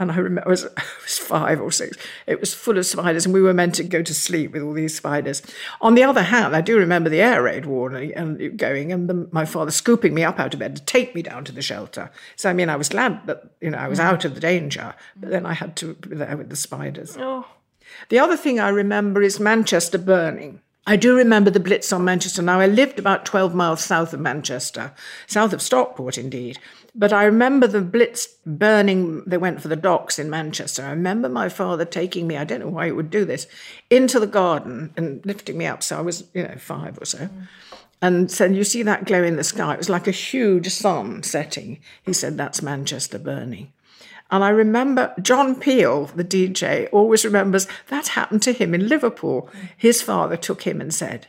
And 0.03 0.13
I 0.13 0.17
remember 0.17 0.47
I 0.47 0.51
was, 0.51 0.65
I 0.77 0.83
was 1.03 1.19
five 1.19 1.61
or 1.61 1.71
six. 1.71 1.97
It 2.27 2.41
was 2.41 2.53
full 2.55 2.79
of 2.79 2.87
spiders, 2.87 3.25
and 3.25 3.35
we 3.35 3.41
were 3.41 3.55
meant 3.55 3.75
to 3.77 3.85
go 3.85 4.03
to 4.03 4.15
sleep 4.15 4.53
with 4.53 4.63
all 4.63 4.73
these 4.73 4.97
spiders. 4.97 5.43
On 5.81 5.95
the 5.95 6.05
other 6.05 6.23
hand, 6.23 6.55
I 6.55 6.61
do 6.61 6.77
remember 6.77 7.09
the 7.09 7.21
air 7.21 7.43
raid 7.43 7.67
warning 7.67 8.13
and 8.15 8.59
going, 8.59 8.93
and 8.93 9.09
the, 9.09 9.29
my 9.33 9.45
father 9.45 9.71
scooping 9.71 10.15
me 10.15 10.25
up 10.25 10.39
out 10.39 10.55
of 10.55 10.61
bed 10.61 10.77
to 10.77 10.83
take 10.85 11.15
me 11.15 11.23
down 11.23 11.45
to 11.45 11.53
the 11.53 11.63
shelter. 11.63 12.11
So 12.37 12.51
I 12.51 12.53
mean, 12.53 12.69
I 12.69 12.77
was 12.77 12.89
glad 12.89 13.27
that 13.27 13.45
you 13.61 13.71
know 13.71 13.79
I 13.79 13.89
was 13.89 13.99
mm. 13.99 14.05
out 14.05 14.25
of 14.25 14.35
the 14.35 14.41
danger, 14.41 14.95
but 15.17 15.31
then 15.31 15.47
I 15.47 15.55
had 15.55 15.77
to 15.77 15.95
be 15.95 16.17
there 16.17 16.37
with 16.37 16.51
the 16.51 16.57
spiders. 16.57 17.17
Oh. 17.19 17.47
The 18.09 18.19
other 18.19 18.37
thing 18.37 18.59
I 18.59 18.69
remember 18.69 19.23
is 19.23 19.39
Manchester 19.39 19.99
burning. 19.99 20.61
I 20.85 20.97
do 20.97 21.17
remember 21.17 21.51
the 21.51 21.61
Blitz 21.61 21.93
on 21.93 22.05
Manchester. 22.05 22.43
Now, 22.43 22.59
I 22.59 22.67
lived 22.67 22.99
about 22.99 23.25
12 23.25 23.55
miles 23.55 23.85
south 23.85 24.13
of 24.13 24.19
Manchester, 24.19 24.93
south 25.29 25.53
of 25.53 25.63
Stockport, 25.63 26.19
indeed. 26.19 26.59
But 26.95 27.13
I 27.13 27.25
remember 27.25 27.67
the 27.67 27.81
Blitz 27.81 28.27
burning, 28.45 29.23
they 29.25 29.39
went 29.39 29.63
for 29.63 29.69
the 29.69 29.77
docks 29.77 30.19
in 30.19 30.29
Manchester. 30.29 30.85
I 30.85 30.91
remember 30.91 31.29
my 31.29 31.49
father 31.49 31.87
taking 31.87 32.27
me, 32.27 32.37
I 32.37 32.45
don't 32.45 32.61
know 32.61 32.69
why 32.69 32.87
he 32.87 32.93
would 32.93 33.11
do 33.11 33.25
this, 33.25 33.47
into 33.89 34.21
the 34.21 34.27
garden 34.27 34.93
and 34.97 35.25
lifting 35.25 35.57
me 35.57 35.65
up. 35.65 35.83
So 35.83 35.97
I 35.97 36.03
was, 36.03 36.25
you 36.35 36.43
know, 36.43 36.57
five 36.59 36.99
or 37.01 37.07
so. 37.07 37.31
And 38.03 38.31
said, 38.31 38.55
You 38.55 38.65
see 38.65 38.83
that 38.83 39.07
glow 39.07 39.23
in 39.23 39.37
the 39.37 39.45
sky? 39.45 39.73
It 39.73 39.79
was 39.79 39.89
like 39.89 40.07
a 40.07 40.13
huge 40.13 40.69
sun 40.69 41.23
setting. 41.23 41.81
He 42.03 42.13
said, 42.13 42.37
That's 42.37 42.61
Manchester 42.61 43.19
burning. 43.19 43.73
And 44.31 44.43
I 44.43 44.49
remember 44.49 45.15
John 45.21 45.55
Peel, 45.55 46.07
the 46.07 46.25
DJ, 46.25 46.89
always 46.91 47.25
remembers 47.25 47.67
that 47.89 48.09
happened 48.09 48.43
to 48.43 48.53
him 48.53 48.75
in 48.75 48.89
Liverpool. 48.89 49.51
His 49.77 50.03
father 50.03 50.37
took 50.37 50.63
him 50.63 50.81
and 50.81 50.93
said, 50.93 51.29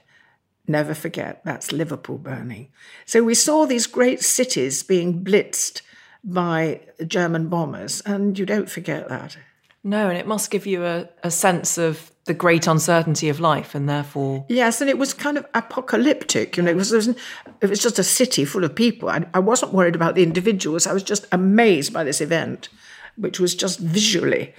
Never 0.68 0.93
forget, 0.93 1.41
that's 1.43 1.72
Liverpool 1.72 2.18
burning. 2.18 2.70
So 3.05 3.24
we 3.24 3.36
saw 3.36 3.66
these 3.66 3.88
great 3.88 4.22
cities 4.22 4.82
being 4.84 5.24
blitzed 5.24 5.82
by 6.24 6.82
German 7.05 7.49
bombers, 7.49 8.01
and 8.01 8.39
you 8.39 8.45
don't 8.45 8.70
forget 8.70 9.09
that. 9.09 9.38
No, 9.84 10.07
and 10.07 10.18
it 10.18 10.26
must 10.26 10.51
give 10.51 10.66
you 10.66 10.86
a, 10.86 11.09
a 11.22 11.30
sense 11.30 11.78
of 11.78 12.11
the 12.24 12.34
great 12.34 12.68
uncertainty 12.68 13.28
of 13.28 13.41
life, 13.41 13.76
and 13.76 13.89
therefore. 13.89 14.45
Yes, 14.47 14.80
and 14.80 14.89
it 14.89 14.97
was 14.97 15.14
kind 15.14 15.38
of 15.38 15.45
apocalyptic. 15.53 16.55
You 16.55 16.64
know, 16.64 16.72
it 16.72 16.78
was, 16.78 16.93
it 16.93 17.18
was, 17.61 17.80
just 17.80 17.99
a 17.99 18.03
city 18.03 18.45
full 18.45 18.64
of 18.64 18.74
people. 18.74 19.09
I, 19.09 19.26
I 19.34 19.39
wasn't 19.39 19.74
worried 19.74 19.95
about 19.95 20.16
the 20.16 20.24
individuals, 20.24 20.88
I 20.88 20.93
was 20.93 21.03
just 21.03 21.26
amazed 21.34 21.91
by 21.91 22.05
this 22.05 22.22
event 22.22 22.70
which 23.16 23.39
was 23.39 23.55
just 23.55 23.80
visually 23.80 24.53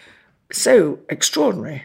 so 0.53 0.99
extraordinary. 1.09 1.85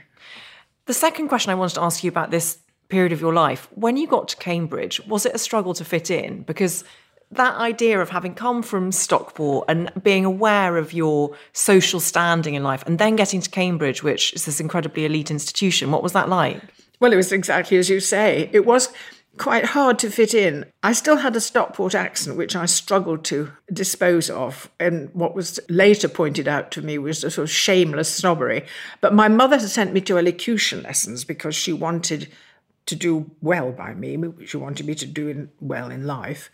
The 0.85 0.93
second 0.93 1.27
question 1.27 1.51
I 1.51 1.55
wanted 1.55 1.75
to 1.75 1.81
ask 1.83 2.03
you 2.03 2.09
about 2.09 2.31
this 2.31 2.59
period 2.89 3.11
of 3.11 3.21
your 3.21 3.33
life, 3.33 3.67
when 3.75 3.97
you 3.97 4.07
got 4.07 4.27
to 4.29 4.35
Cambridge, 4.37 4.99
was 5.07 5.25
it 5.25 5.35
a 5.35 5.39
struggle 5.39 5.73
to 5.75 5.85
fit 5.85 6.09
in? 6.11 6.41
Because 6.43 6.83
that 7.31 7.55
idea 7.55 8.01
of 8.01 8.09
having 8.09 8.33
come 8.33 8.63
from 8.63 8.91
Stockport 8.91 9.65
and 9.67 9.91
being 10.01 10.25
aware 10.25 10.77
of 10.77 10.93
your 10.93 11.35
social 11.53 11.99
standing 11.99 12.55
in 12.55 12.63
life 12.63 12.83
and 12.87 12.97
then 12.97 13.15
getting 13.15 13.41
to 13.41 13.49
Cambridge, 13.49 14.01
which 14.01 14.33
is 14.33 14.45
this 14.45 14.59
incredibly 14.59 15.05
elite 15.05 15.29
institution, 15.29 15.91
what 15.91 16.01
was 16.01 16.13
that 16.13 16.27
like? 16.27 16.61
Well, 16.99 17.13
it 17.13 17.17
was 17.17 17.31
exactly 17.31 17.77
as 17.77 17.89
you 17.89 17.99
say. 17.99 18.49
It 18.51 18.65
was 18.65 18.89
quite 19.37 19.65
hard 19.65 19.97
to 19.99 20.09
fit 20.09 20.33
in. 20.33 20.65
I 20.83 20.91
still 20.93 21.17
had 21.17 21.35
a 21.35 21.39
Stockport 21.39 21.95
accent, 21.95 22.35
which 22.35 22.55
I 22.55 22.65
struggled 22.65 23.23
to 23.25 23.51
dispose 23.71 24.29
of. 24.29 24.69
And 24.79 25.09
what 25.13 25.33
was 25.33 25.59
later 25.69 26.09
pointed 26.09 26.47
out 26.47 26.71
to 26.71 26.81
me 26.81 26.97
was 26.97 27.23
a 27.23 27.31
sort 27.31 27.45
of 27.45 27.51
shameless 27.51 28.13
snobbery. 28.13 28.65
But 29.01 29.13
my 29.13 29.27
mother 29.27 29.57
had 29.57 29.69
sent 29.69 29.93
me 29.93 30.01
to 30.01 30.17
elocution 30.17 30.83
lessons 30.83 31.23
because 31.23 31.55
she 31.55 31.71
wanted 31.71 32.27
to 32.89 32.95
do 32.95 33.31
well 33.41 33.71
by 33.71 33.93
me. 33.93 34.17
She 34.45 34.57
wanted 34.57 34.85
me 34.85 34.95
to 34.95 35.05
do 35.05 35.27
in, 35.27 35.49
well 35.61 35.89
in 35.89 36.05
life. 36.05 36.49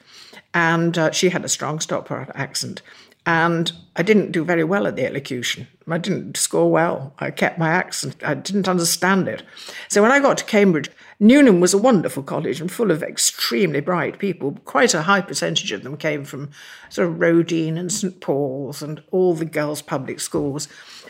And 0.54 0.98
uh, 0.98 1.12
she 1.12 1.30
had 1.30 1.44
a 1.44 1.50
strong 1.50 1.80
Stockport 1.80 2.30
accent. 2.36 2.82
And 3.26 3.72
I 3.96 4.04
didn't 4.04 4.32
do 4.32 4.44
very 4.44 4.64
well 4.64 4.86
at 4.86 4.96
the 4.96 5.08
elocution. 5.08 5.68
I 5.90 5.98
didn't 5.98 6.38
score 6.38 6.70
well. 6.72 7.14
I 7.18 7.32
kept 7.32 7.58
my 7.58 7.70
accent. 7.70 8.18
I 8.24 8.36
didn't 8.36 8.68
understand 8.68 9.28
it. 9.28 9.42
So 9.88 10.04
when 10.04 10.12
I 10.12 10.20
got 10.20 10.38
to 10.38 10.46
Cambridge, 10.46 10.92
Newnham 11.20 11.60
was 11.60 11.74
a 11.74 11.80
wonderful 11.80 12.22
college 12.22 12.62
and 12.62 12.72
full 12.72 12.92
of 12.92 13.02
extremely 13.02 13.80
bright 13.80 14.20
people. 14.20 14.60
Quite 14.66 14.94
a 14.94 15.04
high 15.04 15.22
percentage 15.22 15.72
of 15.72 15.84
them 15.84 15.98
came 15.98 16.24
from 16.24 16.52
sort 16.90 17.08
of 17.08 17.16
Roedean 17.16 17.80
and 17.80 17.92
St 17.92 18.20
Paul's 18.20 18.84
and 18.84 19.02
all 19.12 19.34
the 19.34 19.46
girls' 19.46 19.82
public 19.82 20.20
schools. 20.20 20.68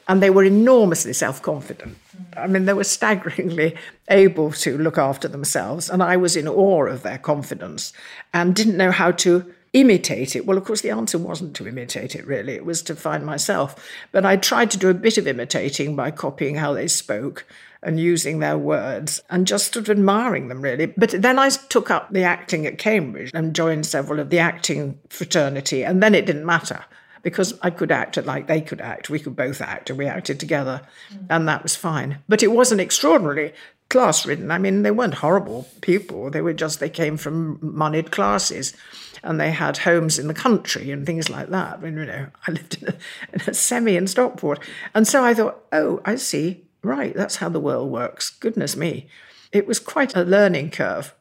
And 0.07 0.21
they 0.21 0.29
were 0.29 0.43
enormously 0.43 1.13
self 1.13 1.41
confident. 1.41 1.97
Mm. 2.15 2.43
I 2.43 2.47
mean, 2.47 2.65
they 2.65 2.73
were 2.73 2.83
staggeringly 2.83 3.75
able 4.09 4.51
to 4.51 4.77
look 4.77 4.97
after 4.97 5.27
themselves. 5.27 5.89
And 5.89 6.03
I 6.03 6.17
was 6.17 6.35
in 6.35 6.47
awe 6.47 6.85
of 6.85 7.03
their 7.03 7.17
confidence 7.17 7.93
and 8.33 8.55
didn't 8.55 8.77
know 8.77 8.91
how 8.91 9.11
to 9.11 9.53
imitate 9.73 10.35
it. 10.35 10.45
Well, 10.45 10.57
of 10.57 10.63
course, 10.63 10.81
the 10.81 10.91
answer 10.91 11.17
wasn't 11.17 11.55
to 11.57 11.67
imitate 11.67 12.15
it, 12.15 12.25
really. 12.25 12.53
It 12.53 12.65
was 12.65 12.81
to 12.83 12.95
find 12.95 13.25
myself. 13.25 13.75
But 14.11 14.25
I 14.25 14.37
tried 14.37 14.71
to 14.71 14.77
do 14.77 14.89
a 14.89 14.93
bit 14.93 15.17
of 15.17 15.27
imitating 15.27 15.95
by 15.95 16.11
copying 16.11 16.55
how 16.55 16.73
they 16.73 16.87
spoke 16.87 17.45
and 17.83 17.99
using 17.99 18.39
their 18.39 18.57
words 18.57 19.21
and 19.29 19.45
just 19.45 19.73
sort 19.73 19.85
of 19.85 19.97
admiring 19.97 20.47
them, 20.47 20.61
really. 20.61 20.87
But 20.87 21.21
then 21.21 21.37
I 21.37 21.49
took 21.49 21.91
up 21.91 22.11
the 22.11 22.23
acting 22.23 22.65
at 22.65 22.77
Cambridge 22.77 23.31
and 23.33 23.53
joined 23.53 23.85
several 23.85 24.19
of 24.19 24.29
the 24.29 24.39
acting 24.39 24.97
fraternity, 25.09 25.83
and 25.83 26.01
then 26.01 26.15
it 26.15 26.25
didn't 26.25 26.45
matter 26.45 26.85
because 27.26 27.57
I 27.63 27.71
could 27.71 27.91
act 27.91 28.23
like 28.23 28.45
they 28.45 28.61
could 28.61 28.80
act. 28.80 29.09
We 29.09 29.19
could 29.19 29.36
both 29.36 29.59
act, 29.59 29.89
and 29.89 29.97
we 29.97 30.05
acted 30.05 30.39
together, 30.39 30.82
mm. 31.11 31.26
and 31.28 31.47
that 31.47 31.63
was 31.63 31.76
fine. 31.76 32.19
But 32.30 32.43
it 32.43 32.51
wasn't 32.51 32.82
extraordinarily 32.82 33.51
class 33.89 34.28
ridden. 34.28 34.51
I 34.51 34.59
mean, 34.59 34.84
they 34.84 34.91
weren't 34.91 35.15
horrible 35.15 35.67
people. 35.82 36.30
They 36.30 36.41
were 36.41 36.53
just, 36.53 36.80
they 36.80 36.89
came 36.89 37.17
from 37.17 37.57
moneyed 37.61 38.11
classes 38.11 38.76
and 39.23 39.39
they 39.39 39.51
had 39.51 39.78
homes 39.78 40.19
in 40.19 40.28
the 40.28 40.34
country 40.34 40.91
and 40.91 41.05
things 41.05 41.30
like 41.30 41.49
that. 41.49 41.78
I 41.78 41.82
mean, 41.82 41.97
you 41.97 42.05
know, 42.05 42.28
I 42.47 42.51
lived 42.51 42.82
in 42.82 42.89
a, 42.89 42.95
in 43.34 43.41
a 43.47 43.53
semi 43.53 43.95
in 43.95 44.07
Stockport. 44.07 44.59
And 44.93 45.07
so 45.07 45.23
I 45.23 45.34
thought, 45.34 45.63
oh, 45.71 46.01
I 46.05 46.15
see. 46.15 46.63
Right, 46.84 47.15
that's 47.15 47.38
how 47.38 47.49
the 47.49 47.59
world 47.59 47.91
works. 47.91 48.30
Goodness 48.30 48.76
me. 48.76 49.07
It 49.51 49.65
was 49.65 49.80
quite 49.80 50.15
a 50.15 50.23
learning 50.23 50.69
curve. 50.69 51.15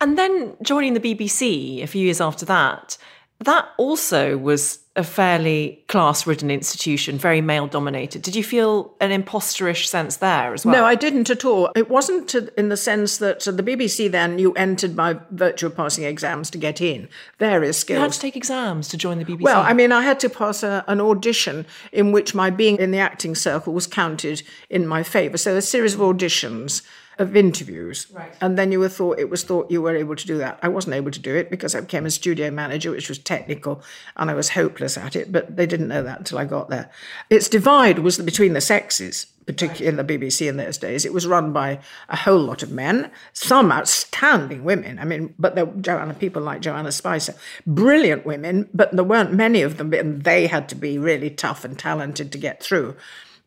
And 0.00 0.16
then 0.16 0.56
joining 0.62 0.94
the 0.94 1.00
BBC 1.00 1.82
a 1.82 1.86
few 1.86 2.04
years 2.04 2.20
after 2.22 2.46
that, 2.46 2.96
that 3.40 3.68
also 3.78 4.36
was 4.36 4.80
a 5.00 5.04
fairly 5.04 5.82
class 5.88 6.26
ridden 6.26 6.50
institution, 6.50 7.18
very 7.18 7.40
male 7.40 7.66
dominated. 7.66 8.22
Did 8.22 8.36
you 8.36 8.44
feel 8.44 8.94
an 9.00 9.10
imposterish 9.10 9.86
sense 9.86 10.16
there 10.16 10.52
as 10.52 10.64
well? 10.64 10.74
No, 10.74 10.84
I 10.84 10.94
didn't 10.94 11.30
at 11.30 11.44
all. 11.44 11.70
It 11.74 11.88
wasn't 11.88 12.34
in 12.34 12.68
the 12.68 12.76
sense 12.76 13.16
that 13.16 13.48
uh, 13.48 13.50
the 13.52 13.62
BBC 13.62 14.10
then 14.10 14.38
you 14.38 14.52
entered 14.52 14.94
by 14.94 15.18
virtue 15.30 15.66
of 15.66 15.74
passing 15.74 16.04
exams 16.04 16.50
to 16.50 16.58
get 16.58 16.80
in. 16.80 17.08
Various 17.38 17.78
skills. 17.78 17.96
You 17.96 18.02
had 18.02 18.12
to 18.12 18.20
take 18.20 18.36
exams 18.36 18.88
to 18.88 18.98
join 18.98 19.18
the 19.18 19.24
BBC? 19.24 19.40
Well, 19.40 19.62
I 19.62 19.72
mean, 19.72 19.90
I 19.90 20.02
had 20.02 20.20
to 20.20 20.28
pass 20.28 20.62
a, 20.62 20.84
an 20.86 21.00
audition 21.00 21.66
in 21.90 22.12
which 22.12 22.34
my 22.34 22.50
being 22.50 22.76
in 22.76 22.90
the 22.90 22.98
acting 22.98 23.34
circle 23.34 23.72
was 23.72 23.86
counted 23.86 24.42
in 24.68 24.86
my 24.86 25.02
favour. 25.02 25.38
So 25.38 25.56
a 25.56 25.62
series 25.62 25.94
of 25.94 26.00
auditions 26.00 26.82
of 27.20 27.36
interviews. 27.36 28.06
Right. 28.12 28.34
And 28.40 28.58
then 28.58 28.72
you 28.72 28.80
were 28.80 28.88
thought 28.88 29.18
it 29.18 29.30
was 29.30 29.44
thought 29.44 29.70
you 29.70 29.82
were 29.82 29.94
able 29.94 30.16
to 30.16 30.26
do 30.26 30.38
that. 30.38 30.58
I 30.62 30.68
wasn't 30.68 30.96
able 30.96 31.10
to 31.10 31.20
do 31.20 31.36
it 31.36 31.50
because 31.50 31.74
I 31.74 31.80
became 31.80 32.06
a 32.06 32.10
studio 32.10 32.50
manager, 32.50 32.90
which 32.90 33.08
was 33.08 33.18
technical, 33.18 33.82
and 34.16 34.30
I 34.30 34.34
was 34.34 34.50
hopeless 34.50 34.96
at 34.96 35.14
it. 35.14 35.30
But 35.30 35.56
they 35.56 35.66
didn't 35.66 35.88
know 35.88 36.02
that 36.02 36.18
until 36.18 36.38
I 36.38 36.46
got 36.46 36.70
there. 36.70 36.90
Its 37.28 37.48
divide 37.48 38.00
was 38.00 38.18
between 38.18 38.54
the 38.54 38.60
sexes, 38.62 39.26
particularly 39.44 39.88
in 39.88 39.96
the 39.96 40.18
BBC 40.18 40.48
in 40.48 40.56
those 40.56 40.78
days. 40.78 41.04
It 41.04 41.12
was 41.12 41.26
run 41.26 41.52
by 41.52 41.80
a 42.08 42.16
whole 42.16 42.40
lot 42.40 42.62
of 42.62 42.70
men, 42.70 43.10
some 43.34 43.70
outstanding 43.70 44.64
women. 44.64 44.98
I 44.98 45.04
mean, 45.04 45.34
but 45.38 45.54
there 45.54 45.66
were 45.66 45.80
Joanna, 45.80 46.14
people 46.14 46.40
like 46.40 46.62
Joanna 46.62 46.90
Spicer, 46.90 47.34
brilliant 47.66 48.24
women, 48.24 48.70
but 48.72 48.92
there 48.92 49.04
weren't 49.04 49.34
many 49.34 49.60
of 49.60 49.76
them, 49.76 49.92
and 49.92 50.22
they 50.22 50.46
had 50.46 50.70
to 50.70 50.74
be 50.74 50.98
really 50.98 51.28
tough 51.28 51.66
and 51.66 51.78
talented 51.78 52.32
to 52.32 52.38
get 52.38 52.62
through 52.62 52.96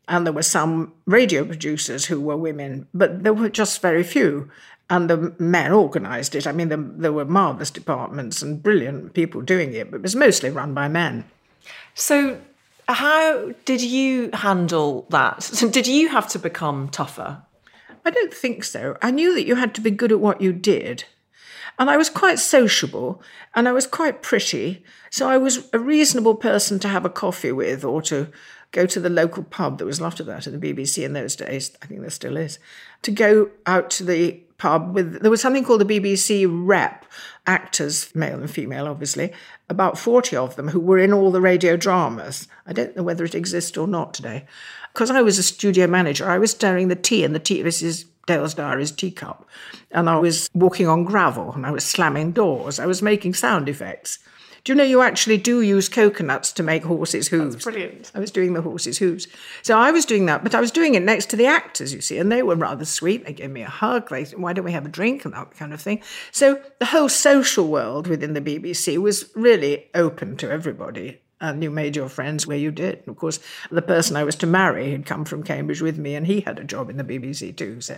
and 0.08 0.26
there 0.26 0.34
were 0.34 0.44
some 0.44 0.94
radio 1.06 1.46
producers 1.46 2.06
who 2.06 2.20
were 2.20 2.38
women, 2.38 2.88
but 2.94 3.24
there 3.24 3.34
were 3.34 3.50
just 3.50 3.82
very 3.82 4.04
few. 4.04 4.50
And 4.90 5.10
the 5.10 5.34
men 5.40 5.72
organised 5.72 6.36
it. 6.36 6.46
I 6.46 6.52
mean, 6.52 6.68
the, 6.68 6.78
there 6.78 7.14
were 7.14 7.26
marvellous 7.26 7.72
departments 7.72 8.42
and 8.42 8.62
brilliant 8.62 9.14
people 9.14 9.42
doing 9.42 9.74
it, 9.74 9.90
but 9.90 9.98
it 9.98 10.04
was 10.04 10.16
mostly 10.16 10.50
run 10.50 10.74
by 10.74 10.90
men. 10.90 11.24
So, 11.96 12.40
how 12.88 13.54
did 13.64 13.82
you 13.82 14.30
handle 14.34 15.06
that? 15.10 15.50
Did 15.72 15.88
you 15.88 16.10
have 16.10 16.28
to 16.30 16.40
become 16.40 16.90
tougher? 16.90 17.42
I 18.06 18.10
don't 18.10 18.34
think 18.34 18.66
so. 18.66 18.98
I 19.02 19.12
knew 19.12 19.34
that 19.36 19.48
you 19.48 19.56
had 19.56 19.74
to 19.76 19.82
be 19.82 19.90
good 19.90 20.12
at 20.12 20.20
what 20.20 20.42
you 20.42 20.52
did. 20.52 21.06
And 21.80 21.90
I 21.90 21.98
was 21.98 22.10
quite 22.10 22.40
sociable 22.40 23.22
and 23.56 23.68
I 23.68 23.72
was 23.72 23.88
quite 23.88 24.22
pretty. 24.22 24.84
So 25.10 25.30
I 25.30 25.38
was 25.38 25.70
a 25.74 25.80
reasonable 25.80 26.36
person 26.36 26.80
to 26.80 26.88
have 26.88 27.06
a 27.06 27.10
coffee 27.10 27.52
with 27.52 27.84
or 27.84 28.02
to 28.04 28.28
go 28.74 28.86
to 28.86 29.00
the 29.00 29.10
local 29.10 29.44
pub. 29.44 29.78
There 29.78 29.88
was 29.88 30.00
a 30.00 30.04
lot 30.04 30.20
of 30.20 30.26
that 30.26 30.46
at 30.46 30.60
the 30.60 30.74
BBC 30.74 31.06
in 31.06 31.14
those 31.14 31.38
days. 31.38 31.72
I 31.82 31.86
think 31.86 32.02
there 32.02 32.10
still 32.10 32.36
is. 32.36 32.60
To 33.04 33.12
go 33.12 33.50
out 33.66 33.90
to 33.92 34.04
the 34.04 34.34
pub 34.58 34.94
with, 34.94 35.22
there 35.22 35.32
was 35.32 35.42
something 35.42 35.64
called 35.64 35.82
the 35.82 36.00
BBC 36.00 36.46
Rep, 36.50 37.06
actors, 37.48 38.14
male 38.14 38.40
and 38.40 38.52
female, 38.52 38.88
obviously, 38.88 39.32
about 39.70 39.98
40 39.98 40.36
of 40.36 40.56
them 40.58 40.70
who 40.70 40.80
were 40.80 40.98
in 40.98 41.14
all 41.14 41.32
the 41.32 41.40
radio 41.40 41.78
dramas. 41.78 42.48
I 42.66 42.74
don't 42.74 42.96
know 42.98 43.04
whether 43.04 43.24
it 43.24 43.36
exists 43.36 43.78
or 43.78 43.88
not 43.88 44.14
today. 44.14 44.46
Because 44.92 45.10
I 45.10 45.22
was 45.22 45.40
a 45.40 45.44
studio 45.44 45.88
manager, 45.88 46.30
I 46.30 46.38
was 46.38 46.52
stirring 46.52 46.88
the 46.88 46.96
tea 46.96 47.24
in 47.24 47.34
the 47.34 47.40
tea. 47.40 47.64
Mrs 47.64 48.06
Dale's 48.26 48.54
Diary's 48.54 48.92
teacup. 48.92 49.48
And 49.92 50.10
I 50.10 50.18
was 50.18 50.50
walking 50.54 50.88
on 50.88 51.04
gravel 51.04 51.52
and 51.54 51.66
I 51.66 51.72
was 51.72 51.84
slamming 51.84 52.32
doors. 52.32 52.80
I 52.80 52.86
was 52.86 53.02
making 53.02 53.34
sound 53.34 53.70
effects. 53.70 54.20
Do 54.64 54.72
you 54.72 54.78
know 54.78 54.84
you 54.86 55.02
actually 55.02 55.38
do 55.38 55.60
use 55.60 55.90
coconuts 55.90 56.54
to 56.54 56.64
make 56.64 56.86
horses' 56.86 57.28
hooves? 57.28 57.56
That's 57.56 57.66
brilliant. 57.66 58.12
I 58.16 58.20
was 58.20 58.32
doing 58.32 58.54
the 58.54 58.62
horses' 58.62 58.98
hooves. 58.98 59.28
So 59.62 59.78
I 59.78 59.92
was 59.92 60.06
doing 60.06 60.26
that, 60.28 60.42
but 60.42 60.56
I 60.56 60.62
was 60.62 60.72
doing 60.72 60.96
it 60.96 61.04
next 61.04 61.30
to 61.32 61.36
the 61.36 61.48
actors, 61.48 61.94
you 61.94 62.00
see, 62.00 62.18
and 62.18 62.32
they 62.32 62.44
were 62.44 62.56
rather 62.56 62.86
sweet. 62.86 63.26
They 63.26 63.34
gave 63.34 63.52
me 63.52 63.64
a 63.64 63.70
hug. 63.70 64.08
They 64.08 64.24
said, 64.24 64.40
why 64.40 64.54
don't 64.54 64.64
we 64.64 64.72
have 64.72 64.86
a 64.86 64.90
drink 64.90 65.26
and 65.26 65.34
that 65.34 65.52
kind 65.58 65.74
of 65.74 65.82
thing. 65.82 66.02
So 66.32 66.62
the 66.80 66.86
whole 66.86 67.10
social 67.10 67.68
world 67.68 68.08
within 68.08 68.36
the 68.36 68.42
BBC 68.42 68.98
was 68.98 69.30
really 69.36 69.90
open 69.94 70.38
to 70.38 70.50
everybody 70.50 71.20
and 71.42 71.62
you 71.62 71.70
made 71.70 71.98
your 71.98 72.08
friends 72.08 72.48
where 72.48 72.58
you 72.58 72.72
did. 72.72 73.00
And 73.00 73.10
of 73.10 73.18
course, 73.18 73.42
the 73.70 73.82
person 73.82 74.16
I 74.16 74.24
was 74.24 74.36
to 74.38 74.48
marry 74.48 74.92
had 74.92 75.06
come 75.06 75.26
from 75.26 75.44
Cambridge 75.44 75.82
with 75.82 75.98
me, 75.98 76.16
and 76.16 76.26
he 76.26 76.40
had 76.40 76.58
a 76.58 76.64
job 76.64 76.90
in 76.90 76.96
the 76.96 77.04
BBC 77.04 77.54
too. 77.54 77.82
So. 77.82 77.98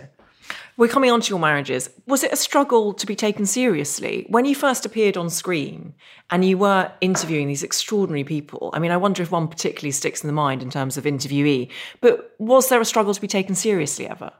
We're 0.78 0.88
coming 0.88 1.10
on 1.10 1.22
to 1.22 1.30
your 1.30 1.38
marriages. 1.38 1.88
Was 2.06 2.22
it 2.22 2.32
a 2.32 2.36
struggle 2.36 2.92
to 2.92 3.06
be 3.06 3.16
taken 3.16 3.46
seriously 3.46 4.26
when 4.28 4.44
you 4.44 4.54
first 4.54 4.84
appeared 4.84 5.16
on 5.16 5.30
screen 5.30 5.94
and 6.28 6.44
you 6.44 6.58
were 6.58 6.92
interviewing 7.00 7.48
these 7.48 7.62
extraordinary 7.62 8.24
people? 8.24 8.70
I 8.74 8.78
mean, 8.78 8.90
I 8.90 8.98
wonder 8.98 9.22
if 9.22 9.30
one 9.30 9.48
particularly 9.48 9.92
sticks 9.92 10.22
in 10.22 10.26
the 10.26 10.34
mind 10.34 10.62
in 10.62 10.70
terms 10.70 10.98
of 10.98 11.04
interviewee, 11.04 11.70
but 12.02 12.34
was 12.38 12.68
there 12.68 12.80
a 12.80 12.84
struggle 12.84 13.14
to 13.14 13.20
be 13.20 13.26
taken 13.26 13.54
seriously 13.54 14.06
ever? 14.06 14.32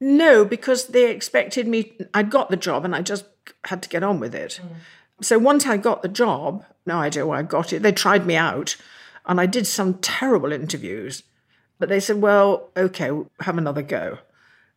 No, 0.00 0.44
because 0.44 0.88
they 0.88 1.10
expected 1.10 1.68
me, 1.68 1.96
I'd 2.12 2.28
got 2.28 2.50
the 2.50 2.56
job 2.56 2.84
and 2.84 2.94
I 2.94 3.02
just 3.02 3.26
had 3.64 3.80
to 3.84 3.88
get 3.88 4.02
on 4.02 4.18
with 4.18 4.34
it. 4.34 4.60
Mm. 4.60 5.24
So 5.24 5.38
once 5.38 5.64
I 5.64 5.76
got 5.76 6.02
the 6.02 6.08
job, 6.08 6.64
no 6.86 6.96
idea 6.96 7.24
why 7.24 7.38
I 7.38 7.42
got 7.42 7.72
it, 7.72 7.82
they 7.82 7.92
tried 7.92 8.26
me 8.26 8.34
out 8.34 8.76
and 9.26 9.40
I 9.40 9.46
did 9.46 9.66
some 9.66 9.94
terrible 9.98 10.52
interviews. 10.52 11.22
But 11.78 11.88
they 11.88 12.00
said, 12.00 12.20
well, 12.20 12.70
okay, 12.76 13.10
have 13.40 13.58
another 13.58 13.82
go. 13.82 14.18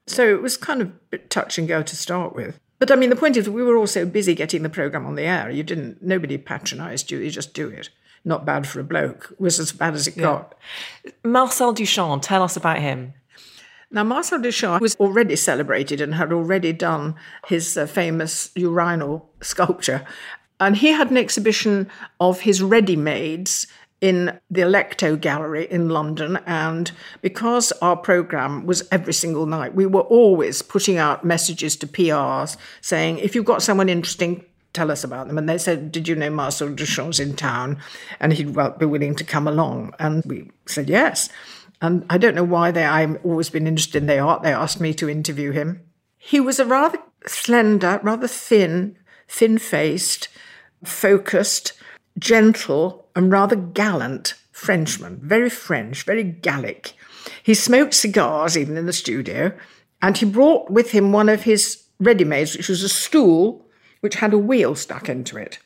So 0.07 0.27
it 0.33 0.41
was 0.41 0.57
kind 0.57 0.81
of 0.81 0.87
a 0.87 0.91
bit 1.11 1.29
touch 1.29 1.57
and 1.57 1.67
go 1.67 1.83
to 1.83 1.95
start 1.95 2.33
with. 2.35 2.59
But 2.79 2.91
I 2.91 2.95
mean, 2.95 3.09
the 3.09 3.15
point 3.15 3.37
is, 3.37 3.49
we 3.49 3.63
were 3.63 3.75
all 3.75 3.87
so 3.87 4.05
busy 4.05 4.35
getting 4.35 4.63
the 4.63 4.69
program 4.69 5.05
on 5.05 5.15
the 5.15 5.23
air. 5.23 5.49
You 5.49 5.63
didn't, 5.63 6.01
nobody 6.01 6.37
patronised 6.37 7.11
you. 7.11 7.19
You 7.19 7.31
just 7.31 7.53
do 7.53 7.67
it. 7.69 7.89
Not 8.23 8.45
bad 8.45 8.67
for 8.67 8.79
a 8.79 8.83
bloke. 8.83 9.29
It 9.31 9.39
was 9.39 9.59
as 9.59 9.71
bad 9.71 9.93
as 9.93 10.07
it 10.07 10.17
yeah. 10.17 10.23
got. 10.23 10.55
Marcel 11.23 11.73
Duchamp, 11.73 12.21
tell 12.21 12.43
us 12.43 12.55
about 12.55 12.79
him. 12.79 13.13
Now, 13.89 14.03
Marcel 14.03 14.39
Duchamp 14.39 14.81
was 14.81 14.95
already 14.97 15.35
celebrated 15.35 16.01
and 16.01 16.15
had 16.15 16.33
already 16.33 16.73
done 16.73 17.15
his 17.47 17.77
uh, 17.77 17.85
famous 17.85 18.51
urinal 18.53 19.29
sculpture. 19.41 20.05
And 20.59 20.75
he 20.75 20.89
had 20.89 21.09
an 21.09 21.17
exhibition 21.17 21.89
of 22.19 22.41
his 22.41 22.61
ready 22.61 22.95
mades 22.95 23.67
in 23.99 24.39
the 24.49 24.61
Electo 24.61 25.19
Gallery 25.19 25.67
in 25.69 25.89
London. 25.89 26.39
And 26.45 26.91
because 27.21 27.71
our 27.81 27.95
programme 27.95 28.65
was 28.65 28.87
every 28.91 29.13
single 29.13 29.45
night, 29.45 29.73
we 29.73 29.85
were 29.85 30.01
always 30.01 30.61
putting 30.61 30.97
out 30.97 31.25
messages 31.25 31.75
to 31.77 31.87
PRs 31.87 32.57
saying, 32.81 33.19
if 33.19 33.33
you've 33.33 33.45
got 33.45 33.63
someone 33.63 33.89
interesting, 33.89 34.45
tell 34.73 34.91
us 34.91 35.03
about 35.03 35.27
them. 35.27 35.37
And 35.37 35.49
they 35.49 35.57
said, 35.57 35.91
Did 35.91 36.07
you 36.07 36.15
know 36.15 36.29
Marcel 36.29 36.69
Duchamp's 36.69 37.19
in 37.19 37.35
town? 37.35 37.79
And 38.19 38.33
he'd 38.33 38.55
be 38.77 38.85
willing 38.85 39.15
to 39.15 39.23
come 39.23 39.47
along. 39.47 39.93
And 39.99 40.23
we 40.25 40.51
said, 40.65 40.89
Yes. 40.89 41.29
And 41.81 42.05
I 42.09 42.17
don't 42.17 42.35
know 42.35 42.43
why 42.43 42.71
they, 42.71 42.85
I've 42.85 43.23
always 43.25 43.49
been 43.49 43.67
interested 43.67 44.01
in 44.01 44.07
the 44.07 44.19
art. 44.19 44.41
They 44.43 44.53
asked 44.53 44.79
me 44.79 44.93
to 44.95 45.09
interview 45.09 45.51
him. 45.51 45.81
He 46.17 46.39
was 46.39 46.59
a 46.59 46.65
rather 46.65 46.99
slender, 47.27 47.99
rather 48.01 48.27
thin, 48.27 48.97
thin 49.27 49.57
faced, 49.57 50.27
focused, 50.83 51.73
gentle, 52.17 53.07
and 53.15 53.31
rather 53.31 53.55
gallant 53.55 54.33
Frenchman, 54.51 55.19
very 55.21 55.49
French, 55.49 56.03
very 56.03 56.23
Gallic. 56.23 56.93
He 57.43 57.53
smoked 57.53 57.93
cigars 57.93 58.57
even 58.57 58.77
in 58.77 58.85
the 58.85 58.93
studio, 58.93 59.51
and 60.01 60.17
he 60.17 60.25
brought 60.25 60.69
with 60.69 60.91
him 60.91 61.11
one 61.11 61.29
of 61.29 61.43
his 61.43 61.83
ready 61.99 62.23
mades, 62.23 62.55
which 62.55 62.69
was 62.69 62.83
a 62.83 62.89
stool 62.89 63.65
which 64.01 64.15
had 64.15 64.33
a 64.33 64.37
wheel 64.37 64.75
stuck 64.75 65.09
into 65.09 65.37
it. 65.37 65.59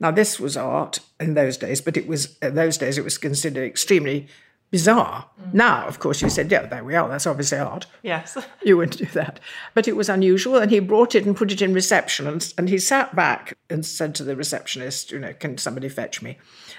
Now, 0.00 0.10
this 0.10 0.40
was 0.40 0.56
art 0.56 1.00
in 1.20 1.34
those 1.34 1.56
days, 1.56 1.80
but 1.80 1.96
it 1.96 2.06
was 2.06 2.36
in 2.40 2.54
those 2.54 2.76
days 2.78 2.98
it 2.98 3.04
was 3.04 3.18
considered 3.18 3.64
extremely 3.64 4.26
bizarre. 4.74 5.30
Mm. 5.40 5.54
Now, 5.54 5.86
of 5.86 6.00
course, 6.00 6.20
you 6.20 6.28
said, 6.28 6.50
yeah, 6.50 6.66
there 6.66 6.82
we 6.82 6.96
are. 6.96 7.08
That's 7.08 7.28
obviously 7.28 7.58
odd. 7.58 7.86
Yes. 8.02 8.36
you 8.64 8.76
wouldn't 8.76 8.98
do 8.98 9.04
that. 9.20 9.38
But 9.72 9.86
it 9.86 9.94
was 9.94 10.08
unusual. 10.08 10.56
And 10.56 10.68
he 10.68 10.80
brought 10.80 11.14
it 11.14 11.24
and 11.24 11.36
put 11.36 11.52
it 11.52 11.62
in 11.62 11.72
reception. 11.72 12.26
And, 12.26 12.52
and 12.58 12.68
he 12.68 12.78
sat 12.78 13.14
back 13.14 13.56
and 13.70 13.86
said 13.86 14.16
to 14.16 14.24
the 14.24 14.34
receptionist, 14.34 15.12
you 15.12 15.20
know, 15.20 15.32
can 15.32 15.58
somebody 15.58 15.88
fetch 15.88 16.22
me? 16.22 16.38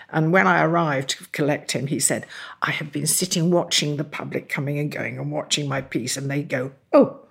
And 0.09 0.33
when 0.33 0.45
I 0.45 0.61
arrived 0.61 1.11
to 1.11 1.29
collect 1.29 1.71
him, 1.71 1.87
he 1.87 2.01
said, 2.01 2.25
I 2.61 2.71
have 2.71 2.91
been 2.91 3.07
sitting 3.07 3.49
watching 3.49 3.95
the 3.95 4.03
public 4.03 4.49
coming 4.49 4.77
and 4.77 4.91
going 4.91 5.17
and 5.17 5.31
watching 5.31 5.69
my 5.69 5.79
piece. 5.79 6.17
And 6.17 6.29
they 6.29 6.43
go, 6.43 6.73
oh, 6.91 7.21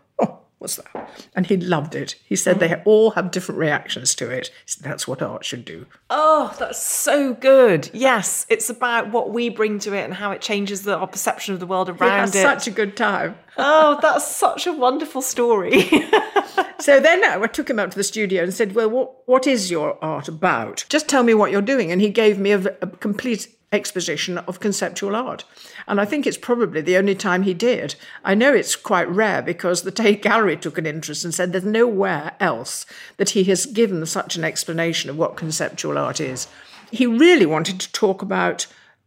was 0.65 0.77
that? 0.77 1.11
And 1.37 1.47
he 1.47 1.57
loved 1.57 1.95
it. 1.95 2.17
He 2.25 2.37
said 2.37 2.59
they 2.59 2.75
all 2.85 3.13
have 3.13 3.31
different 3.31 3.59
reactions 3.59 4.15
to 4.17 4.31
it. 4.31 4.51
That's 4.81 5.07
what 5.07 5.23
art 5.23 5.45
should 5.45 5.65
do. 5.65 5.87
Oh, 6.09 6.55
that's 6.59 6.83
so 6.83 7.35
good. 7.35 7.91
Yes, 7.93 8.47
it's 8.49 8.71
about 8.71 9.11
what 9.11 9.31
we 9.31 9.51
bring 9.51 9.79
to 9.81 9.95
it 9.95 10.05
and 10.05 10.15
how 10.15 10.33
it 10.33 10.41
changes 10.41 10.83
the, 10.83 10.97
our 10.97 11.07
perception 11.07 11.53
of 11.53 11.61
the 11.61 11.67
world 11.67 11.91
around 11.91 12.31
it. 12.31 12.43
Such 12.43 12.67
a 12.67 12.71
good 12.71 12.97
time. 12.97 13.37
oh, 13.59 13.99
that's 14.01 14.27
such 14.35 14.67
a 14.67 14.73
wonderful 14.73 15.23
story. 15.23 15.83
so 16.81 16.99
then 16.99 17.23
uh, 17.25 17.41
I 17.43 17.47
took 17.47 17.69
him 17.69 17.79
out 17.79 17.91
to 17.93 17.97
the 17.97 18.05
studio 18.05 18.43
and 18.43 18.55
said, 18.55 18.75
Well, 18.75 18.91
what, 18.91 19.29
what 19.29 19.47
is 19.47 19.71
your 19.71 20.03
art 20.03 20.29
about? 20.29 20.87
Just 20.89 21.09
tell 21.09 21.23
me 21.23 21.35
what 21.35 21.51
you're 21.51 21.63
doing. 21.63 21.93
And 21.93 22.01
he 22.01 22.09
gave 22.09 22.39
me 22.39 22.53
a, 22.53 22.59
a 22.81 22.87
complete 22.87 23.54
exposition 23.75 24.39
of 24.39 24.61
conceptual 24.61 25.15
art. 25.15 25.45
And 25.87 26.01
I 26.01 26.05
think 26.05 26.27
it's 26.27 26.39
probably 26.39 26.81
the 26.81 26.97
only 26.97 27.15
time 27.15 27.43
he 27.43 27.53
did. 27.53 27.97
I 28.25 28.35
know 28.35 28.55
it's 28.55 28.77
quite 28.77 29.09
rare 29.09 29.43
because 29.43 29.83
the 29.83 29.91
Tate 29.91 30.23
Gallery 30.23 30.57
took 30.57 30.79
an 30.79 30.87
interest 30.87 31.25
and 31.25 31.35
said 31.35 31.53
there's 31.53 31.65
nowhere 31.65 32.33
else 32.41 32.87
that 33.19 33.31
he 33.31 33.45
has 33.45 33.67
given 33.67 34.05
such 34.07 34.37
an 34.37 34.45
explanation 34.45 35.11
of 35.11 35.19
what 35.19 35.37
conceptual 35.37 35.99
art 35.99 36.21
is. 36.21 36.47
He 36.91 37.07
really 37.07 37.47
wanted 37.47 37.81
to 37.81 37.93
talk 37.93 38.23
about 38.23 38.67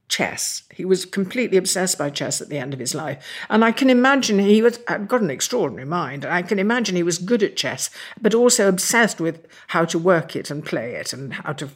chess. 0.09 0.63
He 0.73 0.85
was 0.85 1.05
completely 1.05 1.57
obsessed 1.57 1.97
by 1.97 2.09
chess 2.09 2.41
at 2.41 2.49
the 2.49 2.57
end 2.57 2.73
of 2.73 2.79
his 2.79 2.95
life. 2.95 3.23
And 3.49 3.63
I 3.63 3.71
can 3.71 3.89
imagine 3.89 4.39
he 4.39 4.61
was 4.61 4.77
got 4.77 5.21
an 5.21 5.29
extraordinary 5.29 5.87
mind. 5.87 6.25
I 6.25 6.41
can 6.41 6.59
imagine 6.59 6.95
he 6.95 7.03
was 7.03 7.17
good 7.17 7.43
at 7.43 7.57
chess, 7.57 7.89
but 8.21 8.33
also 8.33 8.69
obsessed 8.69 9.19
with 9.19 9.45
how 9.67 9.85
to 9.85 9.99
work 9.99 10.35
it 10.35 10.49
and 10.49 10.65
play 10.65 10.95
it 10.95 11.13
and 11.13 11.33
how 11.33 11.53
to 11.53 11.69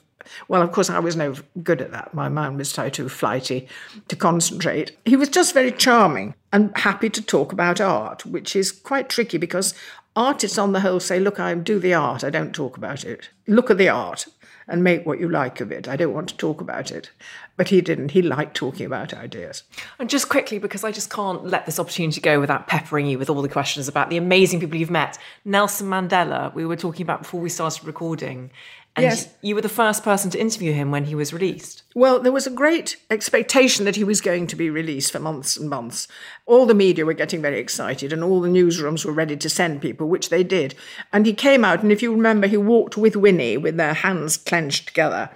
well, 0.47 0.61
of 0.61 0.71
course, 0.71 0.89
I 0.89 0.99
was 0.99 1.15
no 1.15 1.35
good 1.63 1.81
at 1.81 1.91
that. 1.91 2.13
My 2.13 2.29
mind 2.29 2.57
was 2.57 2.69
so 2.69 2.89
too 2.89 3.09
flighty 3.09 3.67
to 4.07 4.15
concentrate. 4.15 4.97
He 5.05 5.15
was 5.15 5.29
just 5.29 5.53
very 5.53 5.71
charming 5.71 6.35
and 6.51 6.75
happy 6.77 7.09
to 7.09 7.21
talk 7.21 7.51
about 7.51 7.81
art, 7.81 8.25
which 8.25 8.55
is 8.55 8.71
quite 8.71 9.09
tricky 9.09 9.37
because 9.37 9.73
artists, 10.15 10.57
on 10.57 10.73
the 10.73 10.81
whole, 10.81 10.99
say, 10.99 11.19
Look, 11.19 11.39
I 11.39 11.53
do 11.55 11.79
the 11.79 11.93
art, 11.93 12.23
I 12.23 12.29
don't 12.29 12.53
talk 12.53 12.77
about 12.77 13.03
it. 13.03 13.29
Look 13.47 13.69
at 13.69 13.77
the 13.77 13.89
art 13.89 14.27
and 14.67 14.83
make 14.83 15.05
what 15.05 15.19
you 15.19 15.29
like 15.29 15.59
of 15.59 15.71
it. 15.71 15.87
I 15.87 15.95
don't 15.95 16.13
want 16.13 16.29
to 16.29 16.37
talk 16.37 16.61
about 16.61 16.91
it. 16.91 17.11
But 17.57 17.67
he 17.67 17.81
didn't. 17.81 18.11
He 18.11 18.21
liked 18.21 18.55
talking 18.55 18.85
about 18.85 19.13
ideas. 19.13 19.63
And 19.99 20.09
just 20.09 20.29
quickly, 20.29 20.59
because 20.59 20.83
I 20.83 20.91
just 20.91 21.09
can't 21.09 21.45
let 21.45 21.65
this 21.65 21.77
opportunity 21.77 22.21
go 22.21 22.39
without 22.39 22.67
peppering 22.67 23.05
you 23.05 23.19
with 23.19 23.29
all 23.29 23.41
the 23.41 23.49
questions 23.49 23.87
about 23.87 24.09
the 24.09 24.17
amazing 24.17 24.59
people 24.61 24.77
you've 24.77 24.89
met. 24.89 25.17
Nelson 25.43 25.87
Mandela, 25.87 26.53
we 26.53 26.65
were 26.65 26.77
talking 26.77 27.03
about 27.03 27.23
before 27.23 27.41
we 27.41 27.49
started 27.49 27.83
recording. 27.85 28.49
And 28.95 29.05
yes. 29.05 29.33
you 29.41 29.55
were 29.55 29.61
the 29.61 29.69
first 29.69 30.03
person 30.03 30.29
to 30.31 30.39
interview 30.39 30.73
him 30.73 30.91
when 30.91 31.05
he 31.05 31.15
was 31.15 31.31
released. 31.31 31.83
Well, 31.95 32.19
there 32.19 32.31
was 32.31 32.45
a 32.45 32.51
great 32.51 32.97
expectation 33.09 33.85
that 33.85 33.95
he 33.95 34.03
was 34.03 34.19
going 34.19 34.47
to 34.47 34.55
be 34.57 34.69
released 34.69 35.13
for 35.13 35.19
months 35.19 35.55
and 35.55 35.69
months. 35.69 36.09
All 36.45 36.65
the 36.65 36.73
media 36.73 37.05
were 37.05 37.13
getting 37.13 37.41
very 37.41 37.57
excited, 37.57 38.11
and 38.11 38.21
all 38.21 38.41
the 38.41 38.49
newsrooms 38.49 39.05
were 39.05 39.13
ready 39.13 39.37
to 39.37 39.49
send 39.49 39.81
people, 39.81 40.09
which 40.09 40.27
they 40.27 40.43
did. 40.43 40.75
And 41.13 41.25
he 41.25 41.33
came 41.33 41.63
out, 41.63 41.83
and 41.83 41.91
if 41.91 42.01
you 42.01 42.11
remember, 42.11 42.47
he 42.47 42.57
walked 42.57 42.97
with 42.97 43.15
Winnie 43.15 43.55
with 43.55 43.77
their 43.77 43.93
hands 43.93 44.35
clenched 44.35 44.87
together 44.87 45.29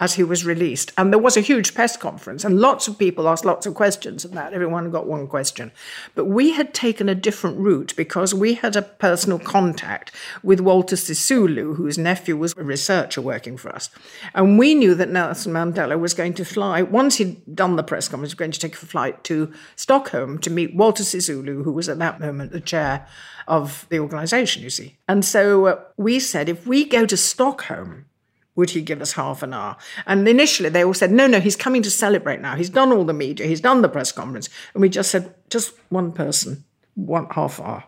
as 0.00 0.14
he 0.14 0.24
was 0.24 0.44
released. 0.44 0.92
And 0.96 1.12
there 1.12 1.20
was 1.20 1.36
a 1.36 1.42
huge 1.42 1.74
press 1.74 1.96
conference, 1.96 2.44
and 2.44 2.58
lots 2.58 2.88
of 2.88 2.98
people 2.98 3.28
asked 3.28 3.44
lots 3.44 3.66
of 3.66 3.74
questions 3.74 4.24
of 4.24 4.32
that. 4.32 4.54
Everyone 4.54 4.90
got 4.90 5.06
one 5.06 5.28
question. 5.28 5.70
But 6.14 6.24
we 6.24 6.52
had 6.52 6.74
taken 6.74 7.08
a 7.08 7.14
different 7.14 7.58
route 7.58 7.94
because 7.96 8.34
we 8.34 8.54
had 8.54 8.74
a 8.76 8.82
personal 8.82 9.38
contact 9.38 10.10
with 10.42 10.60
Walter 10.60 10.96
Sisulu, 10.96 11.76
whose 11.76 11.98
nephew 11.98 12.36
was 12.36 12.54
a 12.56 12.64
researcher 12.64 13.20
working 13.20 13.58
for 13.58 13.74
us. 13.74 13.90
And 14.34 14.58
we 14.58 14.74
knew 14.74 14.94
that 14.94 15.10
Nelson 15.10 15.52
Mandela 15.52 16.00
was 16.00 16.14
going 16.14 16.34
to 16.34 16.44
fly, 16.44 16.82
once 16.82 17.16
he'd 17.16 17.54
done 17.54 17.76
the 17.76 17.82
press 17.82 18.08
conference, 18.08 18.32
he 18.32 18.34
was 18.34 18.38
going 18.38 18.52
to 18.52 18.60
take 18.60 18.74
a 18.74 18.86
flight 18.86 19.22
to 19.24 19.52
Stockholm 19.76 20.38
to 20.38 20.50
meet 20.50 20.74
Walter 20.74 21.02
Sisulu, 21.02 21.62
who 21.62 21.72
was 21.72 21.88
at 21.88 21.98
that 21.98 22.20
moment 22.20 22.52
the 22.52 22.60
chair 22.60 23.06
of 23.46 23.86
the 23.90 23.98
organization, 23.98 24.62
you 24.62 24.70
see. 24.70 24.96
And 25.08 25.24
so 25.24 25.66
uh, 25.66 25.80
we 25.96 26.20
said, 26.20 26.48
if 26.48 26.66
we 26.66 26.84
go 26.84 27.04
to 27.04 27.16
Stockholm, 27.16 28.06
would 28.54 28.70
he 28.70 28.82
give 28.82 29.00
us 29.00 29.12
half 29.12 29.42
an 29.42 29.54
hour? 29.54 29.76
And 30.06 30.26
initially 30.28 30.68
they 30.68 30.84
all 30.84 30.94
said, 30.94 31.10
no, 31.10 31.26
no, 31.26 31.40
he's 31.40 31.56
coming 31.56 31.82
to 31.82 31.90
celebrate 31.90 32.40
now. 32.40 32.56
He's 32.56 32.70
done 32.70 32.92
all 32.92 33.04
the 33.04 33.12
media, 33.12 33.46
he's 33.46 33.60
done 33.60 33.82
the 33.82 33.88
press 33.88 34.12
conference. 34.12 34.48
And 34.74 34.82
we 34.82 34.88
just 34.88 35.10
said, 35.10 35.34
just 35.48 35.72
one 35.88 36.12
person, 36.12 36.64
one 36.94 37.26
half 37.30 37.60
hour. 37.60 37.84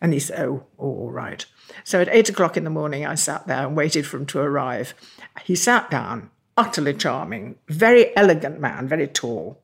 And 0.00 0.12
he 0.12 0.18
said, 0.18 0.40
oh, 0.46 0.66
oh, 0.78 0.84
all 0.84 1.10
right. 1.10 1.44
So 1.82 2.00
at 2.00 2.08
eight 2.10 2.28
o'clock 2.28 2.56
in 2.56 2.64
the 2.64 2.70
morning, 2.70 3.06
I 3.06 3.14
sat 3.14 3.46
there 3.46 3.66
and 3.66 3.76
waited 3.76 4.06
for 4.06 4.18
him 4.18 4.26
to 4.26 4.40
arrive. 4.40 4.94
He 5.44 5.56
sat 5.56 5.90
down, 5.90 6.30
utterly 6.56 6.94
charming, 6.94 7.56
very 7.68 8.14
elegant 8.16 8.60
man, 8.60 8.86
very 8.86 9.06
tall, 9.06 9.62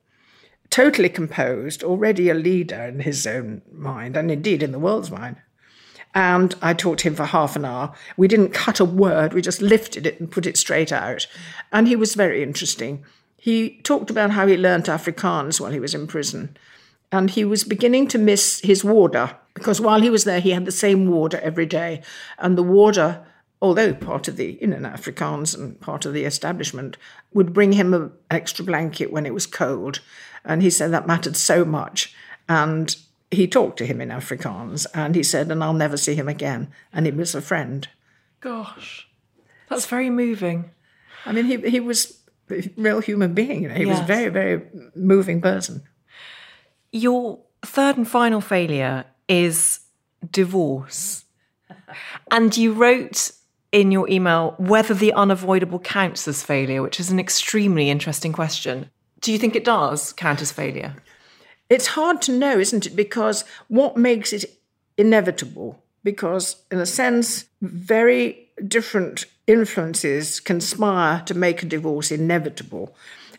totally 0.70 1.08
composed, 1.08 1.84
already 1.84 2.30
a 2.30 2.34
leader 2.34 2.82
in 2.84 3.00
his 3.00 3.26
own 3.26 3.62
mind, 3.70 4.16
and 4.16 4.30
indeed 4.30 4.62
in 4.62 4.72
the 4.72 4.78
world's 4.78 5.10
mind. 5.10 5.36
And 6.14 6.54
I 6.60 6.74
talked 6.74 7.00
to 7.00 7.08
him 7.08 7.14
for 7.14 7.24
half 7.24 7.54
an 7.56 7.64
hour. 7.64 7.94
We 8.16 8.26
didn't 8.28 8.50
cut 8.50 8.80
a 8.80 8.84
word, 8.84 9.32
we 9.32 9.42
just 9.42 9.62
lifted 9.62 10.06
it 10.06 10.18
and 10.18 10.30
put 10.30 10.46
it 10.46 10.56
straight 10.56 10.92
out. 10.92 11.26
And 11.72 11.86
he 11.86 11.96
was 11.96 12.14
very 12.14 12.42
interesting. 12.42 13.04
He 13.36 13.80
talked 13.84 14.10
about 14.10 14.32
how 14.32 14.46
he 14.46 14.56
learnt 14.56 14.86
Afrikaans 14.86 15.60
while 15.60 15.72
he 15.72 15.80
was 15.80 15.94
in 15.94 16.06
prison. 16.06 16.56
And 17.12 17.30
he 17.30 17.44
was 17.44 17.64
beginning 17.64 18.06
to 18.08 18.18
miss 18.18 18.60
his 18.60 18.84
warder 18.84 19.36
because 19.54 19.80
while 19.80 20.00
he 20.00 20.10
was 20.10 20.24
there, 20.24 20.40
he 20.40 20.50
had 20.50 20.64
the 20.64 20.72
same 20.72 21.08
warder 21.08 21.38
every 21.38 21.66
day. 21.66 22.02
And 22.38 22.56
the 22.56 22.62
warder, 22.62 23.24
although 23.60 23.94
part 23.94 24.28
of 24.28 24.36
the, 24.36 24.58
you 24.60 24.66
know, 24.66 24.76
Afrikaans 24.76 25.56
and 25.56 25.80
part 25.80 26.06
of 26.06 26.12
the 26.12 26.24
establishment, 26.24 26.96
would 27.32 27.52
bring 27.52 27.72
him 27.72 27.94
an 27.94 28.12
extra 28.30 28.64
blanket 28.64 29.12
when 29.12 29.26
it 29.26 29.34
was 29.34 29.46
cold. 29.46 30.00
And 30.44 30.62
he 30.62 30.70
said 30.70 30.92
that 30.92 31.06
mattered 31.06 31.36
so 31.36 31.64
much. 31.64 32.14
And 32.48 32.96
he 33.30 33.46
talked 33.46 33.78
to 33.78 33.86
him 33.86 34.00
in 34.00 34.08
Afrikaans 34.08 34.86
and 34.94 35.14
he 35.14 35.22
said, 35.22 35.50
and 35.50 35.62
I'll 35.62 35.72
never 35.72 35.96
see 35.96 36.14
him 36.14 36.28
again. 36.28 36.72
And 36.92 37.06
he 37.06 37.12
was 37.12 37.34
a 37.34 37.42
friend. 37.42 37.88
Gosh, 38.40 39.08
that's 39.68 39.86
very 39.86 40.10
moving. 40.10 40.70
I 41.24 41.32
mean, 41.32 41.44
he, 41.44 41.56
he 41.70 41.80
was 41.80 42.18
a 42.50 42.68
real 42.76 43.00
human 43.00 43.34
being. 43.34 43.62
You 43.62 43.68
know? 43.68 43.74
He 43.74 43.84
yes. 43.84 43.90
was 43.90 44.00
a 44.00 44.04
very, 44.04 44.30
very 44.30 44.62
moving 44.94 45.40
person. 45.40 45.82
Your 46.92 47.40
third 47.62 47.96
and 47.96 48.08
final 48.08 48.40
failure 48.40 49.04
is 49.28 49.80
divorce. 50.32 51.24
and 52.30 52.56
you 52.56 52.72
wrote 52.72 53.30
in 53.70 53.92
your 53.92 54.08
email 54.10 54.54
whether 54.58 54.94
the 54.94 55.12
unavoidable 55.12 55.78
counts 55.78 56.26
as 56.26 56.42
failure, 56.42 56.82
which 56.82 56.98
is 56.98 57.10
an 57.10 57.20
extremely 57.20 57.90
interesting 57.90 58.32
question. 58.32 58.90
Do 59.20 59.32
you 59.32 59.38
think 59.38 59.54
it 59.54 59.64
does 59.64 60.12
count 60.14 60.40
as 60.40 60.50
failure? 60.50 60.96
It's 61.70 61.86
hard 61.88 62.20
to 62.22 62.32
know, 62.32 62.58
isn't 62.58 62.86
it? 62.86 62.96
Because 62.96 63.44
what 63.68 63.96
makes 63.96 64.32
it 64.32 64.44
inevitable? 64.98 65.82
Because, 66.02 66.56
in 66.70 66.78
a 66.78 66.86
sense, 66.86 67.46
very 67.62 68.48
different 68.66 69.26
influences 69.46 70.40
conspire 70.40 71.22
to 71.26 71.34
make 71.34 71.62
a 71.62 71.66
divorce 71.66 72.10
inevitable. 72.10 72.94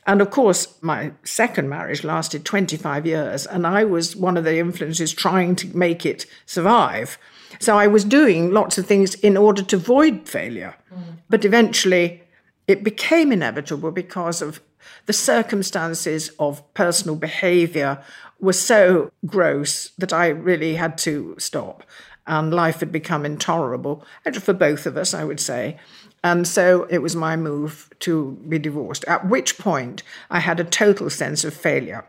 And 0.08 0.22
of 0.22 0.32
course, 0.32 0.82
my 0.82 1.12
second 1.24 1.70
marriage 1.70 2.04
lasted 2.04 2.46
25 2.46 3.06
years, 3.06 3.46
and 3.46 3.68
I 3.68 3.84
was 3.84 4.16
one 4.16 4.38
of 4.38 4.44
the 4.44 4.58
influences 4.58 5.14
trying 5.14 5.56
to 5.58 5.78
make 5.78 6.06
it 6.06 6.26
survive. 6.46 7.18
So 7.60 7.78
I 7.78 7.88
was 7.88 8.04
doing 8.04 8.52
lots 8.52 8.78
of 8.78 8.88
things 8.88 9.14
in 9.16 9.38
order 9.38 9.62
to 9.62 9.76
avoid 9.76 10.28
failure. 10.28 10.76
Mm. 10.92 11.18
But 11.30 11.46
eventually, 11.46 12.24
it 12.68 12.84
became 12.84 13.32
inevitable 13.32 13.92
because 13.92 14.42
of 14.42 14.62
the 15.06 15.14
circumstances 15.14 16.32
of 16.40 16.74
personal 16.74 17.16
behavior 17.16 18.04
were 18.40 18.54
so 18.54 19.12
gross 19.26 19.92
that 19.98 20.14
I 20.14 20.28
really 20.28 20.76
had 20.76 20.98
to 21.00 21.36
stop. 21.38 21.84
And 22.28 22.54
life 22.54 22.80
had 22.80 22.92
become 22.92 23.26
intolerable, 23.26 24.06
for 24.34 24.54
both 24.54 24.86
of 24.86 24.98
us, 24.98 25.14
I 25.14 25.24
would 25.24 25.40
say. 25.40 25.78
And 26.24 26.48
so 26.48 26.84
it 26.90 27.00
was 27.00 27.16
my 27.16 27.36
move 27.36 27.90
to 28.00 28.38
be 28.48 28.60
divorced, 28.60 29.04
at 29.08 29.28
which 29.28 29.58
point 29.58 30.04
I 30.30 30.40
had 30.40 30.60
a 30.60 30.64
total 30.64 31.10
sense 31.10 31.44
of 31.44 31.54
failure. 31.54 32.06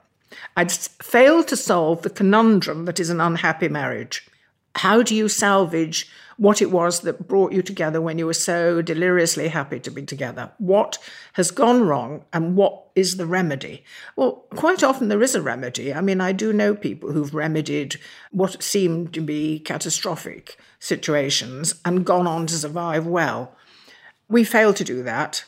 I'd 0.57 0.71
failed 0.71 1.49
to 1.49 1.57
solve 1.57 2.03
the 2.03 2.11
conundrum 2.11 2.85
that 2.85 3.01
is 3.01 3.11
an 3.11 3.21
unhappy 3.21 3.69
marriage. 3.69 4.27
How 4.77 5.03
do 5.03 5.15
you 5.15 5.29
salvage 5.29 6.11
what 6.37 6.63
it 6.63 6.71
was 6.71 7.01
that 7.01 7.27
brought 7.27 7.53
you 7.53 7.63
together 7.63 8.01
when 8.01 8.19
you 8.19 8.27
were 8.27 8.35
so 8.35 8.83
deliriously 8.83 9.49
happy 9.49 9.81
to 9.81 9.91
be 9.91 10.03
together? 10.03 10.53
What 10.59 10.99
has 11.35 11.51
gone 11.51 11.83
wrong 11.83 12.25
and 12.33 12.57
what 12.57 12.87
is 12.95 13.17
the 13.17 13.27
remedy? 13.27 13.85
Well, 14.17 14.45
quite 14.55 14.83
often 14.83 15.09
there 15.09 15.23
is 15.23 15.35
a 15.35 15.43
remedy. 15.43 15.93
I 15.93 16.01
mean, 16.01 16.21
I 16.21 16.33
do 16.33 16.53
know 16.53 16.75
people 16.75 17.13
who've 17.13 17.35
remedied 17.35 17.97
what 18.31 18.63
seemed 18.63 19.13
to 19.15 19.21
be 19.21 19.59
catastrophic 19.59 20.59
situations 20.79 21.75
and 21.85 22.07
gone 22.07 22.27
on 22.27 22.47
to 22.47 22.55
survive 22.55 23.07
well. 23.07 23.55
We 24.29 24.45
failed 24.45 24.77
to 24.77 24.85
do 24.85 25.03
that. 25.03 25.45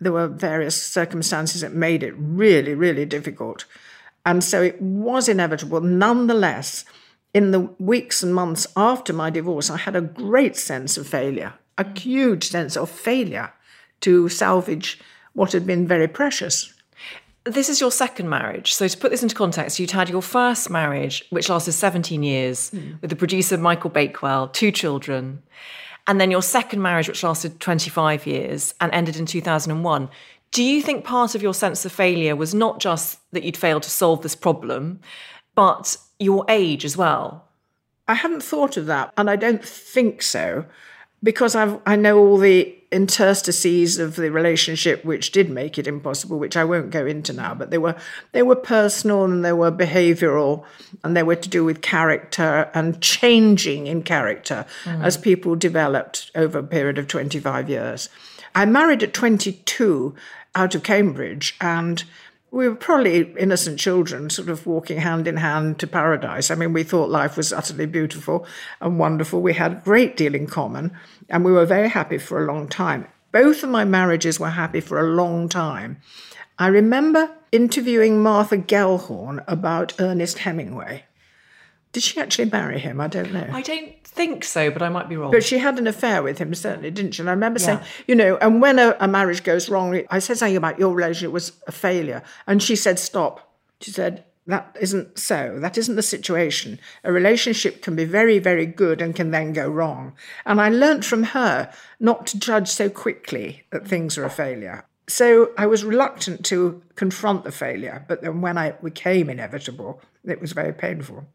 There 0.00 0.12
were 0.12 0.28
various 0.28 0.80
circumstances 0.80 1.62
that 1.62 1.74
made 1.74 2.02
it 2.02 2.14
really, 2.16 2.74
really 2.74 3.04
difficult. 3.04 3.64
And 4.24 4.44
so 4.44 4.62
it 4.62 4.80
was 4.80 5.28
inevitable. 5.28 5.80
Nonetheless, 5.80 6.84
in 7.34 7.50
the 7.50 7.60
weeks 7.78 8.22
and 8.22 8.34
months 8.34 8.66
after 8.76 9.12
my 9.12 9.30
divorce, 9.30 9.70
I 9.70 9.76
had 9.76 9.96
a 9.96 10.00
great 10.00 10.56
sense 10.56 10.96
of 10.96 11.06
failure, 11.06 11.54
a 11.76 11.98
huge 11.98 12.48
sense 12.48 12.76
of 12.76 12.90
failure 12.90 13.52
to 14.00 14.28
salvage 14.28 15.00
what 15.34 15.52
had 15.52 15.66
been 15.66 15.86
very 15.86 16.08
precious. 16.08 16.72
This 17.44 17.68
is 17.68 17.80
your 17.80 17.92
second 17.92 18.28
marriage. 18.28 18.74
So, 18.74 18.88
to 18.88 18.98
put 18.98 19.10
this 19.10 19.22
into 19.22 19.34
context, 19.34 19.78
you'd 19.78 19.90
had 19.90 20.08
your 20.08 20.22
first 20.22 20.68
marriage, 20.68 21.24
which 21.30 21.48
lasted 21.48 21.72
17 21.72 22.22
years, 22.22 22.70
mm. 22.70 23.00
with 23.00 23.10
the 23.10 23.16
producer 23.16 23.56
Michael 23.56 23.90
Bakewell, 23.90 24.48
two 24.48 24.70
children. 24.70 25.42
And 26.06 26.20
then 26.20 26.30
your 26.30 26.42
second 26.42 26.82
marriage, 26.82 27.08
which 27.08 27.22
lasted 27.22 27.60
25 27.60 28.26
years 28.26 28.74
and 28.80 28.92
ended 28.92 29.16
in 29.16 29.26
2001. 29.26 30.08
Do 30.50 30.62
you 30.62 30.82
think 30.82 31.04
part 31.04 31.34
of 31.34 31.42
your 31.42 31.52
sense 31.52 31.84
of 31.84 31.92
failure 31.92 32.34
was 32.34 32.54
not 32.54 32.80
just 32.80 33.18
that 33.32 33.42
you'd 33.42 33.56
failed 33.56 33.82
to 33.82 33.90
solve 33.90 34.22
this 34.22 34.34
problem, 34.34 35.00
but 35.54 35.98
your 36.18 36.44
age 36.48 36.84
as 36.84 36.96
well? 36.96 37.44
I 38.06 38.14
hadn't 38.14 38.42
thought 38.42 38.76
of 38.76 38.86
that, 38.86 39.12
and 39.16 39.28
I 39.28 39.36
don't 39.36 39.64
think 39.64 40.22
so, 40.22 40.64
because 41.22 41.54
I've, 41.54 41.78
I 41.84 41.96
know 41.96 42.18
all 42.18 42.38
the 42.38 42.74
interstices 42.90 43.98
of 43.98 44.16
the 44.16 44.30
relationship 44.30 45.04
which 45.04 45.30
did 45.30 45.50
make 45.50 45.78
it 45.78 45.86
impossible, 45.86 46.38
which 46.38 46.56
I 46.56 46.64
won't 46.64 46.90
go 46.90 47.04
into 47.04 47.34
now. 47.34 47.54
But 47.54 47.70
they 47.70 47.76
were 47.76 47.96
they 48.32 48.40
were 48.42 48.56
personal 48.56 49.24
and 49.24 49.44
they 49.44 49.52
were 49.52 49.70
behavioural, 49.70 50.64
and 51.04 51.14
they 51.14 51.22
were 51.22 51.36
to 51.36 51.48
do 51.50 51.64
with 51.64 51.82
character 51.82 52.70
and 52.72 53.02
changing 53.02 53.86
in 53.86 54.02
character 54.04 54.64
mm. 54.84 55.04
as 55.04 55.18
people 55.18 55.54
developed 55.54 56.30
over 56.34 56.60
a 56.60 56.62
period 56.62 56.96
of 56.96 57.08
twenty 57.08 57.40
five 57.40 57.68
years. 57.68 58.08
I 58.54 58.64
married 58.64 59.02
at 59.02 59.12
twenty 59.12 59.52
two 59.66 60.14
out 60.54 60.74
of 60.74 60.82
Cambridge, 60.82 61.56
and 61.60 62.04
we 62.50 62.68
were 62.68 62.74
probably 62.74 63.32
innocent 63.38 63.78
children, 63.78 64.30
sort 64.30 64.48
of 64.48 64.66
walking 64.66 64.98
hand 64.98 65.28
in 65.28 65.36
hand 65.36 65.78
to 65.80 65.86
paradise. 65.86 66.50
I 66.50 66.54
mean, 66.54 66.72
we 66.72 66.82
thought 66.82 67.10
life 67.10 67.36
was 67.36 67.52
utterly 67.52 67.86
beautiful 67.86 68.46
and 68.80 68.98
wonderful. 68.98 69.42
We 69.42 69.54
had 69.54 69.72
a 69.72 69.82
great 69.84 70.16
deal 70.16 70.34
in 70.34 70.46
common, 70.46 70.92
and 71.28 71.44
we 71.44 71.52
were 71.52 71.66
very 71.66 71.88
happy 71.88 72.18
for 72.18 72.42
a 72.42 72.46
long 72.46 72.68
time. 72.68 73.06
Both 73.32 73.62
of 73.62 73.68
my 73.68 73.84
marriages 73.84 74.40
were 74.40 74.50
happy 74.50 74.80
for 74.80 74.98
a 74.98 75.14
long 75.14 75.48
time. 75.48 76.00
I 76.58 76.68
remember 76.68 77.30
interviewing 77.52 78.22
Martha 78.22 78.56
Gellhorn 78.56 79.44
about 79.46 80.00
Ernest 80.00 80.38
Hemingway. 80.38 81.04
Did 81.92 82.02
she 82.02 82.20
actually 82.20 82.50
marry 82.50 82.78
him? 82.78 83.00
I 83.00 83.08
don't 83.08 83.32
know. 83.32 83.48
I 83.50 83.62
don't 83.62 84.04
think 84.04 84.44
so, 84.44 84.70
but 84.70 84.82
I 84.82 84.88
might 84.88 85.08
be 85.08 85.16
wrong. 85.16 85.30
But 85.30 85.44
she 85.44 85.58
had 85.58 85.78
an 85.78 85.86
affair 85.86 86.22
with 86.22 86.38
him, 86.38 86.54
certainly, 86.54 86.90
didn't 86.90 87.12
she? 87.12 87.22
And 87.22 87.30
I 87.30 87.32
remember 87.32 87.60
yeah. 87.60 87.66
saying, 87.66 87.80
you 88.06 88.14
know, 88.14 88.36
and 88.38 88.60
when 88.60 88.78
a, 88.78 88.96
a 89.00 89.08
marriage 89.08 89.42
goes 89.42 89.68
wrong, 89.68 90.02
I 90.10 90.18
said 90.18 90.38
something 90.38 90.56
about 90.56 90.78
your 90.78 90.94
relationship 90.94 91.32
was 91.32 91.52
a 91.66 91.72
failure. 91.72 92.22
And 92.46 92.62
she 92.62 92.76
said, 92.76 92.98
stop. 92.98 93.54
She 93.80 93.90
said, 93.90 94.24
that 94.48 94.76
isn't 94.80 95.18
so. 95.18 95.58
That 95.60 95.78
isn't 95.78 95.96
the 95.96 96.02
situation. 96.02 96.80
A 97.04 97.12
relationship 97.12 97.82
can 97.82 97.94
be 97.96 98.04
very, 98.04 98.38
very 98.38 98.66
good 98.66 99.00
and 99.02 99.14
can 99.14 99.30
then 99.30 99.52
go 99.52 99.68
wrong. 99.68 100.14
And 100.46 100.60
I 100.60 100.70
learnt 100.70 101.04
from 101.04 101.22
her 101.22 101.70
not 102.00 102.26
to 102.28 102.38
judge 102.38 102.68
so 102.68 102.88
quickly 102.88 103.64
that 103.70 103.86
things 103.86 104.16
are 104.16 104.24
a 104.24 104.30
failure. 104.30 104.86
So 105.06 105.52
I 105.56 105.66
was 105.66 105.84
reluctant 105.84 106.44
to 106.46 106.82
confront 106.96 107.44
the 107.44 107.52
failure, 107.52 108.04
but 108.08 108.22
then 108.22 108.40
when 108.40 108.58
I 108.58 108.72
became 108.72 109.30
inevitable, 109.30 110.02
it 110.24 110.40
was 110.40 110.52
very 110.52 110.72
painful. 110.72 111.26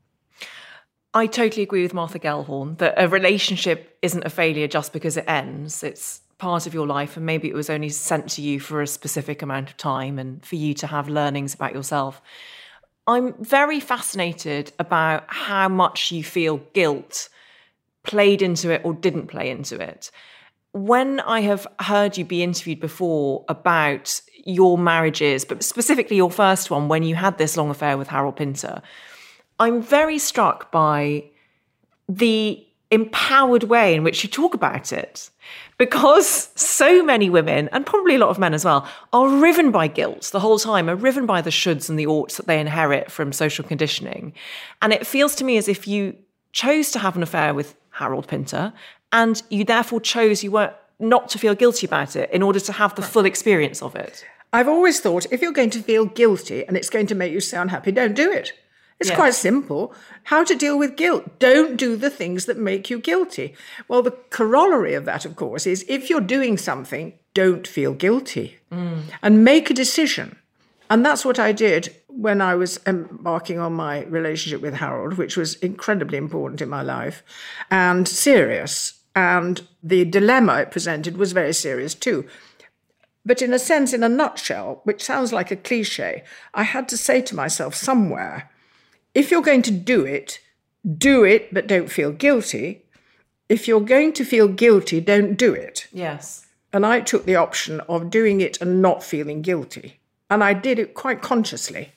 I 1.13 1.27
totally 1.27 1.63
agree 1.63 1.83
with 1.83 1.93
Martha 1.93 2.17
Gellhorn 2.17 2.77
that 2.79 2.95
a 2.97 3.07
relationship 3.07 3.97
isn't 4.01 4.25
a 4.25 4.29
failure 4.29 4.67
just 4.67 4.93
because 4.93 5.15
it 5.15 5.25
ends. 5.27 5.83
It's 5.83 6.21
part 6.39 6.65
of 6.65 6.73
your 6.73 6.87
life, 6.87 7.15
and 7.15 7.25
maybe 7.25 7.47
it 7.47 7.53
was 7.53 7.69
only 7.69 7.89
sent 7.89 8.29
to 8.31 8.41
you 8.41 8.59
for 8.59 8.81
a 8.81 8.87
specific 8.87 9.41
amount 9.41 9.69
of 9.69 9.77
time 9.77 10.17
and 10.17 10.43
for 10.43 10.55
you 10.55 10.73
to 10.75 10.87
have 10.87 11.07
learnings 11.07 11.53
about 11.53 11.73
yourself. 11.73 12.21
I'm 13.05 13.33
very 13.43 13.79
fascinated 13.79 14.71
about 14.79 15.25
how 15.27 15.69
much 15.69 16.11
you 16.11 16.23
feel 16.23 16.57
guilt 16.73 17.29
played 18.03 18.41
into 18.41 18.71
it 18.71 18.81
or 18.83 18.93
didn't 18.93 19.27
play 19.27 19.49
into 19.49 19.79
it. 19.79 20.09
When 20.71 21.19
I 21.19 21.41
have 21.41 21.67
heard 21.79 22.17
you 22.17 22.25
be 22.25 22.41
interviewed 22.41 22.79
before 22.79 23.45
about 23.47 24.19
your 24.45 24.77
marriages, 24.77 25.45
but 25.45 25.63
specifically 25.63 26.17
your 26.17 26.31
first 26.31 26.71
one, 26.71 26.87
when 26.87 27.03
you 27.03 27.13
had 27.13 27.37
this 27.37 27.55
long 27.55 27.69
affair 27.69 27.97
with 27.97 28.07
Harold 28.07 28.35
Pinter, 28.35 28.81
I'm 29.63 29.81
very 29.81 30.19
struck 30.19 30.71
by 30.71 31.23
the 32.09 32.61
empowered 32.91 33.63
way 33.63 33.95
in 33.95 34.03
which 34.03 34.21
you 34.21 34.29
talk 34.29 34.53
about 34.53 34.91
it. 34.91 35.29
Because 35.77 36.49
so 36.55 37.01
many 37.01 37.29
women, 37.29 37.69
and 37.71 37.85
probably 37.85 38.15
a 38.15 38.17
lot 38.17 38.29
of 38.29 38.37
men 38.37 38.53
as 38.53 38.65
well, 38.65 38.85
are 39.13 39.29
riven 39.29 39.71
by 39.71 39.87
guilt 39.87 40.29
the 40.33 40.41
whole 40.41 40.59
time, 40.59 40.89
are 40.89 40.97
riven 40.97 41.25
by 41.25 41.41
the 41.41 41.49
shoulds 41.49 41.89
and 41.89 41.97
the 41.97 42.05
oughts 42.05 42.35
that 42.35 42.45
they 42.45 42.59
inherit 42.59 43.09
from 43.09 43.31
social 43.31 43.63
conditioning. 43.63 44.33
And 44.81 44.91
it 44.91 45.07
feels 45.07 45.33
to 45.35 45.45
me 45.45 45.55
as 45.55 45.69
if 45.69 45.87
you 45.87 46.17
chose 46.51 46.91
to 46.91 46.99
have 46.99 47.15
an 47.15 47.23
affair 47.23 47.53
with 47.53 47.73
Harold 47.91 48.27
Pinter, 48.27 48.73
and 49.13 49.41
you 49.49 49.63
therefore 49.63 50.01
chose 50.01 50.43
you 50.43 50.51
were 50.51 50.73
not 50.99 51.29
to 51.29 51.39
feel 51.39 51.55
guilty 51.55 51.87
about 51.87 52.17
it 52.17 52.29
in 52.31 52.43
order 52.43 52.59
to 52.59 52.73
have 52.73 52.95
the 52.95 53.01
full 53.01 53.25
experience 53.25 53.81
of 53.81 53.95
it. 53.95 54.25
I've 54.51 54.67
always 54.67 54.99
thought 54.99 55.25
if 55.31 55.41
you're 55.41 55.53
going 55.53 55.71
to 55.71 55.81
feel 55.81 56.05
guilty 56.05 56.67
and 56.67 56.75
it's 56.75 56.89
going 56.89 57.07
to 57.07 57.15
make 57.15 57.31
you 57.31 57.39
so 57.39 57.61
unhappy, 57.61 57.93
don't 57.93 58.13
do 58.13 58.29
it. 58.29 58.51
It's 59.03 59.09
Yes. 59.09 59.17
quite 59.17 59.33
simple. 59.33 59.93
How 60.31 60.45
to 60.45 60.55
deal 60.55 60.79
with 60.79 60.95
guilt. 60.95 61.37
Don't 61.37 61.75
do 61.75 61.97
the 61.97 62.09
things 62.09 62.45
that 62.45 62.57
make 62.57 62.89
you 62.89 62.99
guilty. 62.99 63.53
Well, 63.89 64.01
the 64.01 64.15
corollary 64.29 64.93
of 64.93 65.03
that, 65.03 65.25
of 65.25 65.35
course, 65.35 65.67
is 65.67 65.83
if 65.89 66.09
you're 66.09 66.21
doing 66.21 66.57
something, 66.57 67.11
don't 67.33 67.67
feel 67.67 67.93
guilty 67.93 68.59
mm. 68.71 69.01
and 69.21 69.43
make 69.43 69.69
a 69.69 69.73
decision. 69.73 70.37
And 70.89 71.05
that's 71.05 71.25
what 71.25 71.37
I 71.37 71.51
did 71.51 71.93
when 72.07 72.39
I 72.39 72.55
was 72.55 72.79
embarking 72.85 73.59
on 73.59 73.73
my 73.73 74.05
relationship 74.05 74.61
with 74.61 74.75
Harold, 74.75 75.17
which 75.17 75.35
was 75.35 75.55
incredibly 75.55 76.17
important 76.17 76.61
in 76.61 76.69
my 76.69 76.81
life 76.81 77.23
and 77.69 78.07
serious. 78.07 79.01
And 79.13 79.67
the 79.83 80.05
dilemma 80.05 80.59
it 80.61 80.71
presented 80.71 81.17
was 81.17 81.33
very 81.33 81.53
serious 81.53 81.93
too. 81.93 82.25
But 83.25 83.41
in 83.41 83.51
a 83.53 83.59
sense, 83.59 83.91
in 83.91 84.01
a 84.01 84.07
nutshell, 84.07 84.79
which 84.85 85.03
sounds 85.03 85.33
like 85.33 85.51
a 85.51 85.57
cliche, 85.57 86.23
I 86.53 86.63
had 86.63 86.87
to 86.87 86.97
say 86.97 87.21
to 87.23 87.35
myself 87.35 87.75
somewhere 87.75 88.49
if 89.13 89.31
you're 89.31 89.41
going 89.41 89.61
to 89.63 89.71
do 89.71 90.05
it, 90.05 90.39
do 90.97 91.23
it, 91.23 91.53
but 91.53 91.67
don't 91.67 91.91
feel 91.91 92.11
guilty. 92.11 92.85
If 93.49 93.67
you're 93.67 93.81
going 93.81 94.13
to 94.13 94.25
feel 94.25 94.47
guilty, 94.47 94.99
don't 94.99 95.35
do 95.35 95.53
it. 95.53 95.87
Yes. 95.91 96.47
And 96.71 96.85
I 96.85 97.01
took 97.01 97.25
the 97.25 97.35
option 97.35 97.79
of 97.81 98.09
doing 98.09 98.41
it 98.41 98.59
and 98.61 98.81
not 98.81 99.03
feeling 99.03 99.41
guilty. 99.41 99.99
And 100.29 100.43
I 100.43 100.53
did 100.53 100.79
it 100.79 100.95
quite 100.95 101.21
consciously. 101.21 101.91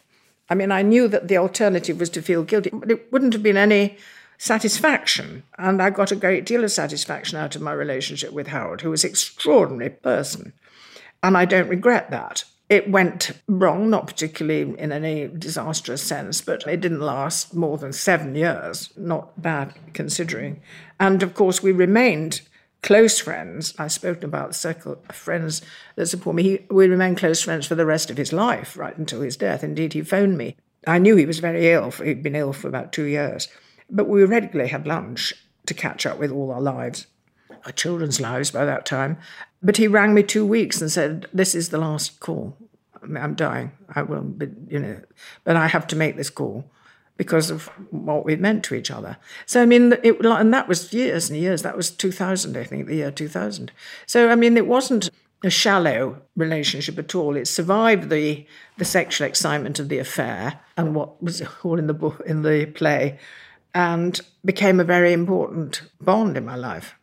I 0.48 0.54
mean, 0.54 0.70
I 0.70 0.82
knew 0.82 1.08
that 1.08 1.28
the 1.28 1.38
alternative 1.38 1.98
was 1.98 2.10
to 2.10 2.22
feel 2.22 2.42
guilty, 2.44 2.70
but 2.72 2.90
it 2.90 3.10
wouldn't 3.10 3.32
have 3.32 3.42
been 3.42 3.56
any 3.56 3.96
satisfaction. 4.38 5.42
And 5.58 5.82
I 5.82 5.90
got 5.90 6.12
a 6.12 6.16
great 6.16 6.44
deal 6.44 6.62
of 6.62 6.70
satisfaction 6.70 7.38
out 7.38 7.56
of 7.56 7.62
my 7.62 7.72
relationship 7.72 8.32
with 8.32 8.48
Harold, 8.48 8.82
who 8.82 8.90
was 8.90 9.04
an 9.04 9.10
extraordinary 9.10 9.90
person. 9.90 10.52
And 11.22 11.36
I 11.36 11.46
don't 11.46 11.68
regret 11.68 12.10
that. 12.10 12.44
It 12.68 12.90
went 12.90 13.30
wrong, 13.46 13.90
not 13.90 14.08
particularly 14.08 14.76
in 14.78 14.90
any 14.90 15.28
disastrous 15.28 16.02
sense, 16.02 16.40
but 16.40 16.66
it 16.66 16.80
didn't 16.80 17.00
last 17.00 17.54
more 17.54 17.78
than 17.78 17.92
seven 17.92 18.34
years. 18.34 18.90
Not 18.96 19.40
bad 19.40 19.74
considering. 19.92 20.60
And 20.98 21.22
of 21.22 21.34
course, 21.34 21.62
we 21.62 21.70
remained 21.70 22.40
close 22.82 23.20
friends. 23.20 23.74
I've 23.78 23.92
spoken 23.92 24.24
about 24.24 24.48
the 24.48 24.54
circle 24.54 24.98
of 25.08 25.14
friends 25.14 25.62
that 25.94 26.06
support 26.06 26.34
me. 26.34 26.42
He, 26.42 26.66
we 26.70 26.88
remained 26.88 27.18
close 27.18 27.42
friends 27.42 27.66
for 27.66 27.76
the 27.76 27.86
rest 27.86 28.10
of 28.10 28.16
his 28.16 28.32
life, 28.32 28.76
right 28.76 28.96
until 28.96 29.20
his 29.20 29.36
death. 29.36 29.62
Indeed, 29.62 29.92
he 29.92 30.02
phoned 30.02 30.36
me. 30.36 30.56
I 30.86 30.98
knew 30.98 31.16
he 31.16 31.26
was 31.26 31.38
very 31.38 31.70
ill. 31.70 31.90
For, 31.90 32.04
he'd 32.04 32.22
been 32.22 32.36
ill 32.36 32.52
for 32.52 32.68
about 32.68 32.92
two 32.92 33.04
years. 33.04 33.48
But 33.88 34.08
we 34.08 34.24
regularly 34.24 34.70
had 34.70 34.86
lunch 34.86 35.34
to 35.66 35.74
catch 35.74 36.06
up 36.06 36.18
with 36.18 36.30
all 36.32 36.50
our 36.50 36.60
lives, 36.60 37.06
our 37.64 37.72
children's 37.72 38.20
lives 38.20 38.50
by 38.50 38.64
that 38.64 38.86
time. 38.86 39.18
But 39.66 39.78
he 39.78 39.88
rang 39.88 40.14
me 40.14 40.22
two 40.22 40.46
weeks 40.46 40.80
and 40.80 40.92
said, 40.92 41.26
This 41.32 41.52
is 41.52 41.70
the 41.70 41.78
last 41.78 42.20
call. 42.20 42.56
I'm 43.02 43.34
dying. 43.34 43.72
I 43.96 44.02
will, 44.02 44.22
but, 44.22 44.50
you 44.68 44.78
know, 44.78 45.00
but 45.42 45.56
I 45.56 45.66
have 45.66 45.88
to 45.88 45.96
make 45.96 46.16
this 46.16 46.30
call 46.30 46.64
because 47.16 47.50
of 47.50 47.66
what 47.90 48.24
we 48.24 48.36
meant 48.36 48.62
to 48.64 48.76
each 48.76 48.92
other. 48.92 49.16
So, 49.44 49.60
I 49.60 49.66
mean, 49.66 49.94
it, 50.04 50.24
and 50.24 50.54
that 50.54 50.68
was 50.68 50.92
years 50.92 51.28
and 51.28 51.38
years. 51.38 51.62
That 51.62 51.76
was 51.76 51.90
2000, 51.90 52.56
I 52.56 52.62
think, 52.62 52.86
the 52.86 52.94
year 52.94 53.10
2000. 53.10 53.72
So, 54.06 54.28
I 54.28 54.36
mean, 54.36 54.56
it 54.56 54.68
wasn't 54.68 55.10
a 55.42 55.50
shallow 55.50 56.22
relationship 56.36 56.96
at 56.96 57.16
all. 57.16 57.36
It 57.36 57.48
survived 57.48 58.08
the, 58.08 58.46
the 58.78 58.84
sexual 58.84 59.26
excitement 59.26 59.80
of 59.80 59.88
the 59.88 59.98
affair 59.98 60.60
and 60.76 60.94
what 60.94 61.20
was 61.20 61.42
all 61.64 61.80
in 61.80 61.88
the 61.88 61.94
book, 61.94 62.22
in 62.24 62.42
the 62.42 62.66
play, 62.66 63.18
and 63.74 64.20
became 64.44 64.78
a 64.78 64.84
very 64.84 65.12
important 65.12 65.82
bond 66.00 66.36
in 66.36 66.44
my 66.44 66.54
life. 66.54 66.94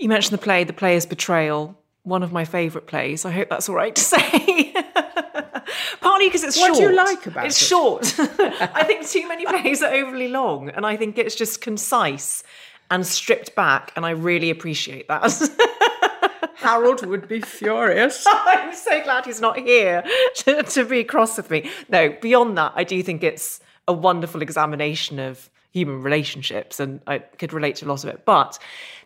You 0.00 0.08
mentioned 0.08 0.32
the 0.32 0.42
play, 0.42 0.64
The 0.64 0.72
Player's 0.72 1.04
Betrayal, 1.04 1.78
one 2.04 2.22
of 2.22 2.32
my 2.32 2.46
favourite 2.46 2.86
plays. 2.86 3.26
I 3.26 3.30
hope 3.30 3.50
that's 3.50 3.68
all 3.68 3.74
right 3.74 3.94
to 3.94 4.00
say. 4.00 4.72
Partly 6.00 6.26
because 6.26 6.42
it's 6.42 6.58
What 6.58 6.68
short. 6.68 6.70
What 6.70 6.76
do 6.78 6.82
you 6.84 6.96
like 6.96 7.26
about 7.26 7.44
it's 7.44 7.60
it? 7.60 7.62
It's 7.62 7.68
short. 7.68 8.14
I 8.74 8.82
think 8.84 9.06
too 9.06 9.28
many 9.28 9.44
plays 9.44 9.82
are 9.82 9.92
overly 9.92 10.28
long, 10.28 10.70
and 10.70 10.86
I 10.86 10.96
think 10.96 11.18
it's 11.18 11.34
just 11.34 11.60
concise 11.60 12.42
and 12.90 13.06
stripped 13.06 13.54
back, 13.54 13.92
and 13.94 14.06
I 14.06 14.10
really 14.10 14.48
appreciate 14.48 15.06
that. 15.08 15.22
Harold 16.54 17.04
would 17.04 17.28
be 17.28 17.42
furious. 17.42 18.24
I'm 18.26 18.74
so 18.74 19.04
glad 19.04 19.26
he's 19.26 19.40
not 19.42 19.58
here 19.58 20.02
to, 20.36 20.62
to 20.62 20.84
be 20.86 21.04
cross 21.04 21.36
with 21.36 21.50
me. 21.50 21.70
No, 21.90 22.16
beyond 22.22 22.56
that, 22.56 22.72
I 22.74 22.84
do 22.84 23.02
think 23.02 23.22
it's 23.22 23.60
a 23.86 23.92
wonderful 23.92 24.40
examination 24.40 25.18
of 25.18 25.50
human 25.72 26.02
relationships, 26.02 26.80
and 26.80 27.00
I 27.06 27.18
could 27.18 27.52
relate 27.52 27.76
to 27.76 27.86
a 27.86 27.88
lot 27.88 28.04
of 28.04 28.10
it. 28.10 28.24
But 28.24 28.58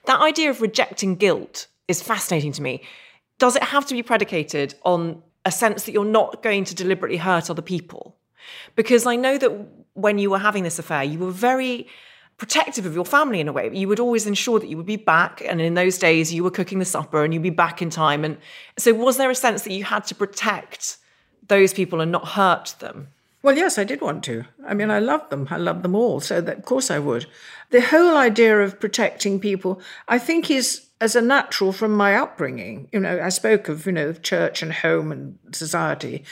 that 0.07 0.21
idea 0.21 0.51
of 0.51 0.61
rejecting 0.61 1.17
guilt 1.17 1.67
is 1.89 2.03
fascinating 2.03 2.53
to 2.53 2.63
me. 2.63 2.83
Does 3.39 3.57
it 3.57 3.63
have 3.63 3.87
to 3.87 3.95
be 3.95 4.03
predicated 4.03 4.75
on 4.85 5.23
a 5.45 5.51
sense 5.51 5.85
that 5.85 5.93
you're 5.93 6.05
not 6.05 6.43
going 6.43 6.65
to 6.65 6.75
deliberately 6.75 7.19
hurt 7.19 7.51
other 7.51 7.63
people? 7.63 8.17
Because 8.77 9.07
I 9.07 9.17
know 9.17 9.39
that 9.39 9.51
when 9.95 10.19
you 10.19 10.31
were 10.31 10.39
having 10.39 10.65
this 10.65 10.79
affair, 10.79 11.03
you 11.05 11.19
were 11.19 11.31
very 11.31 11.87
protective 12.37 12.85
of 12.85 12.95
your 12.95 13.05
family 13.05 13.41
in 13.41 13.49
a 13.49 13.53
way. 13.53 13.71
You 13.73 13.89
would 13.89 14.01
always 14.01 14.27
ensure 14.27 14.59
that 14.59 14.69
you 14.69 14.77
would 14.77 14.87
be 14.87 14.97
back. 14.97 15.43
And 15.47 15.61
in 15.61 15.75
those 15.75 15.99
days, 15.99 16.33
you 16.33 16.43
were 16.43 16.51
cooking 16.51 16.79
the 16.79 16.85
supper 16.85 17.25
and 17.25 17.33
you'd 17.33 17.43
be 17.43 17.51
back 17.51 17.81
in 17.81 17.91
time. 17.91 18.25
And 18.25 18.39
so, 18.77 18.93
was 18.93 19.17
there 19.17 19.31
a 19.31 19.35
sense 19.35 19.63
that 19.63 19.73
you 19.73 19.85
had 19.85 20.05
to 20.07 20.15
protect 20.15 20.99
those 21.47 21.73
people 21.73 22.01
and 22.01 22.11
not 22.11 22.29
hurt 22.29 22.75
them? 22.81 23.09
Well, 23.45 23.59
yes, 23.59 23.77
I 23.77 23.85
did 23.85 24.01
want 24.01 24.25
to. 24.25 24.47
I 24.67 24.73
mean, 24.73 24.91
I 24.91 25.01
love 25.01 25.29
them. 25.29 25.49
I 25.51 25.59
love 25.59 25.83
them 25.83 25.95
all. 25.95 26.19
So, 26.19 26.41
that, 26.41 26.57
of 26.57 26.65
course, 26.65 26.91
I 26.91 26.99
would. 26.99 27.27
The 27.69 27.83
whole 27.83 28.17
idea 28.17 28.59
of 28.63 28.81
protecting 28.81 29.39
people, 29.39 29.83
I 30.09 30.19
think, 30.19 30.51
is 30.51 30.87
as 30.99 31.15
a 31.15 31.21
natural 31.21 31.71
from 31.71 31.95
my 31.95 32.15
upbringing. 32.15 32.89
You 32.91 33.01
know, 33.01 33.21
I 33.23 33.29
spoke 33.29 33.69
of, 33.69 33.85
you 33.85 33.93
know, 33.93 34.15
church 34.15 34.63
and 34.63 34.73
home 34.73 35.13
and 35.13 35.39
society. 35.53 36.25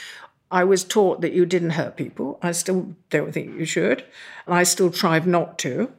I 0.49 0.63
was 0.63 0.83
taught 0.83 1.21
that 1.21 1.33
you 1.33 1.45
didn't 1.45 1.77
hurt 1.77 1.97
people. 1.97 2.39
I 2.41 2.51
still 2.51 2.95
don't 3.11 3.31
think 3.31 3.59
you 3.59 3.65
should. 3.65 4.03
And 4.47 4.55
I 4.55 4.63
still 4.63 4.89
tried 4.89 5.27
not 5.27 5.59
to. 5.59 5.91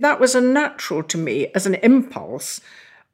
That 0.00 0.18
was 0.18 0.34
a 0.34 0.40
natural 0.40 1.04
to 1.04 1.16
me 1.16 1.46
as 1.54 1.66
an 1.66 1.76
impulse 1.76 2.60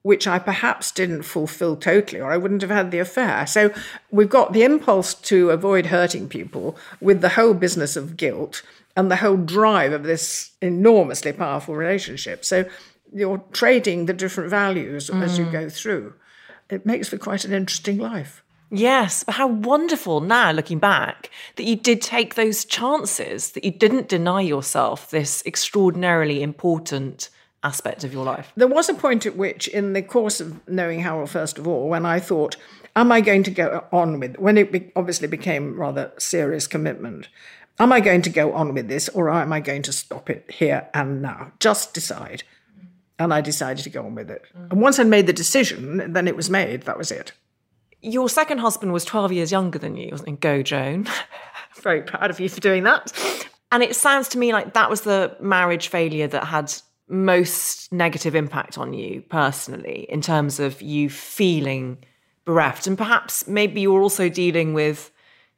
which 0.02 0.26
I 0.26 0.38
perhaps 0.38 0.90
didn't 0.90 1.22
fulfill 1.22 1.76
totally, 1.76 2.20
or 2.20 2.32
I 2.32 2.36
wouldn't 2.36 2.62
have 2.62 2.70
had 2.70 2.90
the 2.90 2.98
affair. 2.98 3.46
So 3.46 3.72
we've 4.10 4.28
got 4.28 4.52
the 4.52 4.64
impulse 4.64 5.14
to 5.14 5.50
avoid 5.50 5.86
hurting 5.86 6.28
people 6.28 6.76
with 7.00 7.20
the 7.20 7.30
whole 7.30 7.54
business 7.54 7.96
of 7.96 8.16
guilt 8.16 8.62
and 8.96 9.10
the 9.10 9.16
whole 9.16 9.36
drive 9.36 9.92
of 9.92 10.02
this 10.02 10.50
enormously 10.60 11.32
powerful 11.32 11.76
relationship. 11.76 12.44
So 12.44 12.64
you're 13.14 13.42
trading 13.52 14.06
the 14.06 14.12
different 14.12 14.50
values 14.50 15.08
as 15.08 15.38
you 15.38 15.46
mm. 15.46 15.52
go 15.52 15.68
through. 15.68 16.14
It 16.68 16.84
makes 16.86 17.08
for 17.08 17.18
quite 17.18 17.44
an 17.44 17.52
interesting 17.52 17.98
life. 17.98 18.42
Yes, 18.70 19.22
but 19.22 19.34
how 19.34 19.48
wonderful 19.48 20.20
now, 20.20 20.50
looking 20.50 20.78
back, 20.78 21.30
that 21.56 21.64
you 21.64 21.76
did 21.76 22.00
take 22.00 22.34
those 22.34 22.64
chances, 22.64 23.50
that 23.50 23.64
you 23.64 23.70
didn't 23.70 24.08
deny 24.08 24.40
yourself 24.40 25.10
this 25.10 25.42
extraordinarily 25.44 26.42
important 26.42 27.28
aspect 27.64 28.04
of 28.04 28.12
your 28.12 28.24
life. 28.24 28.52
There 28.56 28.68
was 28.68 28.88
a 28.88 28.94
point 28.94 29.26
at 29.26 29.36
which, 29.36 29.68
in 29.68 29.92
the 29.92 30.02
course 30.02 30.40
of 30.40 30.66
knowing 30.68 31.00
Harold, 31.00 31.30
first 31.30 31.58
of 31.58 31.66
all, 31.68 31.88
when 31.88 32.04
I 32.04 32.20
thought, 32.20 32.56
am 32.96 33.12
I 33.12 33.20
going 33.20 33.42
to 33.44 33.50
go 33.50 33.84
on 33.92 34.20
with, 34.20 34.36
when 34.38 34.58
it 34.58 34.72
be, 34.72 34.90
obviously 34.96 35.28
became 35.28 35.78
rather 35.78 36.12
serious 36.18 36.66
commitment, 36.66 37.28
am 37.78 37.92
I 37.92 38.00
going 38.00 38.22
to 38.22 38.30
go 38.30 38.52
on 38.52 38.74
with 38.74 38.88
this 38.88 39.08
or 39.10 39.30
am 39.30 39.52
I 39.52 39.60
going 39.60 39.82
to 39.82 39.92
stop 39.92 40.28
it 40.28 40.50
here 40.50 40.88
and 40.92 41.22
now? 41.22 41.52
Just 41.60 41.94
decide. 41.94 42.42
And 43.18 43.32
I 43.32 43.40
decided 43.40 43.84
to 43.84 43.90
go 43.90 44.04
on 44.04 44.14
with 44.14 44.30
it. 44.30 44.44
Mm. 44.56 44.72
And 44.72 44.80
once 44.80 44.98
I'd 44.98 45.06
made 45.06 45.26
the 45.26 45.32
decision, 45.32 46.12
then 46.12 46.26
it 46.26 46.36
was 46.36 46.50
made. 46.50 46.82
That 46.82 46.98
was 46.98 47.10
it. 47.10 47.32
Your 48.00 48.28
second 48.28 48.58
husband 48.58 48.92
was 48.92 49.04
12 49.04 49.32
years 49.32 49.52
younger 49.52 49.78
than 49.78 49.96
you, 49.96 50.08
wasn't 50.10 50.30
he? 50.30 50.36
Go, 50.36 50.62
Joan. 50.62 51.06
Very 51.82 52.02
proud 52.02 52.30
of 52.30 52.40
you 52.40 52.48
for 52.48 52.60
doing 52.60 52.82
that. 52.82 53.12
And 53.70 53.82
it 53.82 53.94
sounds 53.94 54.28
to 54.30 54.38
me 54.38 54.52
like 54.52 54.74
that 54.74 54.90
was 54.90 55.02
the 55.02 55.36
marriage 55.40 55.88
failure 55.88 56.26
that 56.26 56.44
had 56.44 56.72
most 57.12 57.92
negative 57.92 58.34
impact 58.34 58.78
on 58.78 58.92
you 58.94 59.20
personally 59.28 60.06
in 60.08 60.22
terms 60.22 60.58
of 60.58 60.80
you 60.80 61.10
feeling 61.10 61.98
bereft. 62.44 62.86
And 62.86 62.96
perhaps 62.96 63.46
maybe 63.46 63.82
you're 63.82 64.02
also 64.02 64.28
dealing 64.28 64.72
with, 64.72 65.10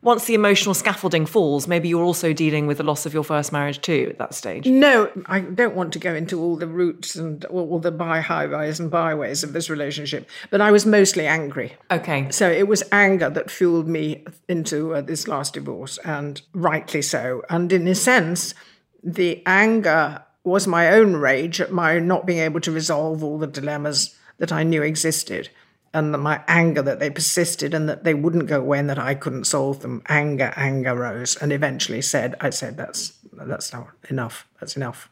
once 0.03 0.27
the 0.27 0.35
emotional 0.35 0.75
scaffolding 0.75 1.25
falls, 1.25 1.67
maybe 1.67 1.89
you're 1.89 2.03
also 2.03 2.33
dealing 2.33 2.67
with 2.67 2.77
the 2.79 2.83
loss 2.83 3.07
of 3.07 3.15
your 3.15 3.25
first 3.25 3.53
marriage 3.53 3.81
too 3.81 4.09
at 4.11 4.19
that 4.19 4.35
stage. 4.35 4.67
No, 4.67 5.11
I 5.27 5.41
don't 5.41 5.75
want 5.77 5.93
to 5.95 5.99
go 5.99 6.15
into 6.15 6.41
all 6.41 6.57
the 6.57 6.67
roots 6.67 7.15
and 7.15 7.45
all 7.47 7.79
the 7.79 7.93
by 7.93 8.21
highways 8.21 8.81
and 8.81 8.91
byways 8.91 9.45
of 9.45 9.53
this 9.53 9.71
relationship, 9.71 10.29
but 10.51 10.61
I 10.61 10.73
was 10.73 10.85
mostly 10.85 11.27
angry. 11.27 11.75
Okay. 11.91 12.31
So 12.31 12.51
it 12.51 12.69
was 12.69 12.83
anger 12.93 13.31
that 13.31 13.51
fueled 13.51 13.89
me 13.89 14.25
into 14.49 14.95
uh, 14.95 15.01
this 15.01 15.27
last 15.27 15.55
divorce, 15.55 15.99
and 16.05 16.43
rightly 16.53 17.01
so. 17.01 17.43
And 17.49 17.73
in 17.73 17.89
a 17.89 17.95
sense, 17.95 18.55
the 19.03 19.43
anger 19.47 20.23
was 20.45 20.67
my 20.67 20.91
own 20.91 21.17
rage 21.17 21.61
at 21.61 21.73
my 21.73 21.99
not 21.99 22.27
being 22.27 22.39
able 22.39 22.61
to 22.61 22.71
resolve 22.71 23.25
all 23.25 23.39
the 23.39 23.47
dilemmas 23.47 24.15
that 24.39 24.53
I 24.53 24.63
knew 24.63 24.83
existed, 24.83 25.49
and 25.93 26.13
my 26.13 26.43
anger 26.47 26.83
that 26.83 27.01
they 27.01 27.09
persisted 27.09 27.73
and 27.73 27.89
that 27.89 28.05
they 28.05 28.15
wouldn't 28.15 28.47
go 28.47 28.61
away 28.61 28.79
and 28.79 28.91
that 28.91 28.99
I 28.99 29.15
couldn't 29.15 29.45
solve 29.45 29.81
them. 29.81 30.03
Anger, 30.09 30.53
anger 30.57 30.95
rose, 30.95 31.37
and 31.37 31.53
eventually 31.53 32.03
said, 32.03 32.35
"I 32.41 32.51
said 32.51 32.77
that's 32.77 33.15
that's 33.33 33.73
not 33.73 33.89
enough. 34.11 34.47
That's 34.61 34.77
enough." 34.77 35.09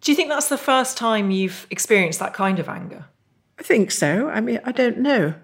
Do 0.00 0.10
you 0.10 0.16
think 0.16 0.30
that's 0.30 0.48
the 0.48 0.58
first 0.58 0.96
time 0.96 1.30
you've 1.30 1.66
experienced 1.70 2.18
that 2.20 2.32
kind 2.32 2.58
of 2.58 2.68
anger? 2.68 3.04
I 3.58 3.62
think 3.62 3.90
so. 3.90 4.30
I 4.30 4.40
mean, 4.40 4.60
I 4.64 4.72
don't 4.72 4.98
know. 4.98 5.34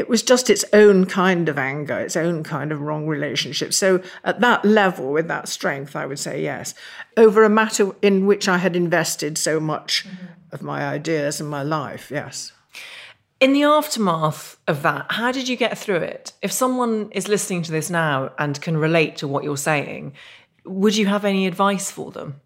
It 0.00 0.08
was 0.08 0.22
just 0.22 0.48
its 0.48 0.64
own 0.72 1.04
kind 1.04 1.46
of 1.46 1.58
anger, 1.58 1.98
its 1.98 2.16
own 2.16 2.42
kind 2.42 2.72
of 2.72 2.80
wrong 2.80 3.06
relationship. 3.06 3.74
So, 3.74 4.02
at 4.24 4.40
that 4.40 4.64
level, 4.64 5.12
with 5.12 5.28
that 5.28 5.46
strength, 5.46 5.94
I 5.94 6.06
would 6.06 6.18
say 6.18 6.42
yes. 6.42 6.74
Over 7.18 7.44
a 7.44 7.50
matter 7.50 7.94
in 8.00 8.24
which 8.24 8.48
I 8.48 8.56
had 8.56 8.76
invested 8.76 9.36
so 9.36 9.60
much 9.60 10.06
mm-hmm. 10.08 10.26
of 10.52 10.62
my 10.62 10.86
ideas 10.86 11.38
and 11.38 11.50
my 11.50 11.62
life, 11.62 12.10
yes. 12.10 12.52
In 13.40 13.52
the 13.52 13.64
aftermath 13.64 14.56
of 14.66 14.80
that, 14.84 15.04
how 15.10 15.32
did 15.32 15.50
you 15.50 15.56
get 15.56 15.76
through 15.76 15.96
it? 15.96 16.32
If 16.40 16.50
someone 16.50 17.10
is 17.12 17.28
listening 17.28 17.60
to 17.64 17.70
this 17.70 17.90
now 17.90 18.32
and 18.38 18.58
can 18.58 18.78
relate 18.78 19.16
to 19.16 19.28
what 19.28 19.44
you're 19.44 19.58
saying, 19.58 20.14
would 20.64 20.96
you 20.96 21.04
have 21.08 21.26
any 21.26 21.46
advice 21.46 21.90
for 21.90 22.10
them? 22.10 22.40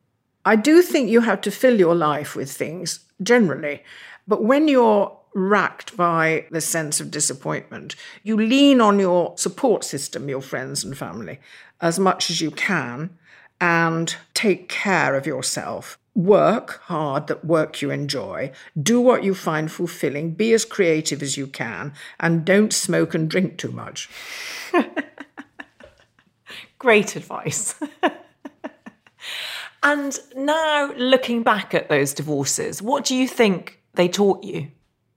I 0.45 0.57
do 0.57 0.83
think 0.83 1.09
you 1.09 1.21
have 1.21 1.41
to 1.43 1.53
fill 1.53 1.79
your 1.79 1.95
life 1.95 2.35
with 2.35 2.51
things 2.51 2.99
generally. 3.23 3.85
But 4.27 4.43
when 4.43 4.67
you're 4.67 5.17
racked 5.35 5.97
by 5.97 6.47
the 6.51 6.61
sense 6.61 7.01
of 7.01 7.11
disappointment, 7.11 7.97
you 8.23 8.37
lean 8.37 8.81
on 8.81 8.99
your 8.99 9.37
support 9.37 9.85
system, 9.85 10.29
your 10.29 10.41
friends 10.41 10.85
and 10.85 10.97
family, 10.97 11.41
as 11.81 11.99
much 11.99 12.31
as 12.31 12.41
you 12.41 12.51
can 12.51 13.11
and 13.61 14.17
take 14.35 14.69
care 14.69 15.15
of 15.15 15.27
yourself. 15.27 15.99
Work 16.15 16.81
hard, 16.85 17.27
that 17.27 17.45
work 17.45 17.83
you 17.83 17.91
enjoy. 17.91 18.53
Do 18.81 19.01
what 19.01 19.25
you 19.25 19.35
find 19.35 19.71
fulfilling. 19.71 20.35
Be 20.35 20.53
as 20.53 20.65
creative 20.65 21.23
as 21.23 21.37
you 21.37 21.49
can. 21.49 21.93
And 22.21 22.45
don't 22.45 22.73
smoke 22.73 23.15
and 23.15 23.29
drink 23.29 23.59
too 23.59 23.73
much. 23.73 24.09
Great 26.79 27.17
advice. 27.17 27.75
and 29.83 30.19
now, 30.37 30.93
looking 30.97 31.43
back 31.43 31.75
at 31.75 31.89
those 31.89 32.15
divorces, 32.15 32.81
what 32.81 33.05
do 33.05 33.17
you 33.17 33.27
think 33.27 33.81
they 33.95 34.07
taught 34.07 34.45
you? 34.45 34.69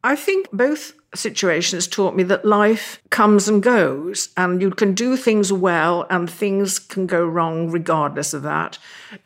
I 0.04 0.16
think 0.16 0.50
both 0.52 0.94
situations 1.16 1.88
taught 1.88 2.16
me 2.16 2.24
that 2.24 2.46
life 2.46 3.02
comes 3.10 3.48
and 3.48 3.64
goes, 3.64 4.30
and 4.38 4.62
you 4.62 4.72
can 4.72 4.94
do 4.94 5.18
things 5.18 5.52
well, 5.52 6.06
and 6.10 6.30
things 6.30 6.80
can 6.80 7.08
go 7.08 7.26
wrong 7.26 7.72
regardless 7.72 8.34
of 8.34 8.44
that. 8.44 8.78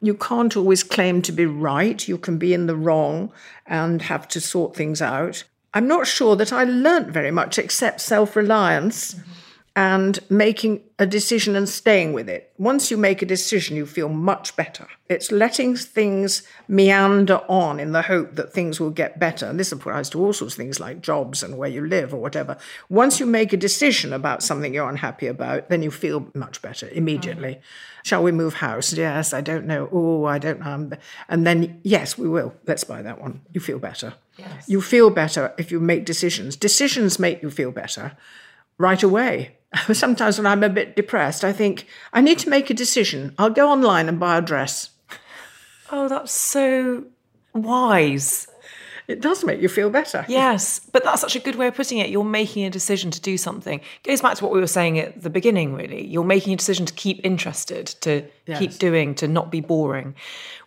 You 0.02 0.14
can't 0.14 0.56
always 0.56 0.84
claim 0.84 1.22
to 1.24 1.32
be 1.32 1.46
right. 1.46 2.08
You 2.08 2.18
can 2.18 2.38
be 2.38 2.54
in 2.54 2.68
the 2.68 2.76
wrong 2.76 3.32
and 3.66 4.02
have 4.04 4.28
to 4.30 4.42
sort 4.42 4.76
things 4.76 5.02
out. 5.02 5.44
I'm 5.74 5.88
not 5.88 6.08
sure 6.08 6.36
that 6.36 6.52
I 6.54 6.64
learnt 6.64 7.10
very 7.10 7.32
much 7.32 7.58
except 7.58 8.02
self 8.02 8.36
reliance. 8.36 9.16
Mm-hmm 9.16 9.41
and 9.76 10.20
making 10.30 10.84
a 11.00 11.06
decision 11.06 11.56
and 11.56 11.68
staying 11.68 12.12
with 12.12 12.28
it. 12.28 12.52
Once 12.58 12.92
you 12.92 12.98
make 12.98 13.22
a 13.22 13.26
decision, 13.26 13.78
you 13.78 13.86
feel 13.86 14.10
much 14.10 14.54
better. 14.58 14.86
It's 15.08 15.32
letting 15.32 15.78
things 15.78 16.44
meander 16.68 17.38
on 17.48 17.80
in 17.80 17.94
the 17.94 18.02
hope 18.02 18.36
that 18.36 18.52
things 18.52 18.82
will 18.82 18.90
get 18.90 19.18
better. 19.18 19.46
And 19.46 19.58
this 19.58 19.72
applies 19.72 20.10
to 20.10 20.20
all 20.20 20.34
sorts 20.34 20.56
of 20.56 20.58
things 20.58 20.82
like 20.82 21.02
jobs 21.02 21.42
and 21.42 21.58
where 21.58 21.70
you 21.70 21.88
live 21.88 22.14
or 22.14 22.18
whatever. 22.18 22.58
Once 22.90 23.22
you 23.22 23.26
make 23.26 23.54
a 23.54 23.58
decision 23.58 24.12
about 24.12 24.44
something 24.44 24.74
you're 24.74 24.90
unhappy 24.90 25.28
about, 25.28 25.70
then 25.70 25.82
you 25.82 25.90
feel 25.90 26.28
much 26.34 26.62
better 26.62 26.90
immediately. 26.90 27.56
Mm. 27.56 27.62
Shall 28.04 28.24
we 28.24 28.34
move 28.34 28.56
house? 28.56 28.92
Yes, 28.92 29.34
I 29.34 29.40
don't 29.40 29.68
know. 29.68 29.88
Oh, 29.92 30.26
I 30.26 30.38
don't 30.38 30.60
know. 30.60 30.98
And 31.30 31.48
then, 31.48 31.80
yes, 31.84 32.18
we 32.18 32.28
will. 32.28 32.54
Let's 32.68 32.84
buy 32.84 33.02
that 33.04 33.22
one. 33.22 33.42
You 33.54 33.62
feel 33.62 33.80
better. 33.80 34.16
Yes. 34.38 34.68
You 34.68 34.82
feel 34.82 35.10
better 35.10 35.54
if 35.58 35.72
you 35.72 35.80
make 35.80 36.04
decisions. 36.04 36.58
Decisions 36.58 37.20
make 37.20 37.42
you 37.42 37.50
feel 37.50 37.72
better 37.72 38.18
right 38.78 39.02
away 39.02 39.58
sometimes 39.94 40.38
when 40.38 40.48
I'm 40.48 40.64
a 40.64 40.70
bit 40.70 40.96
depressed, 40.96 41.44
I 41.44 41.54
think, 41.54 41.88
I 42.14 42.22
need 42.22 42.40
to 42.40 42.50
make 42.50 42.70
a 42.70 42.74
decision. 42.74 43.34
I'll 43.38 43.50
go 43.50 43.70
online 43.70 44.10
and 44.10 44.20
buy 44.20 44.38
a 44.38 44.42
dress. 44.42 44.90
Oh, 45.92 46.08
that's 46.08 46.32
so 46.32 47.06
wise. 47.54 48.48
It 49.12 49.22
does 49.22 49.43
make 49.43 49.62
you 49.62 49.68
feel 49.68 49.89
better. 49.89 50.26
Yes, 50.28 50.80
but 50.80 51.03
that's 51.03 51.20
such 51.20 51.36
a 51.36 51.39
good 51.39 51.55
way 51.55 51.68
of 51.68 51.76
putting 51.76 51.97
it. 51.97 52.09
You're 52.09 52.24
making 52.24 52.64
a 52.66 52.70
decision 52.70 53.12
to 53.12 53.20
do 53.20 53.38
something. 53.38 53.80
It 53.80 54.07
goes 54.07 54.22
back 54.22 54.38
to 54.38 54.43
what 54.45 54.53
we 54.53 54.59
were 54.59 54.68
saying 54.68 54.99
at 54.99 55.22
the 55.22 55.30
beginning, 55.30 55.74
really. 55.74 56.07
You're 56.07 56.24
making 56.24 56.53
a 56.53 56.55
decision 56.55 56.86
to 56.86 56.93
keep 56.93 57.20
interested, 57.26 57.88
to 58.01 58.26
yes. 58.45 58.59
keep 58.59 58.74
doing, 58.78 59.14
to 59.16 59.28
not 59.28 59.51
be 59.51 59.59
boring. 59.59 60.16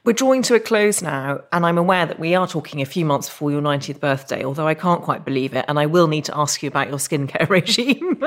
We're 0.04 0.12
drawing 0.12 0.42
to 0.42 0.54
a 0.54 0.60
close 0.60 1.00
now, 1.00 1.40
and 1.50 1.64
I'm 1.64 1.78
aware 1.78 2.04
that 2.04 2.20
we 2.20 2.34
are 2.34 2.46
talking 2.46 2.82
a 2.82 2.86
few 2.86 3.06
months 3.06 3.28
before 3.28 3.50
your 3.50 3.62
90th 3.62 4.00
birthday, 4.00 4.44
although 4.44 4.68
I 4.68 4.74
can't 4.74 5.02
quite 5.02 5.24
believe 5.24 5.54
it, 5.54 5.64
and 5.66 5.78
I 5.78 5.86
will 5.86 6.08
need 6.08 6.26
to 6.26 6.36
ask 6.36 6.62
you 6.62 6.68
about 6.68 6.88
your 6.88 6.98
skincare 6.98 7.48
regime. 7.48 8.22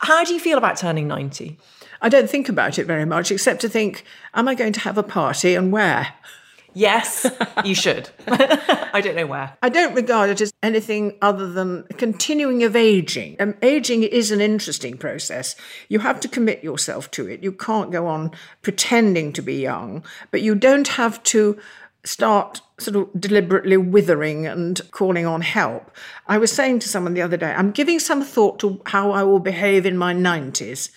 How 0.00 0.24
do 0.24 0.34
you 0.34 0.40
feel 0.40 0.58
about 0.58 0.76
turning 0.76 1.06
90? 1.06 1.56
I 2.00 2.08
don't 2.08 2.28
think 2.28 2.48
about 2.48 2.80
it 2.80 2.84
very 2.84 3.04
much, 3.04 3.30
except 3.30 3.60
to 3.60 3.68
think, 3.68 4.04
am 4.34 4.48
I 4.48 4.56
going 4.56 4.72
to 4.72 4.80
have 4.80 4.98
a 4.98 5.04
party 5.04 5.54
and 5.54 5.70
where? 5.70 6.14
Yes, 6.74 7.26
you 7.64 7.74
should. 7.74 8.08
I 8.26 9.00
don't 9.02 9.16
know 9.16 9.26
where. 9.26 9.56
I 9.62 9.68
don't 9.68 9.94
regard 9.94 10.30
it 10.30 10.40
as 10.40 10.52
anything 10.62 11.16
other 11.20 11.50
than 11.50 11.84
continuing 11.96 12.62
of 12.62 12.74
aging. 12.76 13.36
Um, 13.40 13.54
aging 13.62 14.02
is 14.02 14.30
an 14.30 14.40
interesting 14.40 14.96
process. 14.96 15.54
You 15.88 15.98
have 16.00 16.20
to 16.20 16.28
commit 16.28 16.64
yourself 16.64 17.10
to 17.12 17.28
it. 17.28 17.42
You 17.42 17.52
can't 17.52 17.90
go 17.90 18.06
on 18.06 18.30
pretending 18.62 19.32
to 19.34 19.42
be 19.42 19.54
young, 19.54 20.04
but 20.30 20.42
you 20.42 20.54
don't 20.54 20.88
have 20.88 21.22
to 21.24 21.58
start 22.04 22.60
sort 22.78 22.96
of 22.96 23.20
deliberately 23.20 23.76
withering 23.76 24.46
and 24.46 24.80
calling 24.90 25.26
on 25.26 25.40
help. 25.40 25.90
I 26.26 26.38
was 26.38 26.50
saying 26.50 26.80
to 26.80 26.88
someone 26.88 27.14
the 27.14 27.22
other 27.22 27.36
day, 27.36 27.52
I'm 27.52 27.70
giving 27.70 27.98
some 27.98 28.22
thought 28.22 28.58
to 28.60 28.80
how 28.86 29.12
I 29.12 29.22
will 29.22 29.38
behave 29.38 29.86
in 29.86 29.96
my 29.96 30.12
90s. 30.12 30.90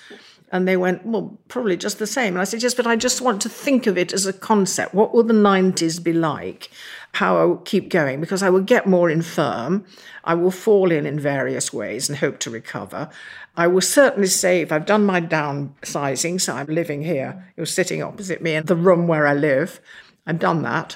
And 0.56 0.66
they 0.66 0.78
went, 0.78 1.06
Well, 1.06 1.38
probably 1.50 1.76
just 1.76 2.00
the 2.00 2.08
same. 2.08 2.36
And 2.36 2.42
I 2.42 2.46
said, 2.46 2.64
Yes, 2.64 2.74
but 2.74 2.88
I 2.88 2.96
just 2.96 3.20
want 3.20 3.42
to 3.42 3.50
think 3.50 3.88
of 3.88 3.98
it 3.98 4.14
as 4.14 4.26
a 4.26 4.32
concept. 4.32 4.94
What 4.94 5.14
will 5.14 5.24
the 5.24 5.34
90s 5.34 6.02
be 6.02 6.14
like? 6.14 6.72
How 7.12 7.38
I 7.38 7.44
will 7.44 7.58
keep 7.58 7.90
going? 7.90 8.22
Because 8.22 8.42
I 8.42 8.50
will 8.50 8.62
get 8.62 8.88
more 8.88 9.10
infirm. 9.10 9.84
I 10.24 10.34
will 10.34 10.52
fall 10.52 10.92
in 10.92 11.06
in 11.06 11.20
various 11.20 11.74
ways 11.74 12.08
and 12.08 12.18
hope 12.20 12.40
to 12.40 12.50
recover. 12.50 13.10
I 13.58 13.68
will 13.68 13.82
certainly 13.82 14.30
save. 14.30 14.72
I've 14.72 14.86
done 14.86 15.06
my 15.06 15.20
downsizing, 15.20 16.40
so 16.40 16.56
I'm 16.56 16.68
living 16.68 17.04
here. 17.04 17.52
You're 17.58 17.66
sitting 17.66 18.02
opposite 18.02 18.42
me 18.42 18.56
in 18.56 18.66
the 18.66 18.78
room 18.78 19.08
where 19.08 19.28
I 19.28 19.34
live. 19.34 19.82
I've 20.26 20.40
done 20.40 20.62
that. 20.62 20.96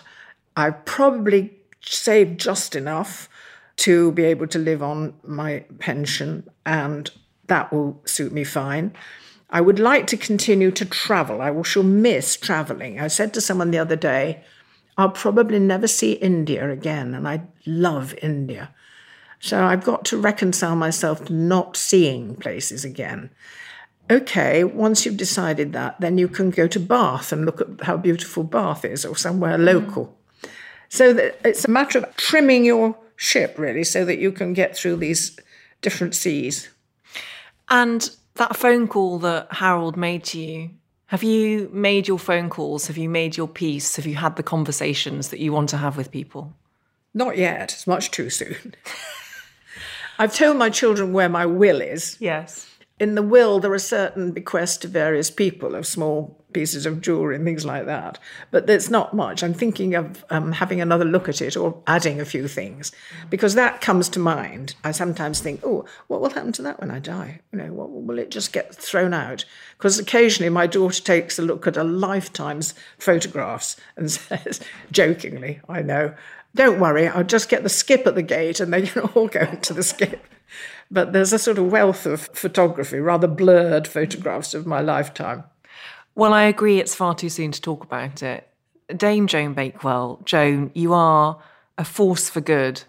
I've 0.55 0.85
probably 0.85 1.53
saved 1.81 2.39
just 2.39 2.77
enough 2.77 3.27
to 3.77 4.13
be 4.13 4.23
able 4.23 4.47
to 4.47 4.59
live 4.59 4.81
on 4.81 5.15
my 5.25 5.65
pension, 5.79 6.49
and 6.65 7.11
that 7.47 7.73
will 7.73 8.01
suit 8.05 8.31
me 8.31 8.45
fine. 8.45 8.95
I 9.49 9.61
would 9.61 9.79
like 9.79 10.05
to 10.07 10.17
continue 10.17 10.71
to 10.71 10.85
travel. 10.85 11.41
I 11.41 11.51
will. 11.51 11.63
shall 11.63 11.83
miss 11.83 12.37
traveling. 12.37 12.99
I 12.99 13.07
said 13.07 13.33
to 13.33 13.41
someone 13.41 13.71
the 13.71 13.79
other 13.79 13.95
day, 13.95 14.43
I'll 14.97 15.09
probably 15.09 15.59
never 15.59 15.87
see 15.87 16.13
India 16.13 16.69
again, 16.69 17.13
and 17.13 17.27
I 17.27 17.43
love 17.65 18.13
India. 18.21 18.69
So 19.39 19.63
I've 19.63 19.83
got 19.83 20.03
to 20.05 20.17
reconcile 20.17 20.75
myself 20.75 21.25
to 21.25 21.33
not 21.33 21.77
seeing 21.77 22.35
places 22.35 22.83
again. 22.83 23.29
Okay, 24.11 24.63
once 24.63 25.05
you've 25.05 25.17
decided 25.17 25.71
that, 25.73 25.99
then 26.01 26.17
you 26.17 26.27
can 26.27 26.49
go 26.49 26.67
to 26.67 26.79
Bath 26.79 27.31
and 27.31 27.45
look 27.45 27.61
at 27.61 27.85
how 27.85 27.95
beautiful 27.95 28.43
Bath 28.43 28.83
is 28.83 29.05
or 29.05 29.15
somewhere 29.15 29.57
mm. 29.57 29.65
local. 29.65 30.17
So 30.89 31.31
it's 31.45 31.65
a 31.65 31.71
matter 31.71 31.99
of 31.99 32.15
trimming 32.17 32.65
your 32.65 32.97
ship, 33.15 33.55
really, 33.57 33.83
so 33.83 34.03
that 34.05 34.17
you 34.17 34.31
can 34.31 34.53
get 34.53 34.75
through 34.75 34.97
these 34.97 35.39
different 35.81 36.15
seas. 36.15 36.69
And 37.69 38.09
that 38.39 38.55
phone 38.55 38.87
call 38.87 39.19
that 39.19 39.47
Harold 39.51 39.95
made 39.95 40.23
to 40.25 40.39
you, 40.39 40.71
have 41.07 41.23
you 41.23 41.69
made 41.71 42.07
your 42.07 42.19
phone 42.19 42.49
calls? 42.49 42.87
Have 42.87 42.97
you 42.97 43.09
made 43.09 43.35
your 43.35 43.47
peace? 43.47 43.95
Have 43.95 44.05
you 44.05 44.15
had 44.15 44.35
the 44.35 44.43
conversations 44.43 45.29
that 45.29 45.39
you 45.39 45.51
want 45.51 45.69
to 45.69 45.77
have 45.77 45.97
with 45.97 46.11
people? 46.11 46.53
Not 47.13 47.37
yet. 47.37 47.73
It's 47.73 47.87
much 47.87 48.11
too 48.11 48.29
soon. 48.29 48.75
I've 50.19 50.35
told 50.35 50.57
my 50.57 50.69
children 50.69 51.13
where 51.13 51.29
my 51.29 51.45
will 51.45 51.81
is. 51.81 52.17
Yes. 52.19 52.68
In 52.99 53.15
the 53.15 53.23
will, 53.23 53.59
there 53.59 53.71
are 53.71 53.79
certain 53.79 54.31
bequests 54.31 54.77
to 54.77 54.87
various 54.87 55.31
people 55.31 55.73
of 55.73 55.87
small 55.87 56.39
pieces 56.51 56.85
of 56.85 57.01
jewelry 57.01 57.35
and 57.35 57.45
things 57.45 57.65
like 57.65 57.85
that. 57.85 58.19
But 58.51 58.67
there's 58.67 58.89
not 58.89 59.13
much. 59.13 59.43
I'm 59.43 59.53
thinking 59.53 59.95
of 59.95 60.25
um, 60.29 60.51
having 60.51 60.81
another 60.81 61.05
look 61.05 61.29
at 61.29 61.41
it 61.41 61.55
or 61.55 61.81
adding 61.87 62.19
a 62.19 62.25
few 62.25 62.47
things 62.47 62.91
because 63.29 63.55
that 63.55 63.81
comes 63.81 64.09
to 64.09 64.19
mind. 64.19 64.75
I 64.83 64.91
sometimes 64.91 65.39
think, 65.39 65.61
oh, 65.63 65.85
what 66.07 66.21
will 66.21 66.29
happen 66.29 66.51
to 66.53 66.61
that 66.63 66.79
when 66.79 66.91
I 66.91 66.99
die? 66.99 67.41
You 67.51 67.59
know, 67.59 67.73
what, 67.73 67.89
will 67.91 68.19
it 68.19 68.31
just 68.31 68.51
get 68.51 68.75
thrown 68.75 69.13
out? 69.13 69.45
Because 69.77 69.99
occasionally 69.99 70.49
my 70.49 70.67
daughter 70.67 71.01
takes 71.01 71.39
a 71.39 71.43
look 71.43 71.67
at 71.67 71.77
a 71.77 71.83
lifetime's 71.83 72.73
photographs 72.97 73.77
and 73.95 74.11
says, 74.11 74.59
jokingly, 74.91 75.61
I 75.69 75.81
know, 75.81 76.15
don't 76.55 76.79
worry, 76.79 77.07
I'll 77.07 77.23
just 77.23 77.49
get 77.49 77.63
the 77.63 77.69
skip 77.69 78.07
at 78.07 78.15
the 78.15 78.23
gate 78.23 78.59
and 78.59 78.73
they 78.73 78.87
can 78.87 79.03
all 79.15 79.27
go 79.27 79.41
into 79.41 79.73
the 79.73 79.83
skip. 79.83 80.25
But 80.91 81.13
there's 81.13 81.33
a 81.33 81.39
sort 81.39 81.57
of 81.57 81.71
wealth 81.71 82.05
of 82.05 82.21
photography, 82.33 82.99
rather 82.99 83.27
blurred 83.27 83.87
photographs 83.87 84.53
of 84.53 84.65
my 84.65 84.81
lifetime. 84.81 85.43
Well, 86.15 86.33
I 86.33 86.43
agree 86.43 86.79
it's 86.79 86.95
far 86.95 87.13
too 87.15 87.29
soon 87.29 87.51
to 87.51 87.61
talk 87.61 87.83
about 87.83 88.23
it. 88.23 88.47
Dame 88.95 89.27
Joan 89.27 89.53
Bakewell, 89.53 90.19
Joan, 90.25 90.71
you 90.73 90.93
are 90.93 91.41
a 91.77 91.85
force 91.85 92.29
for 92.29 92.41
good 92.41 92.83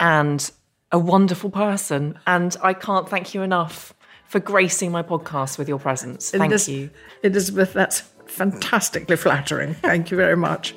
and 0.00 0.50
a 0.90 0.98
wonderful 0.98 1.50
person. 1.50 2.18
And 2.26 2.56
I 2.62 2.74
can't 2.74 3.08
thank 3.08 3.34
you 3.34 3.42
enough 3.42 3.94
for 4.26 4.40
gracing 4.40 4.90
my 4.90 5.02
podcast 5.02 5.58
with 5.58 5.68
your 5.68 5.78
presence. 5.78 6.30
Thank 6.30 6.52
Elis- 6.52 6.68
you. 6.68 6.90
Elizabeth, 7.22 7.72
that's 7.72 8.00
fantastically 8.26 9.16
flattering. 9.16 9.74
Thank 9.74 10.10
you 10.10 10.16
very 10.16 10.36
much. 10.36 10.74